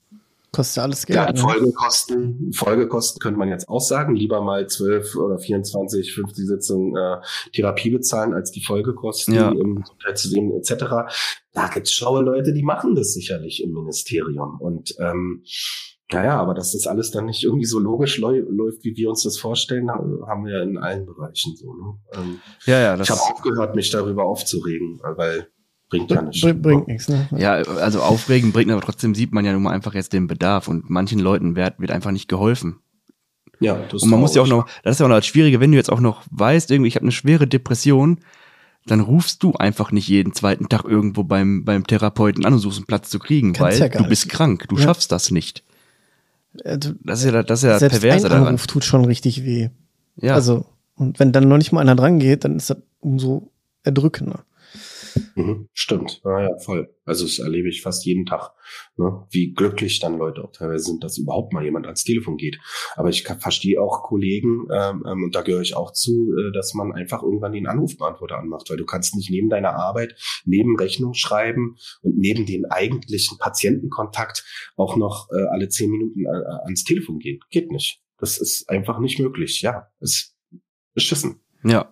[0.54, 1.16] Kostet alles Geld.
[1.16, 1.40] Ja, ne?
[1.40, 4.16] Folgekosten, Folgekosten könnte man jetzt auch sagen.
[4.16, 7.22] Lieber mal 12 oder 24, 50 Sitzungen äh,
[7.54, 9.50] Therapie bezahlen als die Folgekosten ja.
[9.50, 11.14] im Gesundheitssystem etc.
[11.54, 14.60] Da gibt's schlaue Leute, die machen das sicherlich im Ministerium.
[14.60, 15.44] Und ähm,
[16.12, 19.38] naja, aber dass das alles dann nicht irgendwie so logisch läuft, wie wir uns das
[19.38, 21.74] vorstellen, haben wir ja in allen Bereichen so.
[21.74, 21.98] Ne?
[22.14, 25.48] Ähm, ja, ja, das ich habe aufgehört, mich darüber aufzuregen, weil
[25.92, 26.42] bringt ja nichts.
[26.42, 27.28] Bringt, bringt nichts, ne?
[27.38, 30.68] Ja, also aufregen bringt, aber trotzdem sieht man ja nun mal einfach jetzt den Bedarf
[30.68, 32.80] und manchen Leuten wird, wird einfach nicht geholfen.
[33.60, 35.60] Ja, das Und man muss ja auch noch, das ist ja auch noch das Schwierige,
[35.60, 38.20] wenn du jetzt auch noch weißt, irgendwie, ich habe eine schwere Depression,
[38.88, 42.80] dann rufst du einfach nicht jeden zweiten Tag irgendwo beim, beim Therapeuten an und suchst
[42.80, 44.84] einen Platz zu kriegen, Kannst weil ja du bist krank, du ja.
[44.84, 45.64] schaffst das nicht.
[46.64, 48.68] Äh, das ist ja das ist ja Selbst perverse ein Anruf daran.
[48.68, 49.70] tut schon richtig weh.
[50.16, 50.34] Ja.
[50.34, 50.66] Also,
[50.96, 53.52] und wenn dann noch nicht mal einer dran geht, dann ist das umso
[53.84, 54.46] erdrückender.
[55.36, 56.94] Mhm, stimmt, ah, ja, voll.
[57.06, 58.52] Also das erlebe ich fast jeden Tag,
[58.98, 59.26] ne?
[59.32, 62.60] wie glücklich dann Leute auch teilweise sind, dass überhaupt mal jemand ans Telefon geht.
[62.96, 66.74] Aber ich verstehe auch Kollegen, ähm, ähm, und da gehöre ich auch zu, äh, dass
[66.74, 70.16] man einfach irgendwann den Anrufbeantworter anmacht, weil du kannst nicht neben deiner Arbeit,
[70.46, 76.66] neben Rechnung schreiben und neben den eigentlichen Patientenkontakt auch noch äh, alle zehn Minuten äh,
[76.66, 77.40] ans Telefon gehen.
[77.50, 78.02] Geht nicht.
[78.18, 79.62] Das ist einfach nicht möglich.
[79.62, 80.36] Ja, ist
[80.94, 81.40] beschissen.
[81.64, 81.92] Ja,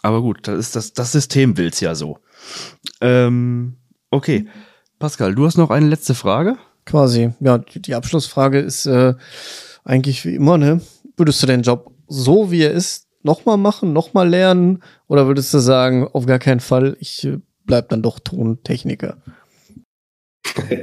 [0.00, 2.18] aber gut, das ist das, das System will's ja so.
[3.00, 3.76] Ähm,
[4.12, 4.46] Okay.
[4.98, 6.58] Pascal, du hast noch eine letzte Frage?
[6.84, 7.32] Quasi.
[7.40, 9.14] Ja, die, Abschlussfrage ist äh,
[9.84, 10.82] eigentlich wie immer, ne?
[11.16, 14.82] Würdest du den Job so wie er ist nochmal machen, nochmal lernen?
[15.08, 19.16] Oder würdest du sagen, auf gar keinen Fall, ich äh, bleib dann doch Tontechniker?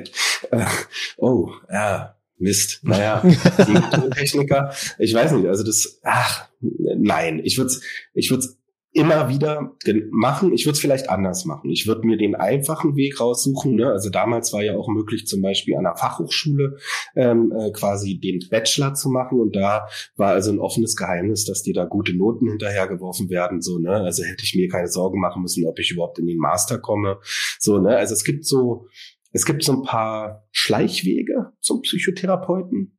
[1.17, 2.79] oh, ja, Mist.
[2.81, 3.21] Naja,
[3.91, 7.81] Tontechniker, ich weiß nicht, also das, ach, nein, ich würde es
[8.13, 8.58] ich würd's
[8.91, 9.75] immer wieder
[10.11, 10.51] machen.
[10.53, 11.69] Ich würde es vielleicht anders machen.
[11.69, 13.75] Ich würde mir den einfachen Weg raussuchen.
[13.75, 13.87] Ne?
[13.87, 16.77] Also damals war ja auch möglich, zum Beispiel an der Fachhochschule
[17.15, 19.39] ähm, äh, quasi den Bachelor zu machen.
[19.39, 23.61] Und da war also ein offenes Geheimnis, dass dir da gute Noten hinterhergeworfen werden.
[23.61, 23.91] So, ne?
[23.91, 27.19] Also hätte ich mir keine Sorgen machen müssen, ob ich überhaupt in den Master komme.
[27.59, 27.95] So, ne?
[27.95, 28.87] Also es gibt so,
[29.31, 32.97] es gibt so ein paar Schleichwege zum Psychotherapeuten.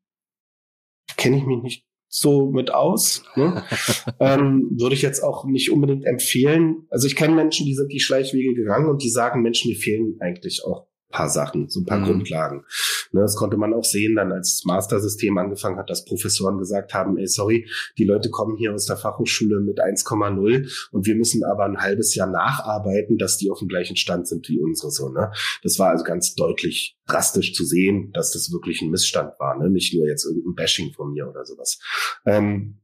[1.16, 3.22] Kenne ich mich nicht so mit aus.
[3.36, 3.62] Ne?
[4.20, 6.86] ähm, würde ich jetzt auch nicht unbedingt empfehlen.
[6.90, 10.16] Also ich kenne Menschen, die sind die Schleichwege gegangen und die sagen, Menschen, mir fehlen
[10.20, 12.04] eigentlich auch paar Sachen, so ein paar mhm.
[12.04, 12.64] Grundlagen.
[13.12, 16.94] Ne, das konnte man auch sehen, dann als das Master-System angefangen hat, dass Professoren gesagt
[16.94, 21.44] haben, ey, sorry, die Leute kommen hier aus der Fachhochschule mit 1,0 und wir müssen
[21.44, 25.08] aber ein halbes Jahr nacharbeiten, dass die auf dem gleichen Stand sind wie unsere so.
[25.08, 25.32] Ne?
[25.62, 29.68] Das war also ganz deutlich drastisch zu sehen, dass das wirklich ein Missstand war, ne?
[29.68, 31.80] nicht nur jetzt irgendein Bashing von mir oder sowas.
[32.24, 32.78] Ähm,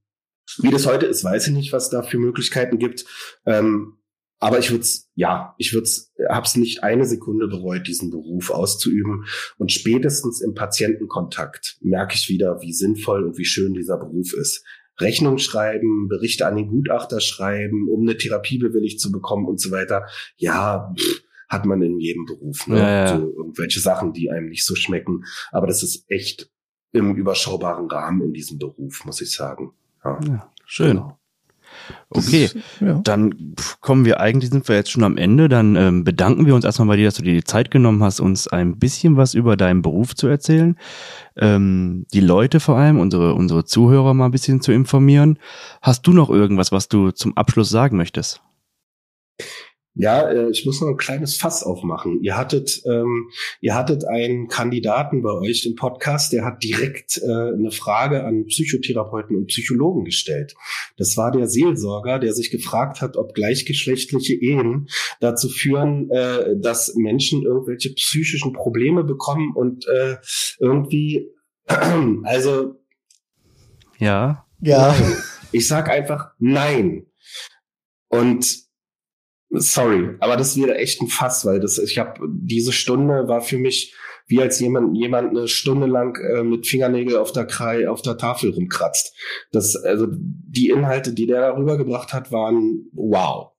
[0.59, 3.05] wie das heute ist, weiß ich nicht, was da für Möglichkeiten gibt.
[3.45, 3.99] Ähm,
[4.39, 5.89] aber ich würde ja, ich würde
[6.28, 9.24] hab's nicht eine Sekunde bereut, diesen Beruf auszuüben.
[9.59, 14.64] Und spätestens im Patientenkontakt merke ich wieder, wie sinnvoll und wie schön dieser Beruf ist.
[14.99, 19.70] Rechnung schreiben, Berichte an den Gutachter schreiben, um eine Therapie bewilligt zu bekommen und so
[19.70, 20.07] weiter.
[20.37, 22.66] Ja, pff, hat man in jedem Beruf.
[22.66, 22.78] Ne?
[22.78, 23.18] Ja, ja.
[23.18, 25.24] So irgendwelche Sachen, die einem nicht so schmecken.
[25.51, 26.51] Aber das ist echt
[26.93, 29.72] im überschaubaren Rahmen in diesem Beruf, muss ich sagen.
[30.05, 30.97] Ja, ja schön.
[30.97, 31.18] Genau.
[32.11, 33.01] Okay, ja.
[33.05, 35.49] dann kommen wir eigentlich, sind wir jetzt schon am Ende.
[35.49, 38.20] Dann ähm, bedanken wir uns erstmal bei dir, dass du dir die Zeit genommen hast,
[38.20, 40.76] uns ein bisschen was über deinen Beruf zu erzählen.
[41.37, 45.39] Ähm, die Leute vor allem, unsere, unsere Zuhörer mal ein bisschen zu informieren.
[45.82, 48.41] Hast du noch irgendwas, was du zum Abschluss sagen möchtest?
[49.99, 52.22] Ja, äh, ich muss noch ein kleines Fass aufmachen.
[52.22, 53.30] Ihr hattet, ähm,
[53.62, 58.44] ihr hattet einen Kandidaten bei euch im Podcast, der hat direkt äh, eine Frage an
[58.44, 60.55] Psychotherapeuten und Psychologen gestellt.
[60.99, 64.88] Das war der Seelsorger, der sich gefragt hat, ob gleichgeschlechtliche Ehen
[65.20, 70.16] dazu führen, äh, dass Menschen irgendwelche psychischen Probleme bekommen und äh,
[70.61, 71.30] irgendwie,
[72.22, 72.74] also
[73.99, 74.94] ja, ja.
[74.99, 75.16] Nein.
[75.53, 77.07] Ich sag einfach nein.
[78.09, 78.65] Und
[79.51, 83.59] sorry, aber das wäre echt ein Fass, weil das, ich habe diese Stunde war für
[83.59, 83.94] mich
[84.28, 88.18] wie als jemand jemand eine Stunde lang äh, mit Fingernägel auf der Krei, auf der
[88.18, 89.14] Tafel rumkratzt.
[89.53, 93.53] Das also die Inhalte, die der darüber gebracht hat, waren wow.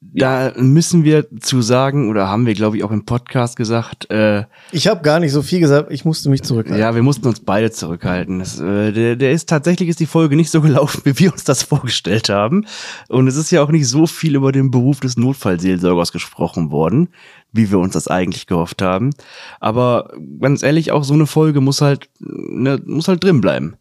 [0.00, 4.08] Da müssen wir zu sagen, oder haben wir, glaube ich, auch im Podcast gesagt.
[4.12, 6.80] Äh, ich habe gar nicht so viel gesagt, ich musste mich zurückhalten.
[6.80, 8.38] Ja, wir mussten uns beide zurückhalten.
[8.38, 11.42] Das, äh, der, der ist tatsächlich ist die Folge nicht so gelaufen, wie wir uns
[11.42, 12.64] das vorgestellt haben.
[13.08, 17.08] Und es ist ja auch nicht so viel über den Beruf des Notfallseelsorgers gesprochen worden,
[17.52, 19.10] wie wir uns das eigentlich gehofft haben.
[19.58, 23.76] Aber ganz ehrlich, auch so eine Folge muss halt, ne, muss halt drin bleiben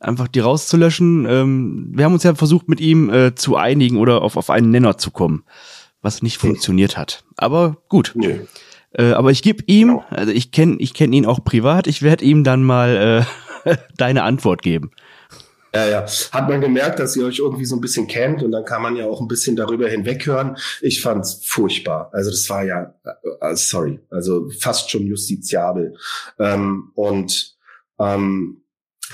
[0.00, 1.26] einfach die rauszulöschen.
[1.28, 4.70] Ähm, wir haben uns ja versucht, mit ihm äh, zu einigen oder auf, auf einen
[4.70, 5.44] Nenner zu kommen,
[6.00, 6.50] was nicht hm.
[6.50, 7.24] funktioniert hat.
[7.36, 8.12] Aber gut.
[8.14, 8.40] Nee.
[8.92, 10.04] Äh, aber ich gebe ihm, genau.
[10.10, 13.24] also ich kenne ich kenn ihn auch privat, ich werde ihm dann mal
[13.64, 14.90] äh, deine Antwort geben.
[15.74, 16.06] Ja, ja.
[16.32, 18.94] Hat man gemerkt, dass ihr euch irgendwie so ein bisschen kennt und dann kann man
[18.94, 20.58] ja auch ein bisschen darüber hinweghören.
[20.82, 22.10] Ich fand's furchtbar.
[22.12, 22.94] Also das war ja,
[23.40, 25.96] äh, sorry, also fast schon justiziabel.
[26.38, 27.56] Ähm, und
[27.98, 28.61] ähm,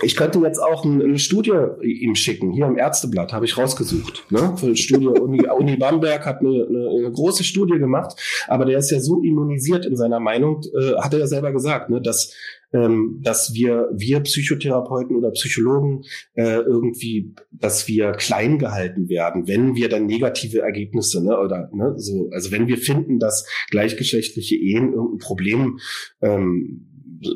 [0.03, 2.53] ich könnte jetzt auch eine Studie ihm schicken.
[2.53, 4.25] Hier im Ärzteblatt habe ich rausgesucht.
[4.31, 4.55] Ne?
[4.57, 8.91] Für Studie Uni, Uni Bamberg hat eine, eine, eine, große Studie gemacht, aber der ist
[8.91, 12.33] ja so immunisiert in seiner Meinung, äh, hat er ja selber gesagt, ne, dass
[12.73, 16.03] ähm, dass wir wir Psychotherapeuten oder Psychologen
[16.35, 21.95] äh, irgendwie, dass wir klein gehalten werden, wenn wir dann negative Ergebnisse ne, oder ne,
[21.97, 25.79] so, also wenn wir finden, dass gleichgeschlechtliche Ehen irgendein Problem
[26.21, 26.88] ähm,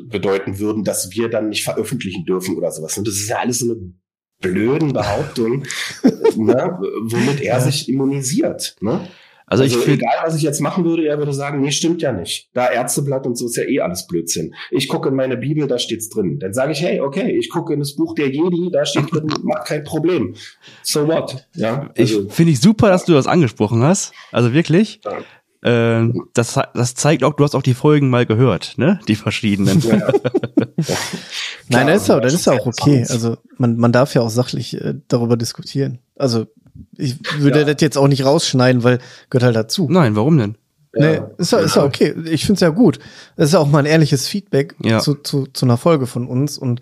[0.07, 2.97] bedeuten würden, dass wir dann nicht veröffentlichen dürfen oder sowas.
[2.97, 3.93] Und das ist ja alles so eine
[4.39, 5.63] blöden Behauptung,
[6.35, 8.75] ne, womit er sich immunisiert.
[8.81, 9.07] Ne?
[9.45, 12.01] Also, also ich find, egal, was ich jetzt machen würde, er würde sagen, nee, stimmt
[12.01, 12.49] ja nicht.
[12.53, 14.55] Da Ärzteblatt und so ist ja eh alles Blödsinn.
[14.71, 16.39] Ich gucke in meine Bibel, da steht's drin.
[16.39, 19.27] Dann sage ich, hey, okay, ich gucke in das Buch der Jedi, da steht drin,
[19.43, 20.35] macht kein Problem.
[20.81, 21.47] So what?
[21.55, 21.91] Ja.
[21.97, 24.13] Also, ich finde ich super, dass du das angesprochen hast.
[24.31, 25.01] Also wirklich.
[25.03, 25.19] Ja.
[25.63, 28.99] Äh, das, das zeigt auch, du hast auch die Folgen mal gehört, ne?
[29.07, 29.79] Die verschiedenen.
[29.81, 29.95] Ja.
[31.69, 33.05] Nein, das ist auch, das ist auch okay.
[33.09, 35.99] Also man, man darf ja auch sachlich äh, darüber diskutieren.
[36.17, 36.47] Also
[36.97, 37.65] ich würde ja.
[37.65, 38.99] das jetzt auch nicht rausschneiden, weil
[39.29, 39.87] gehört halt dazu.
[39.89, 40.57] Nein, warum denn?
[40.95, 42.13] Nee, ist ja, ist ja okay.
[42.25, 42.99] Ich finde es ja gut.
[43.35, 44.99] Das ist ja auch mal ein ehrliches Feedback Ja.
[44.99, 46.81] zu, zu, zu einer Folge von uns und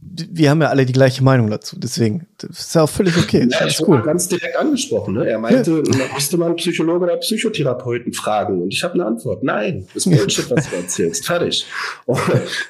[0.00, 1.78] wir haben ja alle die gleiche Meinung dazu.
[1.78, 3.46] Deswegen, das ist ja auch völlig okay.
[3.50, 4.02] Ja, das ist cool.
[4.02, 5.14] ganz direkt angesprochen.
[5.14, 5.28] Ne?
[5.28, 8.62] Er meinte, da müsste man Psychologe oder Psychotherapeuten fragen.
[8.62, 9.42] Und ich habe eine Antwort.
[9.42, 11.26] Nein, das ist Bullshit, was du erzählst.
[11.26, 11.66] Fertig.
[12.06, 12.20] Und,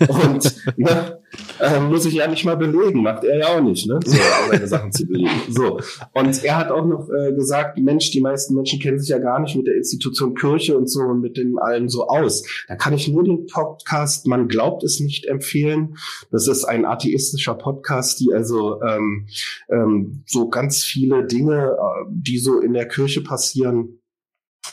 [0.09, 1.19] und ne,
[1.61, 3.03] äh, muss ich ja nicht mal belegen.
[3.03, 3.99] Macht er ja auch nicht, ne?
[4.05, 4.17] So,
[4.51, 5.31] seine Sachen zu belegen.
[5.49, 5.79] So.
[6.15, 9.41] Und er hat auch noch äh, gesagt, Mensch, die meisten Menschen kennen sich ja gar
[9.41, 12.45] nicht mit der Institution Kirche und so und mit dem allem so aus.
[12.69, 15.97] Da kann ich nur den Podcast Man glaubt es nicht empfehlen.
[16.31, 19.27] Das ist ein atheistischer Podcast, die also ähm,
[19.71, 24.01] ähm, so ganz viele Dinge, äh, die so in der Kirche passieren,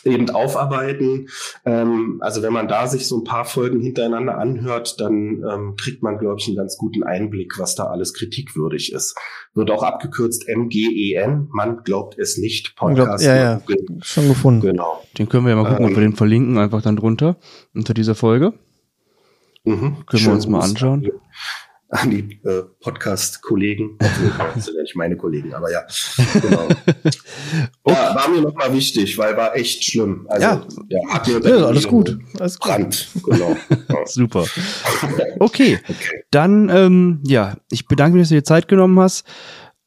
[0.06, 1.28] eben aufarbeiten.
[1.66, 6.04] Ähm, also wenn man da sich so ein paar Folgen hintereinander anhört, dann ähm, kriegt
[6.04, 9.18] man, glaube ich, einen ganz guten Einblick, was da alles kritikwürdig ist.
[9.56, 13.62] Wird auch abgekürzt MGEN, man glaubt es nicht, Man glaubt- ja, ja.
[14.02, 14.62] Schon gefunden.
[14.62, 15.02] Genau.
[15.18, 16.12] Den können wir ja mal gucken, ob wir Ähm.
[16.12, 17.38] den verlinken, einfach dann drunter,
[17.74, 18.54] unter dieser Folge.
[19.64, 20.06] Mhm.
[20.06, 21.10] Können wir uns mal anschauen?
[22.02, 23.98] An die äh, Podcast-Kollegen.
[24.56, 25.82] Das sind ja nicht meine Kollegen, aber ja.
[26.42, 26.68] Genau.
[27.88, 30.26] ja, war mir nochmal wichtig, weil war echt schlimm.
[30.30, 30.68] Also, Ja.
[30.90, 32.18] ja, hat mir Ja, alles gut.
[32.40, 32.72] Alles gut.
[32.72, 33.56] Brand, genau.
[34.06, 34.46] Super.
[35.40, 36.24] Okay, Okay.
[36.32, 39.26] dann, ähm, ja, ich bedanke mich, dass du dir Zeit genommen hast.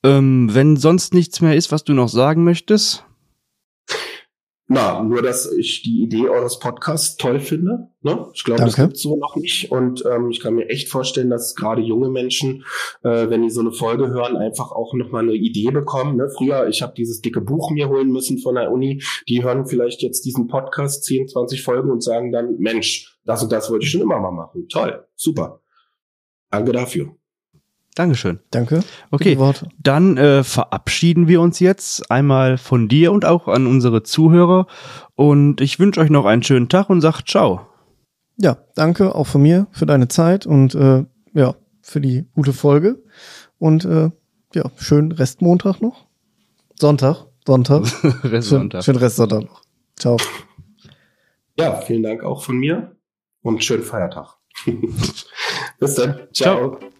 [0.05, 3.05] Ähm, wenn sonst nichts mehr ist, was du noch sagen möchtest.
[4.71, 7.89] Na, nur, dass ich die Idee eures Podcasts toll finde.
[8.03, 8.29] Ne?
[8.35, 8.91] Ich glaube, das Danke.
[8.91, 9.73] gibt so noch nicht.
[9.73, 12.65] Und ähm, ich kann mir echt vorstellen, dass gerade junge Menschen,
[13.03, 16.19] äh, wenn die so eine Folge hören, einfach auch nochmal eine Idee bekommen.
[16.19, 16.29] Ne?
[16.37, 19.03] Früher, ich habe dieses dicke Buch mir holen müssen von der Uni.
[19.27, 23.51] Die hören vielleicht jetzt diesen Podcast, 10, 20 Folgen und sagen dann, Mensch, das und
[23.51, 24.69] das wollte ich schon immer mal machen.
[24.69, 25.63] Toll, super.
[26.51, 27.18] Danke dafür.
[27.95, 28.39] Dankeschön.
[28.53, 28.85] Danke.
[29.11, 29.37] Okay,
[29.83, 34.67] dann äh, verabschieden wir uns jetzt einmal von dir und auch an unsere Zuhörer.
[35.17, 37.67] Und ich wünsche euch noch einen schönen Tag und sagt ciao.
[38.37, 41.05] Ja, danke auch von mir für deine Zeit und äh,
[41.35, 43.03] ja, für die gute Folge.
[43.59, 44.11] Und äh,
[44.55, 46.07] ja, schönen Restmontag noch.
[46.79, 47.27] Sonntag.
[47.45, 47.87] Sonntag.
[48.23, 48.85] schön, Sonntag.
[48.85, 49.63] schönen Restsonntag noch.
[49.97, 50.17] Ciao.
[51.59, 52.95] Ja, vielen Dank auch von mir
[53.43, 54.37] und schönen Feiertag.
[55.81, 56.29] Bis dann.
[56.33, 56.79] Ciao.
[56.79, 56.91] Ciao.